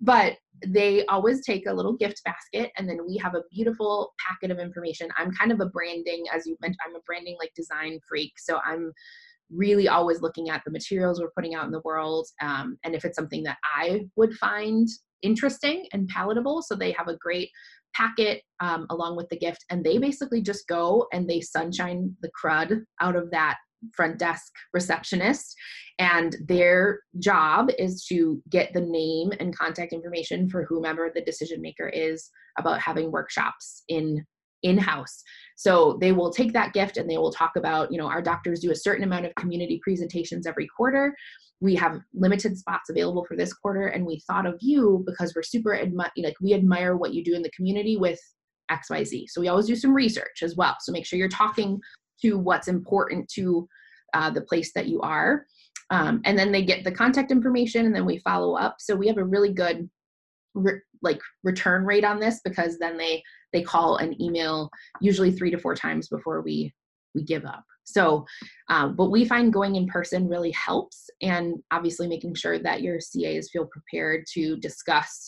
but 0.00 0.36
they 0.66 1.04
always 1.06 1.44
take 1.44 1.66
a 1.66 1.72
little 1.72 1.96
gift 1.96 2.22
basket 2.24 2.70
and 2.76 2.88
then 2.88 2.98
we 3.06 3.16
have 3.16 3.34
a 3.34 3.42
beautiful 3.50 4.12
packet 4.26 4.50
of 4.50 4.58
information. 4.58 5.08
I'm 5.18 5.32
kind 5.32 5.52
of 5.52 5.60
a 5.60 5.66
branding 5.66 6.24
as 6.32 6.46
you 6.46 6.56
mentioned 6.60 6.78
i'm 6.86 6.96
a 6.96 7.00
branding 7.06 7.36
like 7.38 7.52
design 7.54 7.98
freak 8.08 8.32
so 8.38 8.60
i'm 8.64 8.92
really 9.50 9.88
always 9.88 10.20
looking 10.20 10.48
at 10.48 10.62
the 10.64 10.70
materials 10.70 11.20
we're 11.20 11.30
putting 11.36 11.54
out 11.54 11.66
in 11.66 11.70
the 11.70 11.82
world 11.84 12.26
um, 12.40 12.78
and 12.84 12.94
if 12.94 13.04
it's 13.04 13.16
something 13.16 13.42
that 13.42 13.58
i 13.76 14.06
would 14.16 14.34
find 14.34 14.88
interesting 15.22 15.86
and 15.92 16.08
palatable 16.08 16.62
so 16.62 16.74
they 16.74 16.92
have 16.92 17.08
a 17.08 17.16
great 17.16 17.50
packet 17.94 18.42
um, 18.60 18.86
along 18.90 19.16
with 19.16 19.28
the 19.28 19.38
gift 19.38 19.64
and 19.70 19.84
they 19.84 19.98
basically 19.98 20.42
just 20.42 20.66
go 20.66 21.06
and 21.12 21.28
they 21.28 21.40
sunshine 21.40 22.14
the 22.22 22.30
crud 22.42 22.82
out 23.00 23.16
of 23.16 23.30
that 23.30 23.56
front 23.92 24.18
desk 24.18 24.52
receptionist 24.72 25.54
and 25.98 26.36
their 26.46 27.00
job 27.18 27.70
is 27.78 28.04
to 28.06 28.42
get 28.50 28.72
the 28.72 28.80
name 28.80 29.32
and 29.38 29.56
contact 29.56 29.92
information 29.92 30.48
for 30.48 30.64
whomever 30.64 31.10
the 31.14 31.22
decision 31.22 31.60
maker 31.60 31.88
is 31.88 32.30
about 32.58 32.80
having 32.80 33.10
workshops 33.10 33.82
in 33.88 34.24
in 34.62 34.78
house 34.78 35.22
so 35.56 35.98
they 36.00 36.12
will 36.12 36.32
take 36.32 36.52
that 36.52 36.72
gift 36.72 36.96
and 36.96 37.08
they 37.08 37.18
will 37.18 37.32
talk 37.32 37.52
about 37.56 37.90
you 37.92 37.98
know 37.98 38.06
our 38.06 38.22
doctors 38.22 38.60
do 38.60 38.70
a 38.70 38.76
certain 38.76 39.04
amount 39.04 39.26
of 39.26 39.34
community 39.36 39.80
presentations 39.82 40.46
every 40.46 40.68
quarter. 40.76 41.14
We 41.60 41.74
have 41.76 42.00
limited 42.12 42.58
spots 42.58 42.90
available 42.90 43.24
for 43.26 43.36
this 43.36 43.52
quarter 43.52 43.86
and 43.86 44.04
we 44.04 44.20
thought 44.26 44.46
of 44.46 44.56
you 44.60 45.02
because 45.06 45.34
we're 45.34 45.42
super 45.42 45.70
admi- 45.70 46.10
like 46.16 46.34
we 46.40 46.54
admire 46.54 46.96
what 46.96 47.14
you 47.14 47.24
do 47.24 47.34
in 47.34 47.42
the 47.42 47.50
community 47.50 47.96
with 47.96 48.20
xyz 48.70 49.24
so 49.28 49.42
we 49.42 49.48
always 49.48 49.66
do 49.66 49.76
some 49.76 49.94
research 49.94 50.42
as 50.42 50.56
well. 50.56 50.76
So 50.80 50.92
make 50.92 51.06
sure 51.06 51.18
you're 51.18 51.28
talking 51.28 51.78
to 52.22 52.38
what's 52.38 52.68
important 52.68 53.28
to 53.30 53.68
uh, 54.14 54.30
the 54.30 54.42
place 54.42 54.72
that 54.74 54.86
you 54.86 55.00
are. 55.00 55.46
Um, 55.90 56.20
and 56.24 56.38
then 56.38 56.52
they 56.52 56.62
get 56.62 56.84
the 56.84 56.92
contact 56.92 57.30
information 57.30 57.86
and 57.86 57.94
then 57.94 58.06
we 58.06 58.18
follow 58.18 58.54
up. 58.54 58.76
So 58.78 58.96
we 58.96 59.06
have 59.08 59.18
a 59.18 59.24
really 59.24 59.52
good 59.52 59.88
re- 60.54 60.80
like 61.02 61.20
return 61.42 61.84
rate 61.84 62.04
on 62.04 62.18
this 62.18 62.40
because 62.44 62.78
then 62.78 62.96
they 62.96 63.22
they 63.52 63.62
call 63.62 63.96
and 63.96 64.20
email 64.20 64.70
usually 65.00 65.30
three 65.30 65.50
to 65.50 65.58
four 65.58 65.74
times 65.74 66.08
before 66.08 66.40
we 66.40 66.72
we 67.14 67.22
give 67.22 67.44
up. 67.44 67.64
So, 67.84 68.24
uh, 68.70 68.88
but 68.88 69.10
we 69.10 69.24
find 69.24 69.52
going 69.52 69.76
in 69.76 69.86
person 69.86 70.26
really 70.26 70.50
helps, 70.52 71.08
and 71.20 71.56
obviously 71.70 72.08
making 72.08 72.34
sure 72.34 72.58
that 72.58 72.82
your 72.82 72.98
CAs 72.98 73.50
feel 73.52 73.66
prepared 73.66 74.24
to 74.32 74.56
discuss 74.56 75.24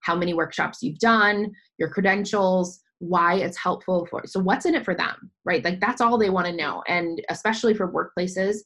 how 0.00 0.14
many 0.14 0.34
workshops 0.34 0.82
you've 0.82 0.98
done, 0.98 1.50
your 1.78 1.88
credentials, 1.88 2.80
why 2.98 3.34
it's 3.34 3.58
helpful 3.58 4.06
for 4.10 4.22
so 4.26 4.40
what's 4.40 4.64
in 4.66 4.74
it 4.74 4.84
for 4.84 4.94
them 4.94 5.30
right? 5.44 5.64
Like 5.64 5.80
that's 5.80 6.00
all 6.00 6.18
they 6.18 6.30
want 6.30 6.46
to 6.46 6.52
know 6.52 6.82
and 6.88 7.20
especially 7.28 7.74
for 7.74 7.92
workplaces 7.92 8.58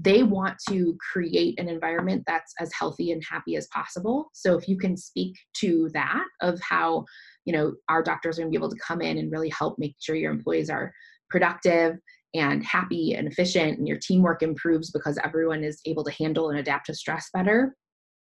they 0.00 0.22
want 0.22 0.56
to 0.68 0.96
create 1.12 1.58
an 1.58 1.68
environment 1.68 2.22
that's 2.26 2.54
as 2.60 2.70
healthy 2.72 3.10
and 3.10 3.20
happy 3.28 3.56
as 3.56 3.66
possible. 3.68 4.30
So 4.32 4.56
if 4.56 4.68
you 4.68 4.78
can 4.78 4.96
speak 4.96 5.36
to 5.54 5.90
that 5.92 6.24
of 6.40 6.60
how 6.60 7.04
you 7.44 7.52
know 7.52 7.74
our 7.88 8.02
doctors 8.02 8.38
are 8.38 8.42
going 8.42 8.52
to 8.52 8.56
be 8.58 8.60
able 8.60 8.70
to 8.70 8.78
come 8.84 9.00
in 9.00 9.18
and 9.18 9.32
really 9.32 9.50
help 9.50 9.78
make 9.78 9.96
sure 9.98 10.14
your 10.14 10.32
employees 10.32 10.70
are 10.70 10.92
productive 11.30 11.96
and 12.34 12.64
happy 12.64 13.14
and 13.14 13.26
efficient 13.26 13.78
and 13.78 13.88
your 13.88 13.98
teamwork 14.00 14.42
improves 14.42 14.90
because 14.90 15.18
everyone 15.24 15.64
is 15.64 15.80
able 15.86 16.04
to 16.04 16.12
handle 16.12 16.50
and 16.50 16.58
adapt 16.58 16.86
to 16.86 16.94
stress 16.94 17.30
better 17.32 17.74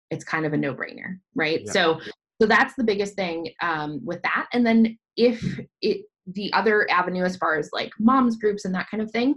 it's 0.09 0.23
kind 0.23 0.45
of 0.45 0.53
a 0.53 0.57
no-brainer 0.57 1.17
right? 1.35 1.62
Yeah. 1.65 1.71
so 1.71 1.99
so 2.41 2.47
that's 2.47 2.73
the 2.75 2.83
biggest 2.83 3.15
thing 3.15 3.49
um, 3.62 3.99
with 4.03 4.21
that. 4.23 4.47
And 4.53 4.65
then 4.65 4.97
if 5.19 5.60
it 5.82 6.01
the 6.34 6.51
other 6.53 6.88
avenue 6.91 7.23
as 7.23 7.36
far 7.38 7.58
as 7.58 7.69
like 7.73 7.91
moms 7.99 8.38
groups 8.38 8.63
and 8.63 8.73
that 8.73 8.89
kind 8.89 9.01
of 9.01 9.10
thing 9.12 9.34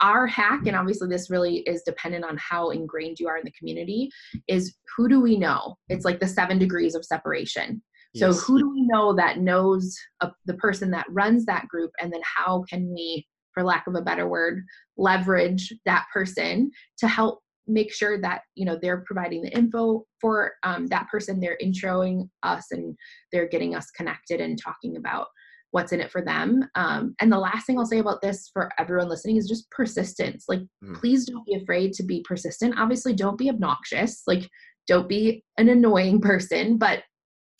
our 0.00 0.26
hack 0.26 0.66
and 0.66 0.76
obviously 0.76 1.08
this 1.08 1.30
really 1.30 1.58
is 1.60 1.82
dependent 1.82 2.24
on 2.24 2.36
how 2.38 2.70
ingrained 2.70 3.18
you 3.18 3.28
are 3.28 3.38
in 3.38 3.44
the 3.44 3.52
community 3.52 4.10
is 4.48 4.74
who 4.96 5.08
do 5.08 5.20
we 5.20 5.36
know? 5.36 5.76
It's 5.88 6.04
like 6.04 6.20
the 6.20 6.28
seven 6.28 6.58
degrees 6.58 6.94
of 6.94 7.04
separation. 7.04 7.82
So 8.14 8.32
who 8.32 8.58
do 8.58 8.70
we 8.70 8.86
know 8.86 9.14
that 9.14 9.40
knows 9.40 9.94
a, 10.22 10.30
the 10.46 10.54
person 10.54 10.90
that 10.92 11.06
runs 11.10 11.44
that 11.46 11.68
group 11.68 11.90
and 12.00 12.10
then 12.10 12.22
how 12.24 12.64
can 12.68 12.90
we 12.94 13.26
for 13.52 13.62
lack 13.62 13.86
of 13.86 13.94
a 13.94 14.00
better 14.00 14.26
word 14.26 14.64
leverage 14.96 15.72
that 15.84 16.06
person 16.12 16.70
to 16.98 17.08
help 17.08 17.40
make 17.66 17.92
sure 17.92 18.20
that 18.20 18.42
you 18.54 18.64
know 18.64 18.78
they're 18.80 19.02
providing 19.06 19.42
the 19.42 19.56
info 19.56 20.04
for 20.20 20.54
um, 20.62 20.86
that 20.88 21.08
person. 21.08 21.40
They're 21.40 21.58
introing 21.62 22.28
us 22.42 22.66
and 22.70 22.96
they're 23.32 23.48
getting 23.48 23.74
us 23.74 23.90
connected 23.90 24.40
and 24.40 24.60
talking 24.60 24.96
about 24.96 25.26
what's 25.72 25.92
in 25.92 26.00
it 26.00 26.10
for 26.10 26.22
them. 26.22 26.64
Um, 26.74 27.14
and 27.20 27.30
the 27.30 27.38
last 27.38 27.66
thing 27.66 27.78
i'll 27.78 27.84
say 27.84 27.98
about 27.98 28.22
this 28.22 28.48
for 28.52 28.70
everyone 28.78 29.08
listening 29.08 29.36
is 29.36 29.48
just 29.48 29.70
persistence. 29.70 30.44
Like 30.48 30.60
mm. 30.82 30.94
please 30.94 31.26
don't 31.26 31.44
be 31.44 31.54
afraid 31.54 31.92
to 31.94 32.02
be 32.02 32.24
persistent. 32.26 32.78
Obviously 32.78 33.14
don't 33.14 33.38
be 33.38 33.50
obnoxious. 33.50 34.22
Like 34.26 34.48
don't 34.86 35.08
be 35.08 35.44
an 35.58 35.68
annoying 35.68 36.20
person. 36.20 36.78
But 36.78 37.02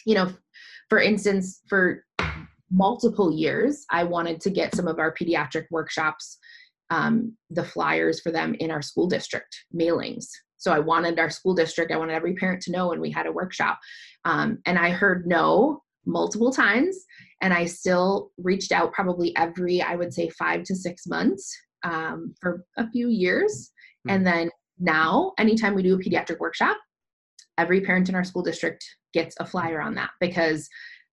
you 0.06 0.14
know 0.14 0.32
for 0.88 0.98
instance 0.98 1.60
for 1.68 2.04
multiple 2.70 3.30
years 3.30 3.84
i 3.90 4.02
wanted 4.02 4.40
to 4.40 4.50
get 4.50 4.74
some 4.74 4.88
of 4.88 4.98
our 4.98 5.14
pediatric 5.14 5.66
workshops 5.70 6.38
um, 6.90 7.36
the 7.50 7.64
flyers 7.64 8.20
for 8.20 8.30
them 8.30 8.54
in 8.60 8.70
our 8.70 8.82
school 8.82 9.06
district 9.06 9.64
mailings. 9.74 10.26
So 10.56 10.72
I 10.72 10.78
wanted 10.78 11.18
our 11.18 11.30
school 11.30 11.54
district, 11.54 11.92
I 11.92 11.96
wanted 11.96 12.14
every 12.14 12.34
parent 12.34 12.62
to 12.62 12.72
know 12.72 12.88
when 12.88 13.00
we 13.00 13.10
had 13.10 13.26
a 13.26 13.32
workshop. 13.32 13.78
Um, 14.24 14.58
and 14.66 14.78
I 14.78 14.90
heard 14.90 15.26
no 15.26 15.82
multiple 16.06 16.52
times. 16.52 17.04
And 17.42 17.52
I 17.52 17.66
still 17.66 18.30
reached 18.38 18.72
out 18.72 18.92
probably 18.92 19.36
every, 19.36 19.82
I 19.82 19.96
would 19.96 20.14
say, 20.14 20.30
five 20.30 20.62
to 20.64 20.74
six 20.74 21.06
months 21.06 21.54
um, 21.82 22.34
for 22.40 22.64
a 22.78 22.88
few 22.90 23.08
years. 23.08 23.72
Mm-hmm. 24.06 24.14
And 24.14 24.26
then 24.26 24.50
now, 24.78 25.32
anytime 25.38 25.74
we 25.74 25.82
do 25.82 25.94
a 25.94 25.98
pediatric 25.98 26.38
workshop, 26.38 26.76
every 27.58 27.80
parent 27.80 28.08
in 28.08 28.14
our 28.14 28.24
school 28.24 28.42
district 28.42 28.84
gets 29.12 29.34
a 29.40 29.46
flyer 29.46 29.80
on 29.80 29.94
that 29.94 30.10
because 30.20 30.68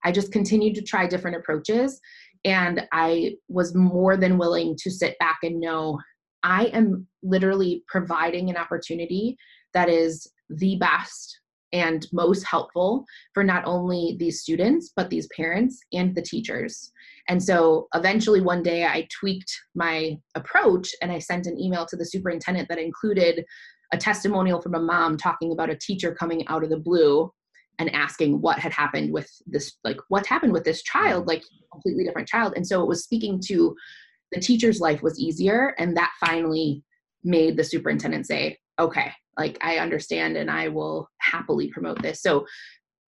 I 0.05 0.11
just 0.11 0.31
continued 0.31 0.75
to 0.75 0.81
try 0.81 1.07
different 1.07 1.37
approaches 1.37 1.99
and 2.45 2.87
I 2.91 3.35
was 3.47 3.75
more 3.75 4.17
than 4.17 4.37
willing 4.37 4.75
to 4.79 4.91
sit 4.91 5.17
back 5.19 5.39
and 5.43 5.59
know 5.59 5.99
I 6.43 6.65
am 6.65 7.07
literally 7.21 7.83
providing 7.87 8.49
an 8.49 8.57
opportunity 8.57 9.37
that 9.73 9.89
is 9.89 10.29
the 10.49 10.75
best 10.77 11.39
and 11.71 12.05
most 12.13 12.43
helpful 12.43 13.03
for 13.33 13.43
not 13.43 13.63
only 13.65 14.15
these 14.19 14.41
students, 14.41 14.91
but 14.95 15.09
these 15.09 15.27
parents 15.35 15.79
and 15.91 16.13
the 16.13 16.21
teachers. 16.21 16.91
And 17.27 17.41
so 17.41 17.87
eventually 17.95 18.41
one 18.41 18.61
day 18.61 18.85
I 18.85 19.07
tweaked 19.19 19.51
my 19.73 20.17
approach 20.35 20.89
and 21.01 21.11
I 21.11 21.19
sent 21.19 21.47
an 21.47 21.59
email 21.59 21.85
to 21.87 21.95
the 21.95 22.05
superintendent 22.05 22.69
that 22.69 22.77
included 22.77 23.43
a 23.91 23.97
testimonial 23.97 24.61
from 24.61 24.75
a 24.75 24.79
mom 24.79 25.17
talking 25.17 25.51
about 25.51 25.69
a 25.69 25.77
teacher 25.77 26.13
coming 26.13 26.47
out 26.47 26.63
of 26.63 26.69
the 26.69 26.77
blue 26.77 27.31
and 27.79 27.93
asking 27.93 28.41
what 28.41 28.59
had 28.59 28.71
happened 28.71 29.11
with 29.11 29.29
this 29.45 29.77
like 29.83 29.97
what 30.09 30.25
happened 30.25 30.53
with 30.53 30.63
this 30.63 30.83
child 30.83 31.27
like 31.27 31.43
completely 31.71 32.03
different 32.03 32.27
child. 32.27 32.53
And 32.55 32.65
so 32.65 32.81
it 32.81 32.87
was 32.87 33.03
speaking 33.03 33.41
to 33.47 33.75
the 34.31 34.39
teacher's 34.39 34.79
life 34.79 35.01
was 35.01 35.19
easier 35.19 35.75
and 35.77 35.95
that 35.97 36.11
finally 36.19 36.83
made 37.23 37.57
the 37.57 37.63
superintendent 37.63 38.27
say 38.27 38.57
okay 38.79 39.11
like 39.37 39.57
i 39.61 39.77
understand 39.77 40.35
and 40.35 40.51
i 40.51 40.67
will 40.67 41.09
happily 41.21 41.69
promote 41.69 42.01
this. 42.01 42.21
So 42.21 42.45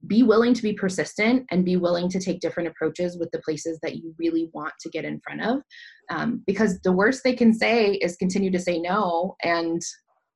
be 0.08 0.24
willing 0.24 0.54
to 0.54 0.62
be 0.62 0.74
persistent 0.74 1.46
and 1.52 1.66
be 1.66 1.78
willing 1.78 2.10
to 2.10 2.20
take 2.20 2.40
different 2.40 2.70
approaches 2.70 3.18
with 3.18 3.30
the 3.32 3.40
places 3.40 3.80
that 3.82 3.96
you 3.96 4.14
really 4.20 4.50
want 4.54 4.74
to 4.82 4.90
get 4.90 5.06
in 5.06 5.20
front 5.22 5.42
of 5.42 5.62
um, 6.10 6.44
because 6.46 6.80
the 6.82 6.92
worst 6.92 7.22
they 7.24 7.34
can 7.34 7.54
say 7.54 7.94
is 7.94 8.16
continue 8.18 8.52
to 8.52 8.60
say 8.60 8.80
no 8.80 9.36
and 9.44 9.82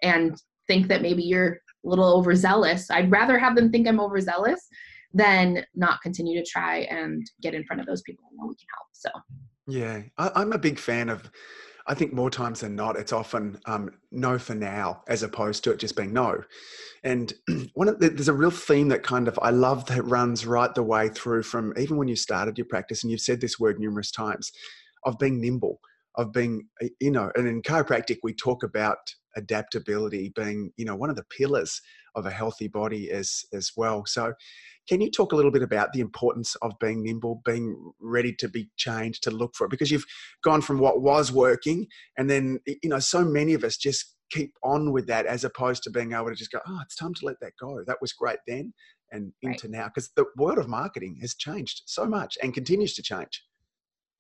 and 0.02 0.42
think 0.68 0.88
that 0.88 1.02
maybe 1.02 1.24
you're 1.24 1.60
a 1.86 1.90
little 1.90 2.18
overzealous. 2.18 2.90
I'd 2.92 3.12
rather 3.12 3.38
have 3.40 3.56
them 3.56 3.72
think 3.72 3.88
I'm 3.88 4.00
overzealous 4.00 4.68
than 5.14 5.66
not 5.76 6.02
continue 6.02 6.40
to 6.40 6.50
try 6.50 6.80
and 6.82 7.26
get 7.42 7.54
in 7.54 7.64
front 7.64 7.82
of 7.82 7.88
those 7.88 8.02
people 8.02 8.26
who 8.32 8.48
we 8.48 8.56
can 8.56 8.68
help. 8.76 8.88
So, 8.94 9.10
yeah, 9.68 10.02
I, 10.18 10.42
am 10.42 10.54
a 10.54 10.58
big 10.58 10.80
fan 10.80 11.10
of. 11.10 11.30
I 11.88 11.96
think 11.96 12.14
more 12.14 12.30
times 12.30 12.60
than 12.60 12.76
not, 12.76 12.98
it's 13.00 13.14
often 13.14 13.60
um, 13.66 13.90
no 14.12 14.38
for 14.38 14.54
now, 14.54 15.02
as 15.08 15.24
opposed 15.24 15.64
to 15.64 15.72
it 15.72 15.80
just 15.80 15.96
being 15.96 16.14
no. 16.14 16.44
And 17.04 17.34
one 17.74 17.88
of 17.88 18.00
the, 18.00 18.10
there's 18.10 18.28
a 18.28 18.34
real 18.34 18.52
theme 18.52 18.90
that 18.90 19.02
kind 19.02 19.28
of 19.28 19.40
I 19.42 19.50
love 19.50 19.88
that 19.88 20.04
runs 20.04 20.46
right 20.46 20.74
the 20.76 20.84
way 20.84 21.10
through 21.10 21.44
from 21.44 21.74
even 21.80 21.98
when 21.98 22.08
you 22.08 22.16
started 22.16 22.60
your 22.60 22.68
practice, 22.68 23.04
and 23.04 23.10
you've 23.10 23.22
said 23.22 23.42
this 23.42 23.60
word 23.60 23.80
numerous 23.80 24.12
times, 24.12 24.52
of 25.06 25.18
being 25.18 25.42
nimble, 25.42 25.80
of 26.16 26.32
being 26.32 26.68
you 27.00 27.10
know, 27.10 27.32
and 27.36 27.48
in 27.48 27.64
chiropractic 27.64 28.18
we 28.22 28.34
talk 28.34 28.62
about 28.64 28.98
adaptability 29.36 30.32
being 30.36 30.72
you 30.78 30.86
know 30.86 30.96
one 30.96 31.10
of 31.10 31.16
the 31.16 31.24
pillars 31.24 31.82
of 32.16 32.26
a 32.26 32.32
healthy 32.32 32.68
body 32.68 33.12
as 33.12 33.46
as 33.54 33.72
well. 33.76 34.06
So 34.06 34.34
can 34.88 35.02
you 35.02 35.12
talk 35.12 35.32
a 35.32 35.36
little 35.36 35.52
bit 35.52 35.62
about 35.62 35.94
the 35.94 36.00
importance 36.00 36.56
of 36.64 36.74
being 36.80 37.04
nimble, 37.04 37.44
being 37.46 37.92
ready 38.00 38.34
to 38.34 38.50
be 38.50 38.70
changed, 38.76 39.22
to 39.24 39.32
look 39.32 39.54
for 39.56 39.66
it? 39.66 39.70
Because 39.70 39.92
you've 39.92 40.06
gone 40.44 40.62
from 40.62 40.80
what 40.80 41.02
was 41.02 41.32
working, 41.32 41.86
and 42.18 42.28
then, 42.28 42.60
you 42.66 42.90
know, 42.90 42.98
so 42.98 43.24
many 43.24 43.54
of 43.54 43.64
us 43.64 43.78
just 43.78 44.16
keep 44.32 44.54
on 44.64 44.92
with 44.92 45.08
that 45.08 45.28
as 45.28 45.44
opposed 45.44 45.84
to 45.84 45.92
being 45.92 46.14
able 46.14 46.30
to 46.30 46.36
just 46.36 46.52
go, 46.52 46.60
oh, 46.68 46.80
it's 46.84 46.96
time 46.96 47.14
to 47.16 47.26
let 47.26 47.40
that 47.42 47.54
go. 47.60 47.84
That 47.86 48.02
was 48.02 48.14
great 48.14 48.40
then 48.48 48.74
and 49.12 49.32
into 49.42 49.68
right. 49.68 49.78
now. 49.80 49.86
Because 49.86 50.10
the 50.16 50.26
world 50.38 50.58
of 50.58 50.68
marketing 50.68 51.18
has 51.22 51.36
changed 51.36 51.84
so 51.86 52.06
much 52.06 52.38
and 52.42 52.54
continues 52.54 52.94
to 52.96 53.04
change 53.04 53.44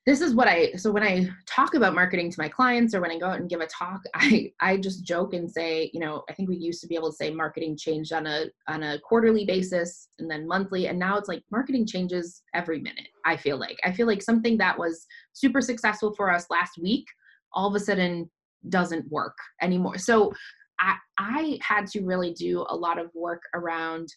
this 0.05 0.21
is 0.21 0.33
what 0.33 0.47
I 0.47 0.73
so 0.73 0.91
when 0.91 1.03
I 1.03 1.29
talk 1.45 1.75
about 1.75 1.93
marketing 1.93 2.31
to 2.31 2.39
my 2.39 2.47
clients 2.47 2.95
or 2.95 3.01
when 3.01 3.11
I 3.11 3.19
go 3.19 3.27
out 3.27 3.39
and 3.39 3.49
give 3.49 3.61
a 3.61 3.67
talk, 3.67 4.01
I 4.15 4.51
I 4.59 4.77
just 4.77 5.03
joke 5.03 5.33
and 5.33 5.49
say, 5.49 5.91
you 5.93 5.99
know, 5.99 6.23
I 6.29 6.33
think 6.33 6.49
we 6.49 6.57
used 6.57 6.81
to 6.81 6.87
be 6.87 6.95
able 6.95 7.11
to 7.11 7.15
say 7.15 7.31
marketing 7.31 7.77
changed 7.77 8.13
on 8.13 8.25
a 8.25 8.45
on 8.67 8.83
a 8.83 8.99
quarterly 8.99 9.45
basis 9.45 10.09
and 10.19 10.29
then 10.29 10.47
monthly 10.47 10.87
and 10.87 10.97
now 10.97 11.17
it's 11.17 11.27
like 11.27 11.43
marketing 11.51 11.85
changes 11.85 12.43
every 12.53 12.79
minute. 12.79 13.07
I 13.25 13.37
feel 13.37 13.59
like. 13.59 13.77
I 13.83 13.91
feel 13.91 14.07
like 14.07 14.21
something 14.21 14.57
that 14.57 14.77
was 14.77 15.05
super 15.33 15.61
successful 15.61 16.13
for 16.15 16.31
us 16.31 16.45
last 16.49 16.77
week 16.81 17.05
all 17.53 17.67
of 17.67 17.75
a 17.75 17.79
sudden 17.79 18.29
doesn't 18.69 19.09
work 19.11 19.37
anymore. 19.61 19.97
So 19.97 20.33
I 20.79 20.95
I 21.17 21.59
had 21.61 21.87
to 21.87 22.01
really 22.01 22.33
do 22.33 22.65
a 22.69 22.75
lot 22.75 22.99
of 22.99 23.11
work 23.13 23.43
around 23.53 24.07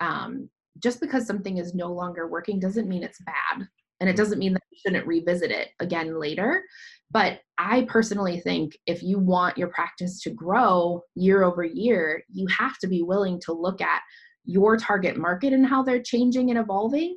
um 0.00 0.48
just 0.80 1.00
because 1.00 1.26
something 1.26 1.58
is 1.58 1.74
no 1.74 1.92
longer 1.92 2.28
working 2.28 2.60
doesn't 2.60 2.88
mean 2.88 3.02
it's 3.02 3.20
bad 3.22 3.66
and 4.00 4.08
it 4.08 4.14
mm. 4.14 4.16
doesn't 4.16 4.38
mean 4.38 4.52
that 4.54 4.62
you 4.70 4.78
shouldn't 4.84 5.06
revisit 5.06 5.50
it 5.50 5.68
again 5.80 6.18
later. 6.18 6.62
But 7.10 7.40
I 7.56 7.82
personally 7.88 8.40
think 8.40 8.76
if 8.86 9.02
you 9.02 9.18
want 9.18 9.56
your 9.56 9.68
practice 9.68 10.20
to 10.22 10.30
grow 10.30 11.02
year 11.14 11.42
over 11.42 11.64
year, 11.64 12.22
you 12.30 12.46
have 12.48 12.78
to 12.78 12.86
be 12.86 13.02
willing 13.02 13.40
to 13.46 13.52
look 13.52 13.80
at 13.80 14.02
your 14.44 14.76
target 14.76 15.16
market 15.16 15.52
and 15.52 15.66
how 15.66 15.82
they're 15.82 16.02
changing 16.02 16.50
and 16.50 16.58
evolving. 16.58 17.16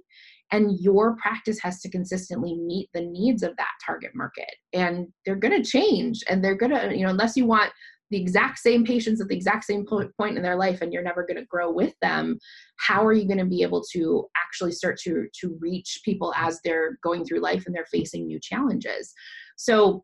And 0.53 0.77
your 0.79 1.15
practice 1.15 1.59
has 1.61 1.79
to 1.81 1.89
consistently 1.89 2.55
meet 2.57 2.89
the 2.93 3.05
needs 3.05 3.41
of 3.41 3.55
that 3.57 3.71
target 3.85 4.11
market. 4.13 4.53
And 4.73 5.07
they're 5.25 5.35
going 5.35 5.61
to 5.61 5.69
change 5.69 6.19
and 6.29 6.43
they're 6.43 6.55
going 6.55 6.71
to, 6.71 6.95
you 6.95 7.05
know, 7.05 7.11
unless 7.11 7.37
you 7.37 7.45
want 7.45 7.71
the 8.11 8.21
exact 8.21 8.59
same 8.59 8.85
patients 8.85 9.21
at 9.21 9.27
the 9.27 9.35
exact 9.35 9.63
same 9.63 9.85
point 9.85 10.37
in 10.37 10.43
their 10.43 10.57
life 10.57 10.81
and 10.81 10.93
you're 10.93 11.01
never 11.01 11.25
going 11.25 11.37
to 11.37 11.45
grow 11.45 11.71
with 11.71 11.93
them 12.01 12.37
how 12.77 13.05
are 13.05 13.13
you 13.13 13.25
going 13.25 13.37
to 13.39 13.45
be 13.45 13.63
able 13.63 13.83
to 13.91 14.25
actually 14.37 14.71
start 14.71 14.99
to 14.99 15.27
to 15.33 15.57
reach 15.59 16.01
people 16.05 16.33
as 16.35 16.59
they're 16.63 16.99
going 17.03 17.25
through 17.25 17.39
life 17.39 17.63
and 17.65 17.75
they're 17.75 17.85
facing 17.85 18.27
new 18.27 18.39
challenges? 18.39 19.13
So 19.55 20.03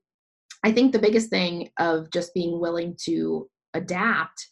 i 0.63 0.72
think 0.72 0.91
the 0.91 1.00
biggest 1.00 1.30
thing 1.30 1.70
of 1.78 2.10
just 2.12 2.34
being 2.34 2.60
willing 2.60 2.96
to 3.06 3.48
adapt 3.74 4.48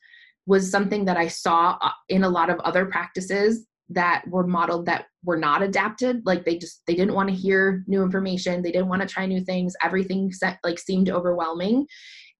was 0.46 0.70
something 0.70 1.06
that 1.06 1.18
i 1.18 1.28
saw 1.28 1.78
uh, 1.82 1.90
in 2.10 2.24
a 2.24 2.30
lot 2.30 2.50
of 2.50 2.60
other 2.60 2.86
practices 2.86 3.66
that 3.90 4.24
were 4.28 4.46
modeled 4.46 4.86
that 4.86 5.06
were 5.24 5.38
not 5.38 5.62
adapted 5.62 6.22
like 6.26 6.44
they 6.44 6.58
just 6.58 6.82
they 6.88 6.96
didn't 6.96 7.14
want 7.14 7.30
to 7.30 7.36
hear 7.36 7.84
new 7.88 8.04
information 8.04 8.62
they 8.62 8.72
didn't 8.72 8.88
want 8.88 9.02
to 9.02 9.08
try 9.08 9.26
new 9.26 9.44
things 9.44 9.76
everything 9.84 10.32
set, 10.32 10.60
like 10.64 10.80
seemed 10.80 11.10
overwhelming. 11.10 11.88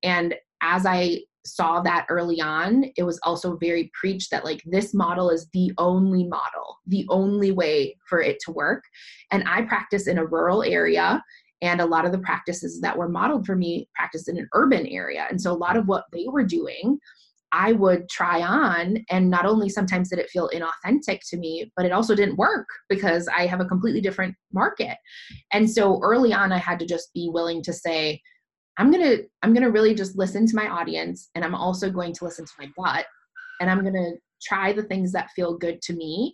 And 0.04 0.36
as 0.66 0.86
I 0.86 1.22
saw 1.46 1.80
that 1.82 2.08
early 2.10 2.42
on, 2.42 2.86
it 2.98 3.04
was 3.04 3.20
also 3.22 3.56
very 3.56 3.92
preached 3.94 4.32
that 4.32 4.44
like 4.44 4.64
this 4.66 4.96
model 4.96 5.30
is 5.30 5.48
the 5.54 5.72
only 5.78 6.24
model, 6.24 6.80
the 6.88 7.06
only 7.10 7.52
way 7.52 7.96
for 8.10 8.20
it 8.20 8.40
to 8.46 8.52
work. 8.52 8.84
And 9.32 9.48
I 9.48 9.62
practice 9.62 10.08
in 10.08 10.18
a 10.18 10.26
rural 10.26 10.64
area. 10.64 11.24
And 11.62 11.80
a 11.80 11.86
lot 11.86 12.06
of 12.06 12.12
the 12.12 12.20
practices 12.20 12.82
that 12.82 12.98
were 12.98 13.08
modeled 13.08 13.46
for 13.46 13.56
me 13.56 13.88
practiced 13.96 14.28
in 14.28 14.38
an 14.38 14.50
urban 14.54 14.86
area. 14.88 15.26
And 15.30 15.40
so 15.40 15.52
a 15.52 15.54
lot 15.54 15.78
of 15.78 15.88
what 15.88 16.06
they 16.12 16.26
were 16.28 16.44
doing, 16.44 17.00
I 17.52 17.72
would 17.72 18.10
try 18.10 18.42
on. 18.42 18.98
And 19.10 19.30
not 19.30 19.46
only 19.46 19.70
sometimes 19.70 20.10
did 20.10 20.20
it 20.20 20.30
feel 20.30 20.50
inauthentic 20.54 21.20
to 21.30 21.38
me, 21.38 21.72
but 21.78 21.86
it 21.86 21.92
also 21.92 22.14
didn't 22.16 22.38
work 22.38 22.68
because 22.90 23.28
I 23.28 23.46
have 23.46 23.62
a 23.62 23.66
completely 23.66 24.02
different 24.02 24.36
market. 24.52 24.98
And 25.54 25.70
so 25.70 26.00
early 26.04 26.34
on, 26.34 26.52
I 26.52 26.58
had 26.58 26.80
to 26.80 26.86
just 26.86 27.14
be 27.14 27.30
willing 27.32 27.64
to 27.64 27.74
say, 27.74 28.22
I'm 28.78 28.92
going 28.92 29.04
to 29.04 29.24
I'm 29.42 29.54
going 29.54 29.64
to 29.64 29.72
really 29.72 29.94
just 29.94 30.18
listen 30.18 30.46
to 30.48 30.56
my 30.56 30.68
audience 30.68 31.30
and 31.36 31.44
I'm 31.44 31.56
also 31.56 31.90
going 31.90 32.14
to 32.14 32.26
listen 32.26 32.46
to 32.46 32.52
my 32.60 32.68
gut 32.78 33.06
and 33.62 33.70
I'm 33.70 33.82
going 33.82 33.94
to 33.94 34.14
try 34.42 34.74
the 34.74 34.84
things 34.84 35.12
that 35.14 35.32
feel 35.36 35.58
good 35.58 35.82
to 35.84 35.94
me 35.94 36.34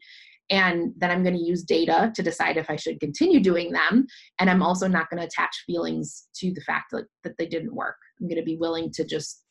and 0.49 0.93
then 0.97 1.12
I'm 1.12 1.23
going 1.23 1.38
to 1.38 1.43
use 1.43 1.63
data 1.63 2.12
to 2.15 2.23
decide 2.23 2.58
if 2.58 2.69
I 2.69 2.75
should 2.75 2.99
continue 2.99 3.39
doing 3.39 3.71
them 3.71 4.06
and 4.39 4.49
I'm 4.49 4.63
also 4.63 4.88
not 4.88 5.10
going 5.10 5.19
to 5.19 5.27
attach 5.27 5.63
feelings 5.65 6.27
to 6.36 6.51
the 6.54 6.62
fact 6.62 6.86
that, 6.91 7.06
that 7.23 7.38
they 7.38 7.45
didn't 7.45 7.75
work. 7.75 7.95
I'm 8.19 8.27
going 8.27 8.39
to 8.39 8.45
be 8.45 8.58
willing 8.58 8.91
to 8.93 9.06
just 9.06 9.43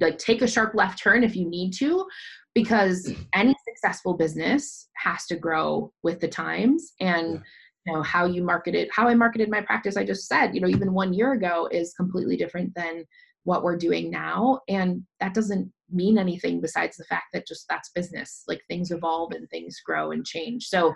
like 0.00 0.18
take 0.18 0.42
a 0.42 0.48
sharp 0.48 0.74
left 0.74 1.00
turn 1.00 1.22
if 1.22 1.36
you 1.36 1.48
need 1.48 1.72
to 1.72 2.06
because 2.54 3.12
any 3.34 3.54
successful 3.68 4.14
business 4.14 4.88
has 4.96 5.26
to 5.26 5.36
grow 5.36 5.92
with 6.02 6.20
the 6.20 6.28
times 6.28 6.92
and 7.00 7.34
yeah 7.34 7.40
you 7.86 7.92
know 7.92 8.02
how 8.02 8.24
you 8.24 8.42
marketed 8.42 8.88
how 8.92 9.06
i 9.08 9.14
marketed 9.14 9.50
my 9.50 9.60
practice 9.60 9.96
i 9.96 10.04
just 10.04 10.26
said 10.26 10.54
you 10.54 10.60
know 10.60 10.68
even 10.68 10.92
one 10.92 11.12
year 11.12 11.32
ago 11.32 11.68
is 11.70 11.94
completely 11.94 12.36
different 12.36 12.74
than 12.74 13.04
what 13.44 13.62
we're 13.62 13.76
doing 13.76 14.10
now. 14.10 14.60
And 14.68 15.02
that 15.20 15.34
doesn't 15.34 15.70
mean 15.90 16.18
anything 16.18 16.60
besides 16.60 16.96
the 16.96 17.04
fact 17.04 17.26
that 17.32 17.46
just 17.46 17.66
that's 17.68 17.90
business. 17.94 18.42
Like 18.48 18.60
things 18.68 18.90
evolve 18.90 19.32
and 19.32 19.48
things 19.48 19.80
grow 19.84 20.10
and 20.10 20.26
change. 20.26 20.64
So 20.64 20.92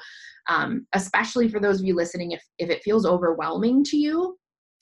um, 0.48 0.86
especially 0.94 1.48
for 1.48 1.60
those 1.60 1.80
of 1.80 1.86
you 1.86 1.94
listening 1.94 2.32
if 2.32 2.42
if 2.58 2.70
it 2.70 2.82
feels 2.82 3.06
overwhelming 3.06 3.84
to 3.84 3.96
you 3.96 4.36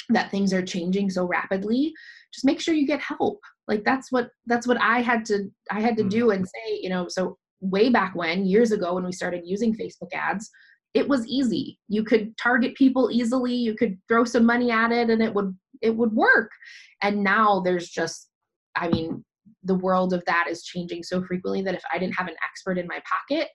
that 0.08 0.30
things 0.30 0.52
are 0.52 0.64
changing 0.64 1.10
so 1.10 1.24
rapidly 1.24 1.92
just 2.32 2.44
make 2.44 2.60
sure 2.60 2.74
you 2.74 2.86
get 2.86 3.00
help. 3.00 3.40
Like 3.66 3.84
that's 3.84 4.12
what 4.12 4.28
that's 4.46 4.66
what 4.66 4.80
i 4.80 5.00
had 5.00 5.24
to 5.24 5.50
i 5.72 5.80
had 5.80 5.96
to 5.96 6.04
mm. 6.04 6.10
do 6.10 6.30
and 6.30 6.46
say 6.46 6.78
you 6.80 6.88
know 6.88 7.08
so 7.08 7.36
way 7.60 7.88
back 7.88 8.14
when 8.14 8.46
years 8.46 8.70
ago 8.70 8.94
when 8.94 9.04
we 9.04 9.10
started 9.10 9.42
using 9.44 9.74
facebook 9.74 10.12
ads 10.12 10.48
it 10.96 11.08
was 11.08 11.26
easy. 11.26 11.78
You 11.88 12.02
could 12.04 12.36
target 12.38 12.74
people 12.74 13.10
easily 13.12 13.54
you 13.54 13.74
could 13.74 13.98
throw 14.08 14.24
some 14.24 14.46
money 14.46 14.70
at 14.70 14.92
it 14.92 15.10
and 15.10 15.22
it 15.22 15.34
would 15.34 15.56
it 15.82 15.94
would 15.94 16.12
work. 16.12 16.50
And 17.02 17.22
now 17.22 17.60
there's 17.60 17.88
just 17.88 18.28
i 18.76 18.88
mean 18.88 19.24
the 19.62 19.74
world 19.74 20.12
of 20.12 20.24
that 20.26 20.46
is 20.48 20.62
changing 20.64 21.02
so 21.02 21.22
frequently 21.22 21.62
that 21.62 21.74
if 21.74 21.82
i 21.92 21.98
didn't 21.98 22.14
have 22.14 22.28
an 22.28 22.36
expert 22.44 22.78
in 22.78 22.86
my 22.86 23.00
pocket 23.08 23.48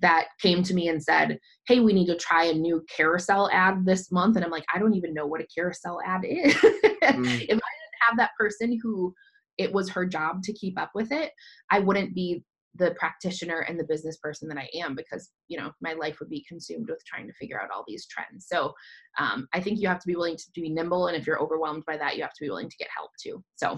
that 0.00 0.28
came 0.40 0.62
to 0.62 0.74
me 0.74 0.88
and 0.88 1.02
said 1.02 1.38
hey 1.66 1.80
we 1.80 1.92
need 1.92 2.06
to 2.06 2.16
try 2.16 2.44
a 2.44 2.52
new 2.52 2.84
carousel 2.94 3.50
ad 3.52 3.84
this 3.84 4.10
month 4.12 4.36
and 4.36 4.44
i'm 4.44 4.50
like 4.50 4.64
i 4.74 4.78
don't 4.78 4.94
even 4.94 5.12
know 5.14 5.26
what 5.26 5.40
a 5.40 5.46
carousel 5.54 6.00
ad 6.06 6.22
is. 6.24 6.54
Mm. 7.08 7.24
if 7.24 7.30
i 7.30 7.46
didn't 7.46 8.02
have 8.02 8.16
that 8.18 8.32
person 8.38 8.78
who 8.82 9.14
it 9.56 9.72
was 9.72 9.88
her 9.88 10.04
job 10.04 10.42
to 10.42 10.52
keep 10.52 10.78
up 10.78 10.90
with 10.94 11.10
it 11.10 11.30
i 11.70 11.78
wouldn't 11.78 12.14
be 12.14 12.44
the 12.74 12.94
practitioner 12.98 13.60
and 13.60 13.78
the 13.78 13.84
business 13.84 14.18
person 14.18 14.48
that 14.48 14.58
I 14.58 14.68
am 14.74 14.94
because 14.94 15.30
you 15.48 15.58
know 15.58 15.72
my 15.80 15.94
life 15.94 16.20
would 16.20 16.28
be 16.28 16.44
consumed 16.46 16.88
with 16.88 17.02
trying 17.06 17.26
to 17.26 17.32
figure 17.34 17.60
out 17.60 17.70
all 17.74 17.84
these 17.86 18.06
trends. 18.06 18.46
So 18.48 18.72
um, 19.18 19.48
I 19.52 19.60
think 19.60 19.80
you 19.80 19.88
have 19.88 20.00
to 20.00 20.06
be 20.06 20.16
willing 20.16 20.36
to 20.36 20.60
be 20.60 20.68
nimble, 20.68 21.08
and 21.08 21.16
if 21.16 21.26
you're 21.26 21.42
overwhelmed 21.42 21.84
by 21.86 21.96
that, 21.96 22.16
you 22.16 22.22
have 22.22 22.32
to 22.34 22.44
be 22.44 22.48
willing 22.48 22.70
to 22.70 22.76
get 22.76 22.88
help 22.94 23.10
too. 23.22 23.42
So, 23.56 23.76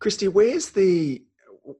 Krysti, 0.00 0.32
where's 0.32 0.70
the 0.70 1.22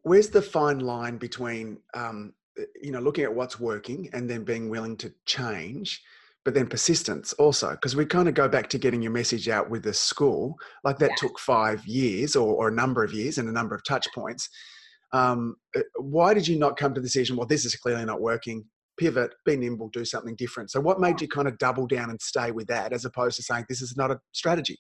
where's 0.03 0.29
the 0.29 0.43
fine 0.43 0.81
line 0.81 1.19
between 1.19 1.79
um, 1.95 2.33
you 2.81 2.93
know 2.93 3.01
looking 3.01 3.25
at 3.25 3.35
what's 3.35 3.61
working 3.61 4.09
and 4.13 4.29
then 4.29 4.45
being 4.45 4.69
willing 4.69 4.97
to 4.99 5.13
change? 5.27 6.03
but 6.45 6.55
then 6.55 6.67
persistence 6.67 7.33
also 7.35 7.71
because 7.71 7.95
we 7.95 8.05
kind 8.05 8.29
of 8.29 8.35
go 8.35 8.49
back 8.49 8.69
to 8.69 8.79
getting 8.79 9.03
your 9.03 9.13
message 9.13 9.49
out 9.49 9.71
with 9.71 9.85
the 9.85 9.95
school 9.95 10.57
like 10.85 10.99
that 10.99 11.11
yeah. 11.11 11.17
took 11.17 11.39
five 11.39 11.87
years 11.87 12.35
or, 12.35 12.55
or, 12.55 12.69
a 12.69 12.73
number 12.73 13.05
of 13.05 13.13
years 13.13 13.39
and 13.39 13.49
a 13.49 13.53
number 13.53 13.75
of 13.75 13.85
touch 13.85 14.07
points 14.15 14.49
um, 15.13 15.57
uh, 15.77 15.81
why 15.97 16.35
did 16.35 16.49
you 16.49 16.59
not 16.59 16.77
come 16.77 16.95
to 16.95 17.01
the 17.01 17.07
decision? 17.07 17.37
Well, 17.37 17.47
this 17.47 17.65
is 17.65 17.77
clearly 17.77 18.05
not 18.05 18.21
working. 18.21 18.65
Pivot, 18.99 19.35
be 19.45 19.57
nimble, 19.57 19.89
do 19.89 20.05
something 20.05 20.37
different. 20.37 20.71
So, 20.71 20.81
what 20.81 21.01
made 21.01 21.21
you 21.21 21.29
kind 21.29 21.49
of 21.49 21.59
double 21.59 21.87
down 21.87 22.11
and 22.11 22.21
stay 22.21 22.51
with 22.51 22.67
that 22.69 22.93
as 22.93 23.05
opposed 23.05 23.37
to 23.37 23.43
saying 23.43 23.65
this 23.69 23.83
is 23.83 23.97
not 23.97 24.11
a 24.11 24.21
strategy? 24.33 24.79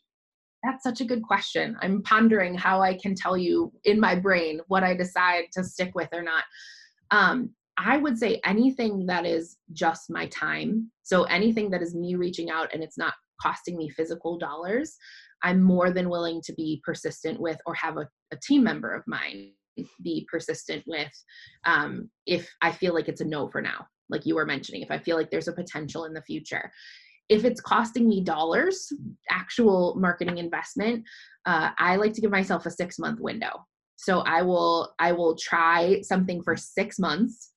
That's 0.63 0.85
such 0.85 1.01
a 1.01 1.05
good 1.05 1.23
question. 1.23 1.77
I'm 1.81 2.03
pondering 2.03 2.55
how 2.55 2.83
I 2.83 2.97
can 2.97 3.15
tell 3.15 3.37
you 3.37 3.73
in 3.85 3.99
my 3.99 4.15
brain 4.15 4.61
what 4.69 4.85
I 4.85 4.95
decide 4.95 5.45
to 5.55 5.65
stick 5.65 5.93
with 5.95 6.11
or 6.13 6.23
not. 6.23 6.45
Um, 7.11 7.51
I 7.79 7.97
would 7.97 8.19
say 8.19 8.41
anything 8.45 9.07
that 9.07 9.27
is 9.27 9.57
just 9.73 10.11
my 10.11 10.27
time. 10.27 10.91
So 11.03 11.25
anything 11.25 11.71
that 11.71 11.83
is 11.83 11.95
me 11.95 12.15
reaching 12.15 12.51
out 12.51 12.73
and 12.73 12.83
it's 12.83 12.99
not 12.99 13.15
costing 13.41 13.77
me 13.77 13.89
physical 13.89 14.39
dollars, 14.39 14.97
I'm 15.43 15.61
more 15.61 15.91
than 15.91 16.11
willing 16.11 16.41
to 16.43 16.53
be 16.53 16.81
persistent 16.85 17.41
with 17.41 17.59
or 17.67 17.75
have 17.75 17.97
a, 17.97 18.09
a 18.31 18.37
team 18.37 18.63
member 18.63 18.95
of 18.95 19.03
mine 19.07 19.53
be 20.03 20.27
persistent 20.31 20.83
with 20.87 21.13
um, 21.65 22.11
if 22.27 22.51
I 22.61 22.73
feel 22.73 22.95
like 22.95 23.09
it's 23.09 23.21
a 23.21 23.27
no 23.27 23.49
for 23.49 23.63
now, 23.63 23.87
like 24.09 24.27
you 24.27 24.35
were 24.35 24.47
mentioning, 24.47 24.83
if 24.83 24.91
I 24.91 24.99
feel 24.99 25.17
like 25.17 25.31
there's 25.31 25.49
a 25.49 25.53
potential 25.53 26.05
in 26.05 26.13
the 26.13 26.23
future. 26.23 26.71
If 27.29 27.45
it's 27.45 27.61
costing 27.61 28.09
me 28.09 28.23
dollars, 28.23 28.93
actual 29.31 29.95
marketing 29.99 30.39
investment, 30.39 31.05
uh, 31.47 31.71
I 31.79 31.97
like 31.97 32.13
to 32.15 32.21
give 32.21 32.31
myself 32.31 32.67
a 32.67 32.71
six 32.71 32.99
month 32.99 33.21
window. 33.21 33.67
So 33.97 34.21
I 34.21 34.43
will 34.43 34.93
I 34.99 35.13
will 35.13 35.37
try 35.37 36.03
something 36.03 36.43
for 36.43 36.57
six 36.57 36.99
months, 36.99 37.51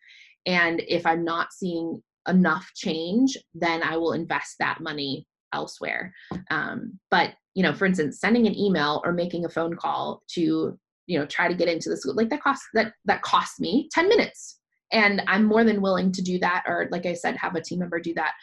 and 0.46 0.82
if 0.88 1.06
I'm 1.06 1.26
not 1.26 1.52
seeing 1.52 2.02
enough 2.28 2.72
change, 2.76 3.38
then 3.54 3.84
I 3.84 3.98
will 3.98 4.14
invest 4.14 4.56
that 4.60 4.80
money 4.82 5.28
elsewhere. 5.54 6.14
Um, 6.52 7.00
but 7.10 7.34
you 7.56 7.64
know, 7.64 7.74
for 7.74 7.86
instance, 7.86 8.20
sending 8.20 8.48
an 8.48 8.58
email 8.58 9.02
or 9.04 9.12
making 9.12 9.46
a 9.46 9.50
phone 9.50 9.76
call 9.76 10.22
to 10.34 10.78
you 11.08 11.18
know 11.18 11.26
try 11.26 11.48
to 11.48 11.56
get 11.56 11.68
into 11.68 11.90
the 11.90 11.98
school 11.98 12.16
like 12.16 12.30
that 12.30 12.42
costs 12.42 12.66
that 12.74 12.94
that 13.06 13.22
costs 13.22 13.60
me 13.60 13.90
10 13.92 14.10
minutes. 14.10 14.60
And 14.92 15.22
i'm 15.28 15.46
more 15.46 15.64
than 15.64 15.82
willing 15.82 16.12
to 16.12 16.22
do 16.22 16.40
that 16.40 16.64
or 16.68 16.88
like 16.92 17.06
i 17.06 17.14
said 17.14 17.36
have 17.38 17.56
a 17.56 17.62
team 17.62 17.80
member 17.80 18.00
do 18.00 18.14
that 18.16 18.34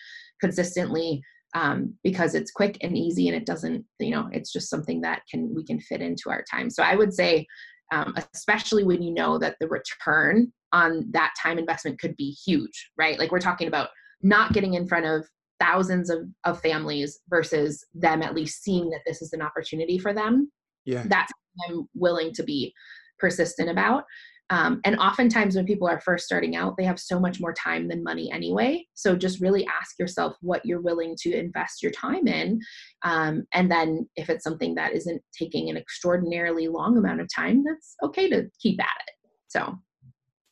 consistently 0.41 1.23
um, 1.55 1.95
because 2.03 2.35
it's 2.35 2.51
quick 2.51 2.79
and 2.81 2.97
easy 2.97 3.29
and 3.29 3.37
it 3.37 3.47
doesn't 3.47 3.85
you 4.01 4.11
know 4.11 4.29
it's 4.33 4.53
just 4.53 4.71
something 4.71 5.01
that 5.03 5.23
can 5.31 5.55
we 5.55 5.65
can 5.65 5.81
fit 5.81 6.01
into 6.01 6.31
our 6.31 6.45
time. 6.51 6.71
So 6.71 6.83
i 6.83 6.97
would 6.97 7.13
say 7.13 7.47
um, 7.93 8.15
especially 8.35 8.85
when 8.85 9.03
you 9.03 9.13
know 9.13 9.39
that 9.39 9.57
the 9.61 9.69
return 9.69 10.51
on 10.73 11.07
that 11.11 11.35
time 11.41 11.59
investment 11.59 12.01
could 12.01 12.17
be 12.17 12.31
huge 12.31 12.91
right? 12.97 13.19
Like 13.19 13.31
we're 13.31 13.39
talking 13.39 13.69
about 13.69 13.91
not 14.23 14.53
getting 14.53 14.75
in 14.75 14.87
front 14.87 15.05
of 15.05 15.29
thousands 15.63 16.11
of, 16.11 16.23
of 16.45 16.61
families 16.61 17.21
versus 17.29 17.85
them 17.95 18.23
at 18.23 18.35
least 18.35 18.63
seeing 18.63 18.91
that 18.91 19.01
this 19.07 19.23
is 19.23 19.33
an 19.33 19.43
opportunity 19.43 19.99
for 19.99 20.13
them. 20.13 20.51
Yeah. 20.85 21.05
That's 21.07 21.33
i'm 21.69 21.89
willing 21.95 22.33
to 22.35 22.43
be 22.43 22.75
persistent 23.23 23.71
about. 23.71 24.05
Um, 24.51 24.83
and 24.85 24.99
oftentimes 24.99 25.57
when 25.57 25.65
people 25.65 25.89
are 25.89 26.01
first 26.01 26.27
starting 26.27 26.57
out 26.57 26.77
they 26.77 26.85
have 26.85 26.99
so 26.99 27.19
much 27.19 27.41
more 27.41 27.55
time 27.55 27.89
than 27.89 28.03
money 28.03 28.31
anyway. 28.31 28.85
So 28.93 29.17
just 29.17 29.41
really 29.41 29.67
ask 29.81 29.99
yourself 29.99 30.37
what 30.43 30.67
you're 30.67 30.83
willing 30.83 31.17
to 31.21 31.33
invest 31.33 31.83
your 31.83 31.93
time 31.93 32.27
in. 32.27 32.61
Um, 33.03 33.45
and 33.55 33.71
then 33.71 34.11
if 34.17 34.29
it's 34.29 34.45
something 34.45 34.75
that 34.75 34.93
isn't 34.93 35.23
taking 35.39 35.71
an 35.71 35.79
extraordinarily 35.79 36.69
long 36.69 36.99
amount 36.99 37.23
of 37.23 37.29
time 37.35 37.65
that's 37.65 37.95
okay 38.03 38.29
to 38.29 38.51
keep 38.61 38.79
at 38.81 39.01
it. 39.07 39.15
So. 39.49 39.79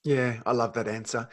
Yeah 0.03 0.41
i 0.47 0.53
love 0.53 0.73
that 0.75 0.89
answer. 0.89 1.29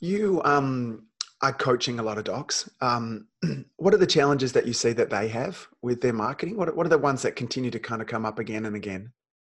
You 0.00 0.42
um 0.44 1.06
are 1.42 1.52
coaching 1.52 1.98
a 1.98 2.02
lot 2.02 2.18
of 2.18 2.24
docs. 2.24 2.70
Um, 2.80 3.26
what 3.76 3.92
are 3.92 3.98
the 3.98 4.06
challenges 4.06 4.52
that 4.52 4.66
you 4.66 4.72
see 4.72 4.92
that 4.92 5.10
they 5.10 5.28
have 5.28 5.66
with 5.82 6.00
their 6.00 6.12
marketing? 6.12 6.56
What, 6.56 6.74
what 6.76 6.86
are 6.86 6.90
the 6.90 6.98
ones 6.98 7.22
that 7.22 7.36
continue 7.36 7.70
to 7.70 7.80
kind 7.80 8.00
of 8.00 8.06
come 8.08 8.24
up 8.24 8.38
again 8.38 8.64
and 8.66 8.76
again? 8.76 9.12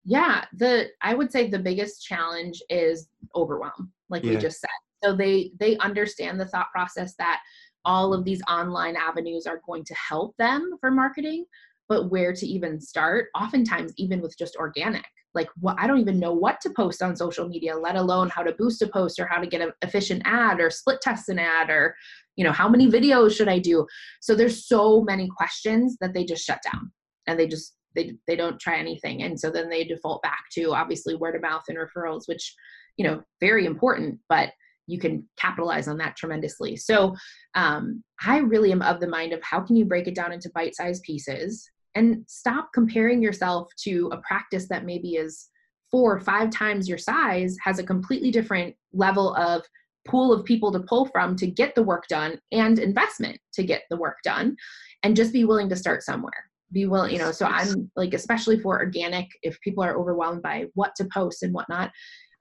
Yeah, 0.05 0.45
the 0.55 0.89
I 1.01 1.15
would 1.15 1.31
say 1.31 1.49
the 1.49 1.59
biggest 1.59 2.05
challenge 2.05 2.61
is 2.69 3.09
overwhelm, 3.37 3.93
like 4.09 4.25
Yeah. 4.25 4.33
we 4.33 4.37
just 4.39 4.61
said. 4.61 4.71
So 5.03 5.15
they 5.17 5.53
they 5.59 5.77
understand 5.79 6.41
the 6.41 6.47
thought 6.47 6.73
process 6.73 7.15
that 7.17 7.41
all 7.85 8.13
of 8.15 8.25
these 8.25 8.41
online 8.49 8.97
avenues 8.97 9.47
are 9.47 9.61
going 9.67 9.85
to 9.85 9.95
help 9.95 10.37
them 10.39 10.77
for 10.81 10.91
marketing, 10.91 11.45
but 11.93 12.11
where 12.11 12.33
to 12.33 12.47
even 12.47 12.81
start? 12.81 13.27
Oftentimes, 13.39 13.93
even 13.99 14.23
with 14.23 14.35
just 14.39 14.57
organic, 14.57 15.05
like 15.35 15.51
what 15.61 15.77
I 15.79 15.87
don't 15.87 16.01
even 16.01 16.19
know 16.19 16.33
what 16.33 16.59
to 16.63 16.71
post 16.71 17.03
on 17.03 17.15
social 17.15 17.47
media, 17.47 17.77
let 17.77 17.97
alone 17.97 18.31
how 18.31 18.43
to 18.43 18.53
boost 18.53 18.81
a 18.81 18.87
post 18.87 19.21
or 19.21 19.27
how 19.27 19.39
to 19.43 19.47
get 19.47 19.61
an 19.61 19.73
efficient 19.83 20.23
ad 20.25 20.59
or 20.59 20.71
split 20.71 21.03
test 21.03 21.29
an 21.29 21.39
ad 21.39 21.69
or 21.69 21.95
you 22.37 22.45
know 22.45 22.53
how 22.53 22.67
many 22.67 22.91
videos 22.91 23.37
should 23.37 23.49
I 23.49 23.59
do? 23.59 23.87
So 24.23 24.35
there's 24.35 24.67
so 24.67 25.03
many 25.03 25.29
questions 25.37 25.99
that 26.01 26.15
they 26.15 26.25
just 26.25 26.47
shut 26.47 26.61
down 26.65 26.91
and 27.27 27.39
they 27.39 27.47
just 27.47 27.75
they 27.95 28.15
they 28.27 28.37
don't 28.37 28.59
try 28.59 28.79
anything 28.79 29.23
and 29.23 29.39
so 29.39 29.51
then 29.51 29.69
they 29.69 29.85
default 29.85 30.23
back 30.23 30.45
to 30.53 30.73
obviously 30.73 31.15
word 31.15 31.37
of 31.37 31.43
mouth 31.43 31.65
and 31.69 31.77
referrals 31.77 32.23
which 32.27 32.55
you 32.97 33.07
know 33.07 33.23
very 33.39 33.67
important 33.67 34.19
but 34.31 34.49
you 34.87 34.99
can 34.99 35.29
capitalize 35.37 35.89
on 35.89 35.99
that 35.99 36.17
tremendously 36.17 36.75
so 36.75 37.15
um, 37.55 38.03
i 38.25 38.39
really 38.39 38.73
am 38.73 38.81
of 38.81 38.99
the 38.99 39.07
mind 39.07 39.35
of 39.35 39.43
how 39.43 39.61
can 39.61 39.77
you 39.77 39.85
break 39.85 40.09
it 40.09 40.15
down 40.15 40.33
into 40.33 40.51
bite-sized 40.55 41.03
pieces 41.03 41.71
and 41.95 42.25
stop 42.27 42.71
comparing 42.73 43.23
yourself 43.23 43.69
to 43.85 44.11
a 44.13 44.19
practice 44.19 44.69
that 44.69 44.85
maybe 44.85 45.17
is 45.17 45.49
four 45.91 46.15
or 46.15 46.21
five 46.21 46.51
times 46.51 46.89
your 46.89 46.99
size 46.99 47.57
has 47.63 47.79
a 47.79 47.85
completely 47.85 48.31
different 48.31 48.75
level 48.93 49.35
of 49.35 49.63
pool 50.07 50.33
of 50.33 50.45
people 50.45 50.73
to 50.73 50.81
pull 50.81 51.07
from 51.07 51.37
to 51.37 51.47
get 51.47 51.75
the 51.75 51.83
work 51.83 52.07
done 52.09 52.39
and 52.51 52.79
investment 52.79 53.39
to 53.53 53.63
get 53.63 53.83
the 53.91 53.97
work 53.97 54.17
done. 54.25 54.57
And 55.05 55.17
just 55.17 55.33
be 55.33 55.45
willing 55.45 55.69
to 55.69 55.77
start 55.77 56.03
somewhere. 56.03 56.33
Be 56.73 56.87
willing 56.87 57.13
you 57.13 57.19
know 57.19 57.33
so 57.33 57.45
i'm 57.45 57.91
like 57.97 58.15
especially 58.15 58.59
for 58.59 58.81
organic 58.81 59.29
if 59.43 59.61
people 59.61 59.85
are 59.85 59.95
overwhelmed 59.95 60.41
by 60.41 60.65
what 60.73 60.95
to 60.97 61.07
post 61.13 61.43
and 61.43 61.53
whatnot 61.53 61.91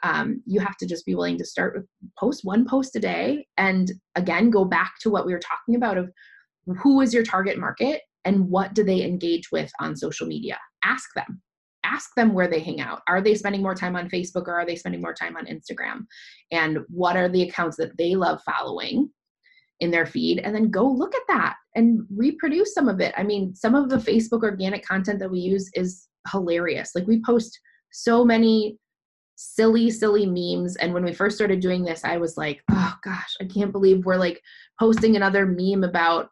um, 0.04 0.42
you 0.46 0.62
have 0.62 0.78
to 0.78 0.86
just 0.86 1.06
be 1.06 1.16
willing 1.16 1.38
to 1.38 1.44
start 1.44 1.76
with 1.76 1.86
post 2.18 2.46
one 2.46 2.66
post 2.66 2.96
a 2.96 3.00
day 3.02 3.46
and 3.58 3.92
again 4.16 4.50
go 4.50 4.64
back 4.64 4.94
to 5.02 5.10
what 5.10 5.26
we 5.26 5.34
were 5.34 5.40
talking 5.40 5.76
about 5.76 5.98
of 5.98 6.10
who 6.82 7.02
is 7.02 7.14
your 7.14 7.24
target 7.24 7.58
market 7.58 8.04
and 8.26 8.50
what 8.50 8.74
do 8.74 8.84
they 8.84 9.04
engage 9.04 9.52
with 9.52 9.72
on 9.80 9.96
social 9.96 10.28
media 10.28 10.58
ask 10.84 11.10
them 11.16 11.42
ask 11.84 12.12
them 12.16 12.34
where 12.34 12.48
they 12.48 12.60
hang 12.60 12.80
out 12.80 13.02
are 13.08 13.22
they 13.22 13.36
spending 13.36 13.62
more 13.62 13.76
time 13.76 13.96
on 13.96 14.10
facebook 14.10 14.48
or 14.48 14.54
are 14.54 14.66
they 14.66 14.76
spending 14.76 15.02
more 15.02 15.14
time 15.14 15.36
on 15.36 15.46
instagram 15.46 16.06
and 16.52 16.80
what 16.90 17.18
are 17.18 17.30
the 17.30 17.44
accounts 17.44 17.78
that 17.78 17.98
they 17.98 18.16
love 18.16 18.40
following 18.44 19.10
in 19.82 19.92
their 19.92 20.06
feed 20.06 20.40
and 20.40 20.56
then 20.56 20.70
go 20.70 20.88
look 20.88 21.14
at 21.16 21.22
that 21.28 21.56
and 21.76 22.06
reproduce 22.16 22.74
some 22.74 22.88
of 22.88 23.02
it. 23.02 23.14
I 23.18 23.24
mean, 23.24 23.56
some 23.56 23.76
of 23.76 23.90
the 23.90 23.98
Facebook 23.98 24.44
organic 24.44 24.86
content 24.86 25.20
that 25.20 25.32
we 25.32 25.40
use 25.40 25.70
is 25.74 26.08
hilarious. 26.32 26.92
Like 26.96 27.08
we 27.08 27.22
post 27.26 27.60
so 27.92 28.24
many 28.24 28.78
silly, 29.36 29.90
silly 29.90 30.26
memes. 30.28 30.76
And 30.78 30.94
when 30.94 31.04
we 31.04 31.14
first 31.14 31.36
started 31.36 31.60
doing 31.62 31.84
this, 31.84 32.06
I 32.06 32.18
was 32.18 32.38
like, 32.38 32.62
oh 32.70 32.96
gosh, 33.04 33.36
I 33.42 33.46
can't 33.46 33.72
believe 33.72 34.06
we're 34.06 34.18
like 34.18 34.40
posting 34.80 35.16
another 35.16 35.46
meme 35.46 35.84
about, 35.84 36.30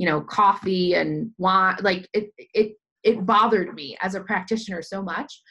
you 0.00 0.06
know, 0.06 0.22
coffee 0.22 0.94
and 0.94 1.30
wine. 1.36 1.76
Like 1.82 2.08
it 2.14 2.30
it 2.38 2.72
it 3.04 3.26
bothered 3.26 3.74
me 3.74 3.98
as 4.00 4.14
a 4.14 4.22
practitioner 4.22 4.80
so 4.80 5.02
much. 5.02 5.42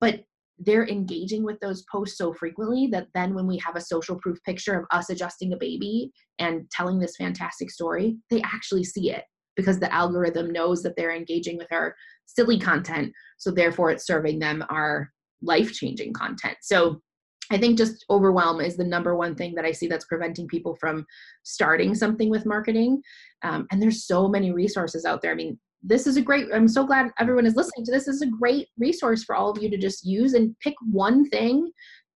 But 0.00 0.20
they're 0.58 0.88
engaging 0.88 1.44
with 1.44 1.60
those 1.60 1.84
posts 1.92 2.16
so 2.16 2.32
frequently 2.32 2.88
that 2.90 3.08
then 3.14 3.34
when 3.34 3.46
we 3.46 3.58
have 3.58 3.76
a 3.76 3.82
social 3.82 4.16
proof 4.16 4.38
picture 4.44 4.78
of 4.80 4.86
us 4.92 5.10
adjusting 5.10 5.52
a 5.52 5.58
baby 5.58 6.10
and 6.38 6.68
telling 6.70 6.98
this 6.98 7.16
fantastic 7.16 7.70
story, 7.70 8.16
they 8.30 8.40
actually 8.40 8.82
see 8.82 9.12
it 9.12 9.24
because 9.56 9.78
the 9.78 9.92
algorithm 9.94 10.50
knows 10.50 10.82
that 10.82 10.96
they're 10.96 11.14
engaging 11.14 11.58
with 11.58 11.70
our 11.70 11.94
silly 12.24 12.58
content. 12.58 13.12
So 13.36 13.50
therefore, 13.50 13.90
it's 13.90 14.06
serving 14.06 14.38
them 14.38 14.64
our 14.70 15.10
life 15.42 15.74
changing 15.74 16.14
content. 16.14 16.56
So 16.62 17.02
I 17.50 17.58
think 17.58 17.78
just 17.78 18.04
overwhelm 18.10 18.60
is 18.60 18.76
the 18.76 18.84
number 18.84 19.16
one 19.16 19.34
thing 19.34 19.54
that 19.54 19.64
I 19.64 19.72
see 19.72 19.86
that's 19.86 20.04
preventing 20.04 20.46
people 20.48 20.76
from 20.80 21.06
starting 21.44 21.94
something 21.94 22.28
with 22.28 22.46
marketing. 22.46 23.02
Um, 23.42 23.66
and 23.70 23.80
there's 23.80 24.06
so 24.06 24.28
many 24.28 24.52
resources 24.52 25.04
out 25.04 25.22
there. 25.22 25.32
I 25.32 25.36
mean, 25.36 25.58
this 25.82 26.06
is 26.06 26.16
a 26.16 26.22
great 26.22 26.46
i'm 26.52 26.66
so 26.66 26.84
glad 26.84 27.10
everyone 27.20 27.46
is 27.46 27.54
listening 27.54 27.84
to 27.84 27.92
this. 27.92 28.06
this 28.06 28.16
is 28.16 28.22
a 28.22 28.26
great 28.26 28.68
resource 28.78 29.22
for 29.22 29.36
all 29.36 29.50
of 29.50 29.62
you 29.62 29.70
to 29.70 29.78
just 29.78 30.04
use 30.04 30.34
and 30.34 30.58
pick 30.60 30.74
one 30.90 31.28
thing 31.28 31.70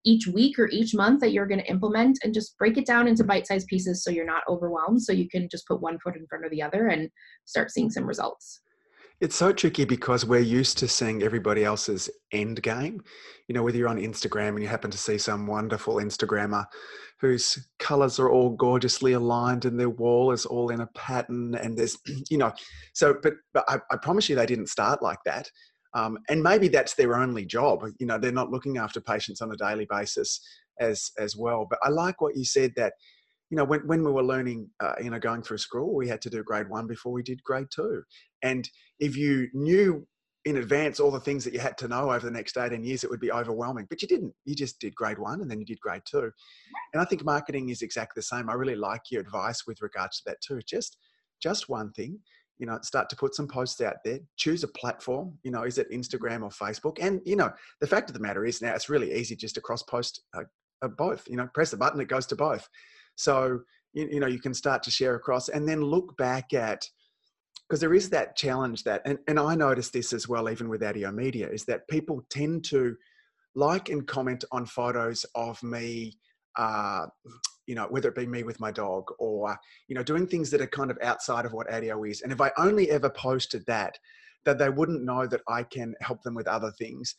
each 0.05 0.27
week 0.27 0.59
or 0.59 0.67
each 0.67 0.93
month 0.93 1.21
that 1.21 1.31
you're 1.31 1.47
going 1.47 1.61
to 1.61 1.69
implement 1.71 2.19
and 2.23 2.33
just 2.33 2.57
break 2.57 2.77
it 2.77 2.85
down 2.85 3.07
into 3.07 3.23
bite-sized 3.23 3.67
pieces 3.67 4.03
so 4.03 4.11
you're 4.11 4.25
not 4.25 4.43
overwhelmed 4.49 5.01
so 5.01 5.13
you 5.13 5.29
can 5.29 5.47
just 5.49 5.65
put 5.65 5.81
one 5.81 5.97
foot 5.99 6.17
in 6.17 6.27
front 6.27 6.43
of 6.43 6.51
the 6.51 6.61
other 6.61 6.87
and 6.87 7.09
start 7.45 7.71
seeing 7.71 7.89
some 7.89 8.05
results 8.05 8.61
It's 9.21 9.35
so 9.35 9.53
tricky 9.53 9.85
because 9.85 10.25
we're 10.25 10.39
used 10.39 10.77
to 10.79 10.87
seeing 10.87 11.23
everybody 11.23 11.63
else's 11.63 12.09
end 12.31 12.61
game. 12.61 13.01
You 13.47 13.55
know, 13.55 13.63
whether 13.63 13.77
you're 13.77 13.87
on 13.87 13.99
Instagram 13.99 14.49
and 14.49 14.61
you 14.61 14.67
happen 14.67 14.91
to 14.91 14.97
see 14.97 15.17
some 15.17 15.47
wonderful 15.47 15.95
Instagrammer 15.95 16.65
whose 17.21 17.69
colors 17.79 18.19
are 18.19 18.29
all 18.29 18.49
gorgeously 18.49 19.13
aligned 19.13 19.65
and 19.65 19.79
their 19.79 19.89
wall 19.89 20.31
is 20.31 20.45
all 20.45 20.69
in 20.71 20.81
a 20.81 20.87
pattern 20.87 21.55
and 21.55 21.77
there's, 21.77 21.97
you 22.29 22.37
know, 22.37 22.51
so, 22.93 23.15
but, 23.21 23.33
but 23.53 23.63
I, 23.67 23.77
I 23.91 23.97
promise 23.97 24.27
you 24.27 24.35
they 24.35 24.45
didn't 24.45 24.67
start 24.67 25.01
like 25.01 25.19
that. 25.25 25.49
Um, 25.93 26.17
and 26.27 26.41
maybe 26.41 26.67
that's 26.67 26.95
their 26.95 27.15
only 27.15 27.45
job. 27.45 27.85
You 27.99 28.07
know, 28.07 28.17
they're 28.17 28.31
not 28.31 28.49
looking 28.49 28.77
after 28.77 28.99
patients 28.99 29.41
on 29.41 29.51
a 29.51 29.57
daily 29.57 29.87
basis 29.89 30.41
as, 30.79 31.11
as 31.19 31.37
well. 31.37 31.67
But 31.69 31.79
I 31.83 31.89
like 31.89 32.19
what 32.19 32.35
you 32.35 32.43
said 32.43 32.73
that, 32.75 32.93
you 33.53 33.57
know, 33.57 33.65
when, 33.65 33.81
when 33.81 34.03
we 34.03 34.11
were 34.11 34.23
learning, 34.23 34.67
uh, 34.79 34.95
you 34.99 35.11
know, 35.11 35.19
going 35.19 35.43
through 35.43 35.59
school, 35.59 35.93
we 35.93 36.07
had 36.07 36.23
to 36.23 36.29
do 36.31 36.41
grade 36.41 36.67
one 36.69 36.87
before 36.87 37.11
we 37.11 37.21
did 37.21 37.43
grade 37.43 37.67
two. 37.69 38.01
And 38.41 38.67
if 38.99 39.15
you 39.15 39.47
knew 39.53 40.07
in 40.43 40.57
advance 40.57 40.99
all 40.99 41.11
the 41.11 41.19
things 41.19 41.43
that 41.43 41.53
you 41.53 41.59
had 41.59 41.77
to 41.77 41.87
know 41.87 42.09
over 42.09 42.25
the 42.25 42.31
next 42.31 42.57
18 42.57 42.83
years, 42.83 43.03
it 43.03 43.11
would 43.11 43.19
be 43.19 43.31
overwhelming. 43.31 43.85
But 43.87 44.01
you 44.01 44.07
didn't. 44.07 44.33
You 44.45 44.55
just 44.55 44.79
did 44.79 44.95
grade 44.95 45.19
one 45.19 45.39
and 45.39 45.51
then 45.51 45.59
you 45.59 45.67
did 45.67 45.79
grade 45.81 46.01
two. 46.03 46.31
And 46.93 46.99
I 46.99 47.05
think 47.05 47.23
marketing 47.23 47.69
is 47.69 47.83
exactly 47.83 48.13
the 48.15 48.23
same. 48.23 48.49
I 48.49 48.53
really 48.53 48.75
like 48.75 49.01
your 49.11 49.21
advice 49.21 49.67
with 49.67 49.83
regards 49.83 50.17
to 50.17 50.23
that 50.31 50.41
too. 50.41 50.59
Just 50.67 50.97
just 51.39 51.69
one 51.69 51.91
thing. 51.91 52.17
You 52.57 52.65
know, 52.65 52.79
start 52.81 53.07
to 53.11 53.15
put 53.15 53.35
some 53.35 53.47
posts 53.47 53.81
out 53.81 53.97
there. 54.03 54.17
Choose 54.35 54.63
a 54.63 54.67
platform. 54.69 55.37
You 55.43 55.51
know, 55.51 55.61
is 55.61 55.77
it 55.77 55.91
Instagram 55.91 56.41
or 56.41 56.49
Facebook? 56.49 56.97
And 56.99 57.21
you 57.23 57.35
know, 57.35 57.51
the 57.81 57.87
fact 57.87 58.09
of 58.09 58.15
the 58.15 58.19
matter 58.19 58.45
is 58.45 58.63
now 58.63 58.73
it's 58.73 58.89
really 58.89 59.13
easy 59.13 59.35
just 59.35 59.53
to 59.55 59.61
cross 59.61 59.83
post 59.83 60.23
uh, 60.35 60.41
uh, 60.81 60.87
both. 60.87 61.27
You 61.29 61.37
know, 61.37 61.47
press 61.53 61.69
the 61.69 61.77
button, 61.77 62.01
it 62.01 62.07
goes 62.07 62.25
to 62.25 62.35
both. 62.35 62.67
So 63.15 63.61
you, 63.93 64.07
you 64.11 64.19
know, 64.19 64.27
you 64.27 64.39
can 64.39 64.53
start 64.53 64.83
to 64.83 64.91
share 64.91 65.15
across, 65.15 65.49
and 65.49 65.67
then 65.67 65.81
look 65.81 66.17
back 66.17 66.53
at 66.53 66.87
because 67.67 67.79
there 67.79 67.93
is 67.93 68.09
that 68.09 68.35
challenge 68.35 68.83
that 68.83 69.01
and, 69.05 69.17
and 69.27 69.39
i 69.39 69.55
noticed 69.55 69.93
this 69.93 70.13
as 70.13 70.27
well 70.27 70.49
even 70.49 70.69
with 70.69 70.83
Adio 70.83 71.11
Media 71.11 71.49
is 71.49 71.63
that 71.65 71.87
people 71.87 72.21
tend 72.29 72.63
to 72.65 72.95
like 73.55 73.89
and 73.89 74.05
comment 74.05 74.43
on 74.51 74.65
photos 74.65 75.25
of 75.33 75.61
me 75.63 76.13
uh, 76.57 77.05
you 77.65 77.75
know 77.75 77.87
whether 77.89 78.09
it 78.09 78.15
be 78.15 78.27
me 78.27 78.43
with 78.43 78.59
my 78.59 78.71
dog 78.71 79.05
or 79.19 79.57
you 79.87 79.95
know 79.95 80.03
doing 80.03 80.27
things 80.27 80.49
that 80.51 80.61
are 80.61 80.67
kind 80.67 80.91
of 80.91 80.97
outside 81.01 81.45
of 81.45 81.53
what 81.53 81.71
ADO 81.71 82.03
is. 82.03 82.21
And 82.21 82.31
if 82.31 82.41
i 82.41 82.51
only 82.57 82.91
ever 82.91 83.09
posted 83.09 83.65
that 83.67 83.97
that 84.45 84.57
they 84.57 84.69
wouldn't 84.69 85.03
know 85.03 85.25
that 85.25 85.41
i 85.47 85.63
can 85.63 85.95
help 86.01 86.21
them 86.23 86.35
with 86.35 86.47
other 86.47 86.71
things. 86.77 87.15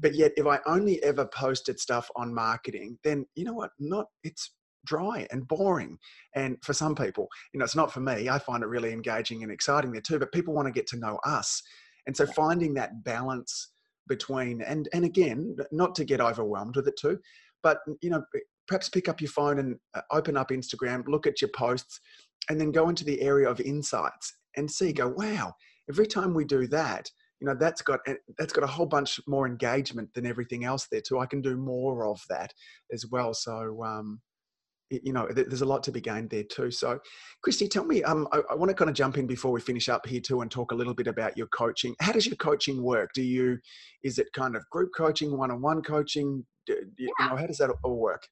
But 0.00 0.14
yet 0.14 0.32
if 0.36 0.46
i 0.46 0.60
only 0.66 1.02
ever 1.02 1.26
posted 1.26 1.80
stuff 1.80 2.08
on 2.16 2.34
marketing 2.34 2.98
then 3.04 3.26
you 3.34 3.44
know 3.44 3.54
what? 3.54 3.70
Not 3.78 4.06
it's 4.22 4.52
dry 4.84 5.26
and 5.30 5.46
boring 5.48 5.98
and 6.34 6.56
for 6.62 6.72
some 6.72 6.94
people 6.94 7.28
you 7.52 7.58
know 7.58 7.64
it's 7.64 7.76
not 7.76 7.92
for 7.92 8.00
me 8.00 8.28
i 8.28 8.38
find 8.38 8.62
it 8.62 8.68
really 8.68 8.92
engaging 8.92 9.42
and 9.42 9.52
exciting 9.52 9.92
there 9.92 10.00
too 10.00 10.18
but 10.18 10.32
people 10.32 10.54
want 10.54 10.66
to 10.66 10.72
get 10.72 10.86
to 10.86 10.98
know 10.98 11.18
us 11.24 11.62
and 12.06 12.16
so 12.16 12.26
finding 12.26 12.74
that 12.74 13.04
balance 13.04 13.72
between 14.08 14.62
and 14.62 14.88
and 14.92 15.04
again 15.04 15.56
not 15.72 15.94
to 15.94 16.04
get 16.04 16.20
overwhelmed 16.20 16.76
with 16.76 16.88
it 16.88 16.98
too 16.98 17.18
but 17.62 17.78
you 18.00 18.10
know 18.10 18.22
perhaps 18.66 18.88
pick 18.88 19.08
up 19.08 19.20
your 19.20 19.30
phone 19.30 19.58
and 19.58 19.76
uh, 19.94 20.02
open 20.12 20.36
up 20.36 20.50
instagram 20.50 21.06
look 21.06 21.26
at 21.26 21.40
your 21.40 21.50
posts 21.54 22.00
and 22.48 22.60
then 22.60 22.72
go 22.72 22.88
into 22.88 23.04
the 23.04 23.20
area 23.20 23.48
of 23.48 23.60
insights 23.60 24.32
and 24.56 24.70
see 24.70 24.92
go 24.92 25.08
wow 25.08 25.52
every 25.90 26.06
time 26.06 26.32
we 26.34 26.44
do 26.44 26.66
that 26.66 27.10
you 27.40 27.46
know 27.46 27.54
that's 27.54 27.82
got 27.82 28.00
eh, 28.06 28.14
that's 28.38 28.52
got 28.52 28.64
a 28.64 28.68
whole 28.68 28.86
bunch 28.86 29.20
more 29.26 29.46
engagement 29.46 30.08
than 30.14 30.26
everything 30.26 30.64
else 30.64 30.86
there 30.90 31.00
too 31.00 31.18
i 31.18 31.26
can 31.26 31.40
do 31.40 31.56
more 31.56 32.06
of 32.06 32.20
that 32.28 32.52
as 32.92 33.06
well. 33.06 33.34
So 33.34 33.82
um 33.84 34.20
you 34.90 35.12
know 35.12 35.28
there's 35.30 35.62
a 35.62 35.66
lot 35.66 35.82
to 35.84 35.92
be 35.92 36.00
gained 36.00 36.30
there 36.30 36.44
too. 36.44 36.70
So 36.70 36.98
Krysti 37.46 37.70
tell 37.70 37.84
me 37.84 38.02
um, 38.02 38.26
I, 38.32 38.40
I, 38.50 38.54
want 38.54 38.70
to 38.70 38.74
kind 38.74 38.88
of 38.88 38.96
jump 38.96 39.18
in 39.18 39.26
before 39.26 39.52
we 39.52 39.60
finish 39.60 39.88
up 39.88 40.06
here 40.06 40.20
too 40.20 40.40
and 40.40 40.50
talk 40.50 40.72
a 40.72 40.74
little 40.74 40.94
bit 40.94 41.06
about 41.06 41.36
your 41.36 41.48
coaching. 41.48 41.94
How 42.00 42.12
does 42.12 42.26
your 42.26 42.36
coaching 42.36 42.82
work? 42.82 43.10
Do 43.14 43.22
you 43.22 43.58
is 44.02 44.18
it 44.18 44.28
kind 44.34 44.56
of 44.56 44.62
group 44.70 44.90
coaching 44.96 45.36
one-on-one 45.36 45.82
coaching? 45.82 46.44
do, 46.44 46.44
you 46.68 47.12
know 47.18 47.36
how 47.36 47.46
does 47.46 47.58
that 47.58 47.70
all 47.82 47.96
work 47.96 48.26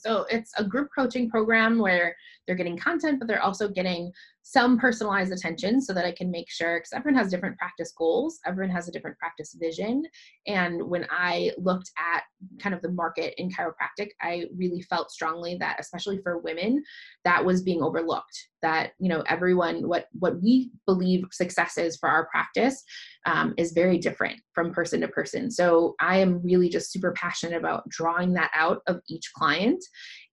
so 0.00 0.24
it's 0.30 0.52
a 0.58 0.64
group 0.64 0.88
coaching 0.96 1.28
program 1.28 1.78
where 1.78 2.16
they're 2.46 2.56
getting 2.56 2.78
content 2.78 3.18
but 3.18 3.28
they're 3.28 3.42
also 3.42 3.68
getting 3.68 4.10
some 4.48 4.78
personalized 4.78 5.32
attention 5.32 5.80
so 5.80 5.92
that 5.92 6.04
I 6.04 6.12
can 6.12 6.30
make 6.30 6.48
sure, 6.48 6.78
because 6.78 6.92
everyone 6.92 7.20
has 7.20 7.32
different 7.32 7.58
practice 7.58 7.92
goals, 7.98 8.38
everyone 8.46 8.72
has 8.72 8.86
a 8.86 8.92
different 8.92 9.18
practice 9.18 9.56
vision. 9.58 10.04
And 10.46 10.88
when 10.88 11.04
I 11.10 11.50
looked 11.58 11.90
at 11.98 12.22
kind 12.60 12.72
of 12.72 12.80
the 12.80 12.92
market 12.92 13.34
in 13.38 13.50
chiropractic, 13.50 14.10
I 14.22 14.44
really 14.56 14.82
felt 14.82 15.10
strongly 15.10 15.56
that, 15.56 15.80
especially 15.80 16.20
for 16.22 16.38
women, 16.38 16.80
that 17.24 17.44
was 17.44 17.62
being 17.62 17.82
overlooked. 17.82 18.48
That 18.66 18.90
you 18.98 19.08
know, 19.08 19.22
everyone, 19.28 19.86
what 19.86 20.06
what 20.18 20.42
we 20.42 20.72
believe 20.86 21.22
success 21.30 21.78
is 21.78 21.96
for 21.96 22.08
our 22.08 22.26
practice, 22.26 22.82
um, 23.26 23.54
is 23.56 23.70
very 23.70 23.96
different 23.96 24.40
from 24.54 24.72
person 24.72 25.00
to 25.02 25.08
person. 25.08 25.52
So 25.52 25.94
I 26.00 26.18
am 26.18 26.42
really 26.42 26.68
just 26.68 26.90
super 26.90 27.12
passionate 27.12 27.56
about 27.56 27.88
drawing 27.88 28.32
that 28.32 28.50
out 28.56 28.82
of 28.88 29.00
each 29.08 29.30
client 29.36 29.84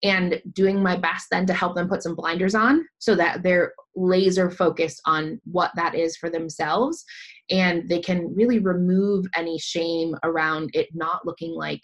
and 0.02 0.42
doing 0.54 0.82
my 0.82 0.98
best 0.98 1.28
then 1.30 1.46
to 1.46 1.54
help 1.54 1.76
them 1.76 1.88
put 1.88 2.02
some 2.02 2.16
blinders 2.16 2.56
on 2.56 2.84
so 2.98 3.14
that 3.16 3.44
they're 3.44 3.74
laser 3.96 4.50
focused 4.50 5.00
on 5.06 5.40
what 5.46 5.70
that 5.76 5.94
is 5.94 6.18
for 6.18 6.30
themselves 6.32 7.06
and 7.52 7.88
they 7.88 8.00
can 8.00 8.34
really 8.34 8.58
remove 8.58 9.26
any 9.36 9.60
shame 9.60 10.16
around 10.24 10.72
it 10.74 10.88
not 10.96 11.26
looking 11.26 11.52
like 11.52 11.82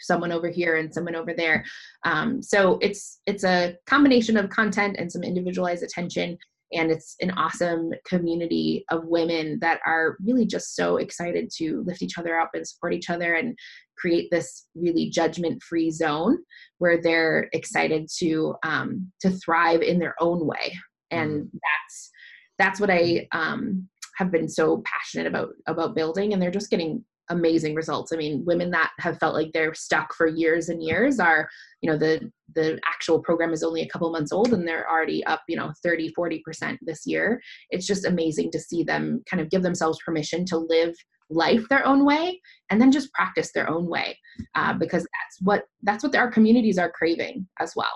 someone 0.00 0.32
over 0.32 0.48
here 0.48 0.76
and 0.76 0.92
someone 0.92 1.14
over 1.14 1.34
there 1.34 1.64
um, 2.04 2.42
so 2.42 2.78
it's 2.80 3.20
it's 3.26 3.44
a 3.44 3.76
combination 3.86 4.36
of 4.36 4.50
content 4.50 4.96
and 4.98 5.10
some 5.10 5.22
individualized 5.22 5.82
attention 5.82 6.36
and 6.72 6.90
it's 6.90 7.16
an 7.20 7.30
awesome 7.32 7.90
community 8.06 8.84
of 8.90 9.06
women 9.06 9.58
that 9.60 9.80
are 9.86 10.16
really 10.24 10.44
just 10.44 10.76
so 10.76 10.98
excited 10.98 11.50
to 11.56 11.82
lift 11.86 12.02
each 12.02 12.18
other 12.18 12.38
up 12.38 12.50
and 12.54 12.66
support 12.66 12.92
each 12.92 13.10
other 13.10 13.34
and 13.34 13.56
create 13.96 14.28
this 14.30 14.66
really 14.74 15.10
judgment 15.10 15.62
free 15.62 15.90
zone 15.90 16.38
where 16.78 17.00
they're 17.00 17.48
excited 17.52 18.06
to 18.18 18.54
um, 18.62 19.10
to 19.20 19.30
thrive 19.30 19.82
in 19.82 19.98
their 19.98 20.14
own 20.20 20.46
way 20.46 20.72
and 21.10 21.44
mm. 21.44 21.50
that's 21.52 22.10
that's 22.58 22.80
what 22.80 22.90
i 22.90 23.26
um, 23.32 23.88
have 24.16 24.30
been 24.30 24.48
so 24.48 24.82
passionate 24.84 25.26
about 25.26 25.50
about 25.66 25.94
building 25.94 26.32
and 26.32 26.42
they're 26.42 26.50
just 26.50 26.70
getting 26.70 27.04
amazing 27.30 27.74
results. 27.74 28.12
I 28.12 28.16
mean, 28.16 28.44
women 28.44 28.70
that 28.70 28.90
have 28.98 29.18
felt 29.18 29.34
like 29.34 29.52
they're 29.52 29.74
stuck 29.74 30.14
for 30.14 30.26
years 30.26 30.68
and 30.68 30.82
years 30.82 31.20
are, 31.20 31.48
you 31.80 31.90
know, 31.90 31.96
the 31.96 32.30
the 32.54 32.78
actual 32.86 33.20
program 33.20 33.52
is 33.52 33.62
only 33.62 33.82
a 33.82 33.88
couple 33.88 34.10
months 34.10 34.32
old 34.32 34.52
and 34.52 34.66
they're 34.66 34.88
already 34.90 35.24
up, 35.24 35.42
you 35.48 35.56
know, 35.56 35.72
30, 35.82 36.14
40% 36.18 36.78
this 36.82 37.06
year. 37.06 37.40
It's 37.70 37.86
just 37.86 38.06
amazing 38.06 38.50
to 38.52 38.58
see 38.58 38.82
them 38.82 39.22
kind 39.30 39.40
of 39.40 39.50
give 39.50 39.62
themselves 39.62 39.98
permission 40.04 40.44
to 40.46 40.56
live 40.56 40.94
life 41.30 41.68
their 41.68 41.86
own 41.86 42.06
way 42.06 42.40
and 42.70 42.80
then 42.80 42.90
just 42.90 43.12
practice 43.12 43.52
their 43.52 43.68
own 43.68 43.86
way 43.86 44.18
uh, 44.54 44.72
because 44.72 45.02
that's 45.02 45.42
what 45.42 45.64
that's 45.82 46.02
what 46.02 46.14
our 46.16 46.30
communities 46.30 46.78
are 46.78 46.90
craving 46.90 47.46
as 47.60 47.74
well. 47.76 47.92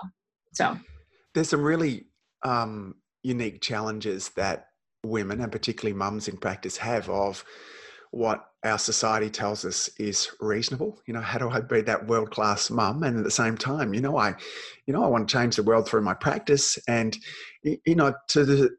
So 0.53 0.77
there's 1.33 1.49
some 1.49 1.63
really 1.63 2.05
um, 2.43 2.95
unique 3.23 3.61
challenges 3.61 4.29
that 4.35 4.67
women 5.03 5.41
and 5.41 5.51
particularly 5.51 5.97
mums 5.97 6.27
in 6.27 6.37
practice 6.37 6.77
have 6.77 7.09
of 7.09 7.43
what 8.13 8.45
our 8.63 8.77
society 8.77 9.27
tells 9.27 9.65
us 9.65 9.89
is 9.97 10.29
reasonable. 10.39 11.01
You 11.07 11.15
know, 11.15 11.19
how 11.19 11.39
do 11.39 11.49
I 11.49 11.61
be 11.61 11.81
that 11.81 12.05
world 12.05 12.29
class 12.29 12.69
mum? 12.69 13.01
And 13.01 13.17
at 13.17 13.23
the 13.23 13.31
same 13.31 13.57
time, 13.57 13.91
you 13.93 14.01
know, 14.01 14.17
I, 14.17 14.35
you 14.85 14.93
know, 14.93 15.03
I 15.03 15.07
want 15.07 15.27
to 15.27 15.33
change 15.33 15.55
the 15.55 15.63
world 15.63 15.87
through 15.87 16.01
my 16.01 16.13
practice. 16.13 16.77
And, 16.87 17.17
you 17.63 17.95
know, 17.95 18.13
to 18.29 18.45
the 18.45 18.69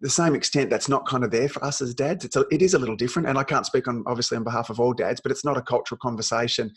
the 0.00 0.10
same 0.10 0.34
extent 0.34 0.70
that's 0.70 0.88
not 0.88 1.06
kind 1.06 1.24
of 1.24 1.30
there 1.30 1.48
for 1.48 1.64
us 1.64 1.80
as 1.80 1.94
dads. 1.94 2.24
It's 2.24 2.36
a, 2.36 2.44
it 2.50 2.62
is 2.62 2.74
a 2.74 2.78
little 2.78 2.96
different 2.96 3.28
and 3.28 3.38
i 3.38 3.42
can't 3.42 3.66
speak 3.66 3.88
on 3.88 4.04
obviously 4.06 4.36
on 4.36 4.44
behalf 4.44 4.70
of 4.70 4.78
all 4.78 4.92
dads 4.92 5.20
but 5.20 5.32
it's 5.32 5.44
not 5.44 5.56
a 5.56 5.62
cultural 5.62 5.98
conversation 5.98 6.70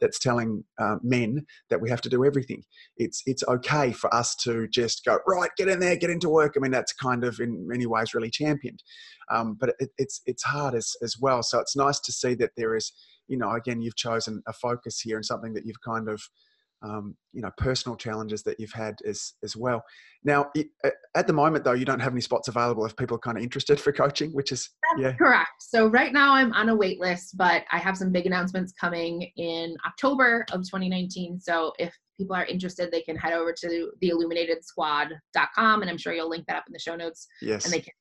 that's 0.00 0.18
telling 0.18 0.64
uh, 0.78 0.96
men 1.02 1.44
that 1.70 1.80
we 1.80 1.90
have 1.90 2.00
to 2.02 2.08
do 2.08 2.24
everything. 2.24 2.62
It's 2.96 3.22
it's 3.26 3.42
okay 3.48 3.92
for 3.92 4.12
us 4.14 4.36
to 4.36 4.68
just 4.68 5.04
go 5.04 5.18
right 5.26 5.50
get 5.56 5.68
in 5.68 5.80
there 5.80 5.96
get 5.96 6.10
into 6.10 6.28
work. 6.28 6.54
I 6.56 6.60
mean 6.60 6.70
that's 6.70 6.92
kind 6.92 7.24
of 7.24 7.40
in 7.40 7.66
many 7.66 7.86
ways 7.86 8.14
really 8.14 8.30
championed. 8.30 8.82
Um, 9.30 9.56
but 9.58 9.74
it, 9.78 9.90
it's 9.98 10.20
it's 10.26 10.42
hard 10.42 10.74
as 10.74 10.94
as 11.02 11.16
well. 11.20 11.42
So 11.42 11.58
it's 11.58 11.76
nice 11.76 12.00
to 12.00 12.12
see 12.12 12.34
that 12.34 12.52
there 12.56 12.76
is 12.76 12.92
you 13.26 13.36
know 13.36 13.52
again 13.52 13.82
you've 13.82 13.96
chosen 13.96 14.42
a 14.46 14.52
focus 14.52 15.00
here 15.00 15.16
and 15.16 15.26
something 15.26 15.52
that 15.54 15.66
you've 15.66 15.80
kind 15.80 16.08
of 16.08 16.22
um, 16.82 17.16
you 17.32 17.42
know 17.42 17.50
personal 17.58 17.96
challenges 17.96 18.42
that 18.44 18.58
you've 18.60 18.72
had 18.72 18.96
as 19.06 19.32
as 19.42 19.56
well. 19.56 19.82
Now, 20.24 20.50
at 21.14 21.26
the 21.26 21.32
moment 21.32 21.64
though, 21.64 21.72
you 21.72 21.84
don't 21.84 22.00
have 22.00 22.12
any 22.12 22.20
spots 22.20 22.48
available 22.48 22.84
if 22.84 22.96
people 22.96 23.16
are 23.16 23.20
kind 23.20 23.36
of 23.36 23.42
interested 23.42 23.80
for 23.80 23.92
coaching, 23.92 24.30
which 24.32 24.52
is 24.52 24.70
That's 24.90 25.02
yeah 25.02 25.12
correct. 25.14 25.50
So 25.60 25.88
right 25.88 26.12
now 26.12 26.34
I'm 26.34 26.52
on 26.52 26.68
a 26.68 26.74
wait 26.74 27.00
list, 27.00 27.36
but 27.36 27.64
I 27.70 27.78
have 27.78 27.96
some 27.96 28.12
big 28.12 28.26
announcements 28.26 28.72
coming 28.72 29.30
in 29.36 29.76
October 29.86 30.44
of 30.52 30.60
2019. 30.60 31.40
So 31.40 31.72
if 31.78 31.94
people 32.18 32.36
are 32.36 32.46
interested, 32.46 32.90
they 32.90 33.02
can 33.02 33.16
head 33.16 33.32
over 33.32 33.52
to 33.52 33.90
theilluminatedsquad.com, 34.02 35.82
and 35.82 35.90
I'm 35.90 35.98
sure 35.98 36.12
you'll 36.12 36.30
link 36.30 36.46
that 36.46 36.56
up 36.56 36.64
in 36.66 36.72
the 36.72 36.78
show 36.78 36.96
notes. 36.96 37.26
Yes, 37.42 37.64
and 37.64 37.72
they 37.72 37.80
can 37.80 37.92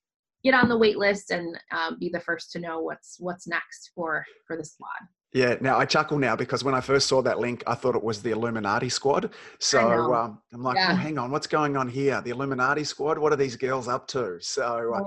get 0.44 0.54
on 0.54 0.70
the 0.70 0.78
wait 0.78 0.98
list 0.98 1.32
and 1.32 1.58
um, 1.72 1.98
be 2.00 2.10
the 2.10 2.20
first 2.20 2.52
to 2.52 2.60
know 2.60 2.82
what's 2.82 3.18
what's 3.20 3.48
next 3.48 3.92
for 3.96 4.24
for 4.46 4.56
the 4.56 4.64
squad. 4.64 5.08
Yeah, 5.34 5.56
now 5.60 5.78
I 5.78 5.86
chuckle 5.86 6.18
now 6.18 6.36
because 6.36 6.64
when 6.64 6.74
I 6.74 6.82
first 6.82 7.08
saw 7.08 7.22
that 7.22 7.40
link, 7.40 7.64
I 7.68 7.76
thought 7.76 7.96
it 7.96 8.04
was 8.04 8.22
the 8.22 8.32
Illuminati 8.32 8.90
squad. 8.90 9.32
So 9.60 10.14
um, 10.14 10.40
I'm 10.54 10.64
like, 10.64 10.78
yeah. 10.78 10.92
oh, 10.94 10.96
hang 10.96 11.18
on, 11.18 11.32
what's 11.32 11.48
going 11.48 11.76
on 11.76 11.90
here? 11.90 12.22
The 12.22 12.32
Illuminati 12.32 12.84
squad? 12.84 13.18
What 13.18 13.34
are 13.34 13.38
these 13.38 13.56
girls 13.56 13.88
up 13.88 14.08
to? 14.10 14.38
So 14.40 14.94
uh, 14.96 15.04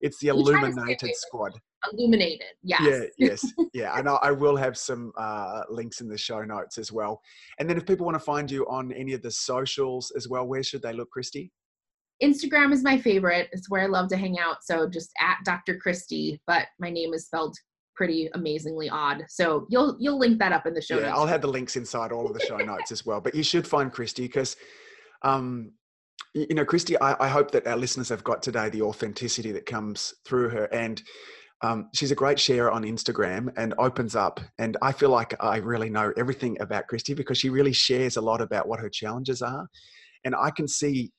it's 0.00 0.18
the 0.20 0.28
Illuminated 0.28 1.14
squad. 1.14 1.52
Illuminated, 1.90 2.46
yes. 2.62 2.80
Yeah, 2.84 3.26
yes, 3.28 3.52
yeah. 3.72 3.98
And 3.98 4.08
I, 4.08 4.14
I 4.16 4.30
will 4.30 4.56
have 4.56 4.76
some 4.76 5.10
uh, 5.16 5.62
links 5.68 6.00
in 6.00 6.08
the 6.08 6.18
show 6.18 6.44
notes 6.44 6.78
as 6.78 6.92
well. 6.92 7.20
And 7.58 7.68
then 7.68 7.76
if 7.76 7.86
people 7.86 8.06
want 8.06 8.14
to 8.14 8.24
find 8.24 8.50
you 8.50 8.64
on 8.68 8.92
any 8.92 9.14
of 9.14 9.22
the 9.22 9.30
socials 9.30 10.12
as 10.16 10.28
well, 10.28 10.46
where 10.46 10.62
should 10.62 10.82
they 10.82 10.92
look, 10.92 11.08
Krysti? 11.16 11.50
Instagram 12.22 12.72
is 12.72 12.84
my 12.84 12.98
favorite. 12.98 13.48
It's 13.52 13.68
where 13.68 13.82
I 13.82 13.86
love 13.86 14.08
to 14.10 14.16
hang 14.16 14.38
out. 14.38 14.58
So 14.62 14.88
just 14.88 15.10
at 15.20 15.38
Dr. 15.44 15.80
Krysti, 15.84 16.38
but 16.46 16.66
my 16.78 16.88
name 16.88 17.14
is 17.14 17.26
spelled 17.26 17.56
pretty 17.94 18.28
amazingly 18.34 18.88
odd. 18.88 19.24
So 19.28 19.66
you'll 19.68 19.96
you'll 19.98 20.18
link 20.18 20.38
that 20.38 20.52
up 20.52 20.66
in 20.66 20.74
the 20.74 20.82
show 20.82 20.96
yeah, 20.96 21.06
notes. 21.06 21.18
I'll 21.18 21.26
have 21.26 21.42
the 21.42 21.48
links 21.48 21.76
inside 21.76 22.12
all 22.12 22.26
of 22.26 22.34
the 22.34 22.40
show 22.40 22.56
notes 22.58 22.92
as 22.92 23.04
well. 23.04 23.20
But 23.20 23.34
you 23.34 23.42
should 23.42 23.66
find 23.66 23.92
Krysti 23.92 24.22
because 24.22 24.56
um 25.22 25.72
you 26.34 26.54
know, 26.54 26.64
Krysti, 26.64 26.96
I, 27.00 27.14
I, 27.20 27.28
hope 27.28 27.50
that 27.50 27.66
our 27.66 27.76
listeners 27.76 28.08
have 28.08 28.24
got 28.24 28.42
today 28.42 28.70
the 28.70 28.82
authenticity 28.82 29.52
that 29.52 29.66
comes 29.66 30.14
through 30.24 30.48
her. 30.48 30.64
And 30.72 31.02
um, 31.60 31.90
she's 31.94 32.10
a 32.10 32.16
great 32.16 32.40
sharer 32.40 32.70
on 32.70 32.84
Instagram 32.84 33.52
and 33.56 33.74
opens 33.78 34.16
up. 34.16 34.40
And 34.58 34.76
I 34.80 34.92
feel 34.92 35.10
like 35.10 35.34
I 35.40 35.58
really 35.58 35.90
know 35.90 36.12
everything 36.16 36.56
about 36.60 36.84
Krysti 36.90 37.14
because 37.14 37.38
she 37.38 37.50
really 37.50 37.72
shares 37.72 38.16
a 38.16 38.22
lot 38.22 38.40
about 38.40 38.66
what 38.66 38.80
her 38.80 38.88
challenges 38.88 39.42
are. 39.42 39.68
And 40.24 40.34
I 40.34 40.50
can 40.50 40.66
see 40.66 41.12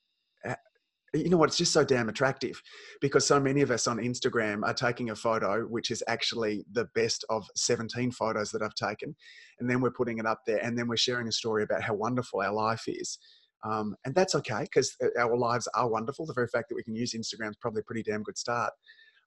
you 1.14 1.28
know 1.28 1.36
what 1.36 1.48
it's 1.48 1.58
just 1.58 1.72
so 1.72 1.84
damn 1.84 2.08
attractive 2.08 2.60
because 3.00 3.26
so 3.26 3.38
many 3.38 3.60
of 3.60 3.70
us 3.70 3.86
on 3.86 3.98
instagram 3.98 4.62
are 4.64 4.74
taking 4.74 5.10
a 5.10 5.16
photo 5.16 5.62
which 5.62 5.90
is 5.90 6.02
actually 6.08 6.64
the 6.72 6.86
best 6.94 7.24
of 7.30 7.46
17 7.56 8.10
photos 8.10 8.50
that 8.50 8.62
i've 8.62 8.74
taken 8.74 9.14
and 9.60 9.70
then 9.70 9.80
we're 9.80 9.90
putting 9.90 10.18
it 10.18 10.26
up 10.26 10.40
there 10.46 10.62
and 10.62 10.76
then 10.78 10.88
we're 10.88 10.96
sharing 10.96 11.28
a 11.28 11.32
story 11.32 11.62
about 11.62 11.82
how 11.82 11.94
wonderful 11.94 12.40
our 12.40 12.52
life 12.52 12.84
is 12.86 13.18
um, 13.64 13.96
and 14.04 14.14
that's 14.14 14.34
okay 14.34 14.62
because 14.62 14.94
uh, 15.02 15.06
our 15.18 15.38
lives 15.38 15.66
are 15.74 15.88
wonderful. 15.88 16.26
The 16.26 16.34
very 16.34 16.48
fact 16.48 16.68
that 16.68 16.74
we 16.74 16.82
can 16.82 16.94
use 16.94 17.14
instagram 17.14 17.50
is 17.50 17.56
probably 17.56 17.80
a 17.80 17.84
pretty 17.84 18.02
damn 18.02 18.22
good 18.22 18.36
start 18.36 18.72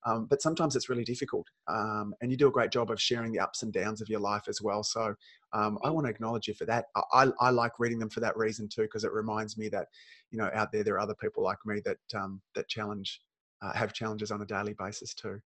Um, 0.08 0.26
but 0.30 0.42
sometimes 0.42 0.76
it's 0.76 0.90
really 0.90 1.04
difficult. 1.04 1.46
Um, 1.68 2.14
and 2.22 2.32
you 2.32 2.38
do 2.38 2.48
a 2.48 2.52
great 2.52 2.72
job 2.72 2.92
of 2.92 3.02
sharing 3.02 3.32
the 3.34 3.40
ups 3.40 3.64
and 3.64 3.74
downs 3.74 4.02
of 4.02 4.08
your 4.08 4.22
life 4.22 4.44
as 4.48 4.62
well. 4.62 4.82
So 4.84 5.14
um, 5.52 5.78
I 5.84 5.90
want 5.90 6.06
to 6.08 6.12
acknowledge 6.12 6.48
you 6.48 6.54
for 6.54 6.66
that. 6.66 6.86
I, 7.14 7.28
I 7.42 7.50
like 7.50 7.74
reading 7.78 8.00
them 8.00 8.10
for 8.10 8.22
that 8.22 8.38
reason 8.38 8.70
too, 8.70 8.84
because 8.84 9.04
it 9.04 9.12
reminds 9.12 9.58
me 9.58 9.68
that, 9.70 9.88
you 10.32 10.38
know, 10.38 10.50
out 10.54 10.72
there, 10.72 10.84
there 10.84 10.96
are 10.96 11.00
other 11.00 11.16
people 11.16 11.44
like 11.44 11.58
me 11.66 11.82
that, 11.84 11.98
um, 12.16 12.42
that 12.56 12.70
challenge, 12.70 13.22
uh, 13.62 13.74
have 13.74 13.92
challenges 13.92 14.32
on 14.32 14.42
a 14.42 14.46
daily 14.46 14.76
basis 14.80 15.14
too. 15.14 15.40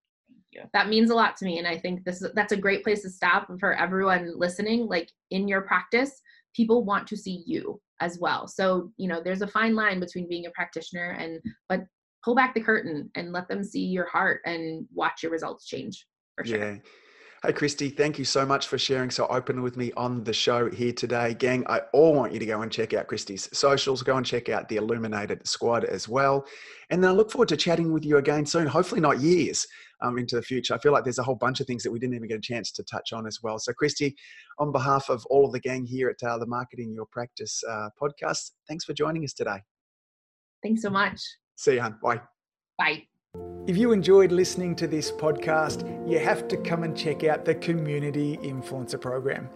Yeah. 0.51 0.65
That 0.73 0.89
means 0.89 1.09
a 1.09 1.15
lot 1.15 1.37
to 1.37 1.45
me. 1.45 1.57
And 1.59 1.67
I 1.67 1.77
think 1.77 2.03
this 2.03 2.23
that's 2.35 2.51
a 2.51 2.57
great 2.57 2.83
place 2.83 3.01
to 3.03 3.09
stop 3.09 3.47
for 3.59 3.73
everyone 3.73 4.37
listening. 4.37 4.87
Like 4.87 5.09
in 5.29 5.47
your 5.47 5.61
practice, 5.61 6.21
people 6.53 6.83
want 6.83 7.07
to 7.07 7.17
see 7.17 7.43
you 7.45 7.81
as 7.99 8.19
well. 8.19 8.47
So, 8.47 8.91
you 8.97 9.07
know, 9.07 9.21
there's 9.23 9.41
a 9.41 9.47
fine 9.47 9.75
line 9.75 9.99
between 9.99 10.27
being 10.27 10.45
a 10.45 10.51
practitioner 10.51 11.11
and 11.11 11.39
but 11.69 11.81
pull 12.23 12.35
back 12.35 12.53
the 12.53 12.61
curtain 12.61 13.09
and 13.15 13.31
let 13.31 13.47
them 13.47 13.63
see 13.63 13.85
your 13.85 14.05
heart 14.05 14.41
and 14.45 14.85
watch 14.93 15.23
your 15.23 15.31
results 15.31 15.65
change 15.65 16.05
for 16.35 16.45
sure. 16.45 16.57
Yeah. 16.57 16.77
Hey, 17.43 17.53
Krysti, 17.53 17.97
thank 17.97 18.19
you 18.19 18.25
so 18.25 18.45
much 18.45 18.67
for 18.67 18.77
sharing 18.77 19.09
so 19.09 19.25
open 19.25 19.63
with 19.63 19.75
me 19.75 19.91
on 19.97 20.23
the 20.23 20.31
show 20.31 20.69
here 20.69 20.93
today. 20.93 21.33
Gang, 21.33 21.65
I 21.67 21.79
all 21.91 22.13
want 22.13 22.33
you 22.33 22.37
to 22.37 22.45
go 22.45 22.61
and 22.61 22.71
check 22.71 22.93
out 22.93 23.07
Krysti's 23.07 23.49
socials. 23.57 24.03
Go 24.03 24.17
and 24.17 24.23
check 24.23 24.47
out 24.49 24.69
the 24.69 24.75
Illuminated 24.75 25.47
Squad 25.47 25.83
as 25.85 26.07
well. 26.07 26.45
And 26.91 27.03
then 27.03 27.09
I 27.09 27.13
look 27.15 27.31
forward 27.31 27.49
to 27.49 27.57
chatting 27.57 27.91
with 27.91 28.05
you 28.05 28.17
again 28.17 28.45
soon, 28.45 28.67
hopefully 28.67 29.01
not 29.01 29.21
years 29.21 29.65
um, 30.01 30.19
into 30.19 30.35
the 30.35 30.43
future. 30.43 30.75
I 30.75 30.77
feel 30.77 30.91
like 30.91 31.03
there's 31.03 31.17
a 31.17 31.23
whole 31.23 31.33
bunch 31.33 31.59
of 31.59 31.65
things 31.65 31.81
that 31.81 31.89
we 31.89 31.97
didn't 31.97 32.13
even 32.13 32.27
get 32.27 32.37
a 32.37 32.41
chance 32.41 32.71
to 32.73 32.83
touch 32.83 33.11
on 33.11 33.25
as 33.25 33.39
well. 33.41 33.57
So, 33.57 33.73
Krysti, 33.73 34.13
on 34.59 34.71
behalf 34.71 35.09
of 35.09 35.25
all 35.25 35.47
of 35.47 35.51
the 35.51 35.59
gang 35.59 35.83
here 35.83 36.09
at 36.09 36.21
uh, 36.21 36.37
the 36.37 36.45
Marketing 36.45 36.93
Your 36.93 37.07
Practice 37.07 37.63
uh, 37.67 37.89
podcast, 37.99 38.51
thanks 38.67 38.85
for 38.85 38.93
joining 38.93 39.23
us 39.23 39.33
today. 39.33 39.63
Thanks 40.61 40.83
so 40.83 40.91
much. 40.91 41.19
See 41.61 41.75
you, 41.75 41.81
hon. 41.81 41.99
Bye. 42.01 42.21
Bye. 42.79 43.03
If 43.67 43.77
you 43.77 43.91
enjoyed 43.91 44.31
listening 44.31 44.75
to 44.77 44.87
this 44.87 45.11
podcast, 45.11 45.85
you 46.09 46.17
have 46.17 46.47
to 46.47 46.57
come 46.57 46.81
and 46.81 46.97
check 46.97 47.23
out 47.23 47.45
the 47.45 47.53
Community 47.53 48.37
Influencer 48.37 48.99
Program. 48.99 49.47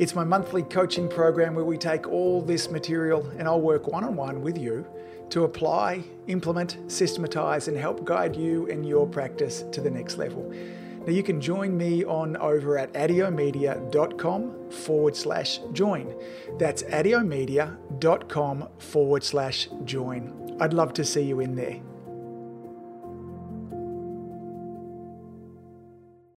It's 0.00 0.16
my 0.16 0.24
monthly 0.24 0.64
coaching 0.64 1.08
program 1.08 1.54
where 1.54 1.64
we 1.64 1.78
take 1.78 2.08
all 2.08 2.42
this 2.42 2.72
material 2.72 3.24
and 3.38 3.46
I'll 3.46 3.60
work 3.60 3.86
one 3.86 4.02
on 4.02 4.16
one 4.16 4.42
with 4.42 4.58
you 4.58 4.84
to 5.30 5.44
apply, 5.44 6.02
implement, 6.26 6.78
systematize, 6.88 7.68
and 7.68 7.76
help 7.76 8.04
guide 8.04 8.34
you 8.34 8.68
and 8.68 8.84
your 8.84 9.06
practice 9.06 9.62
to 9.70 9.80
the 9.80 9.90
next 9.90 10.18
level. 10.18 10.52
Now, 11.06 11.12
you 11.12 11.22
can 11.22 11.40
join 11.40 11.76
me 11.76 12.04
on 12.04 12.36
over 12.38 12.78
at 12.78 12.92
adiomedia.com 12.94 14.70
forward 14.70 15.14
slash 15.14 15.60
join. 15.72 16.16
That's 16.58 16.82
adiomedia.com 16.82 18.68
forward 18.78 19.22
slash 19.22 19.68
join. 19.84 20.43
I'd 20.60 20.72
love 20.72 20.92
to 20.94 21.04
see 21.04 21.22
you 21.22 21.40
in 21.40 21.56
there. 21.56 21.80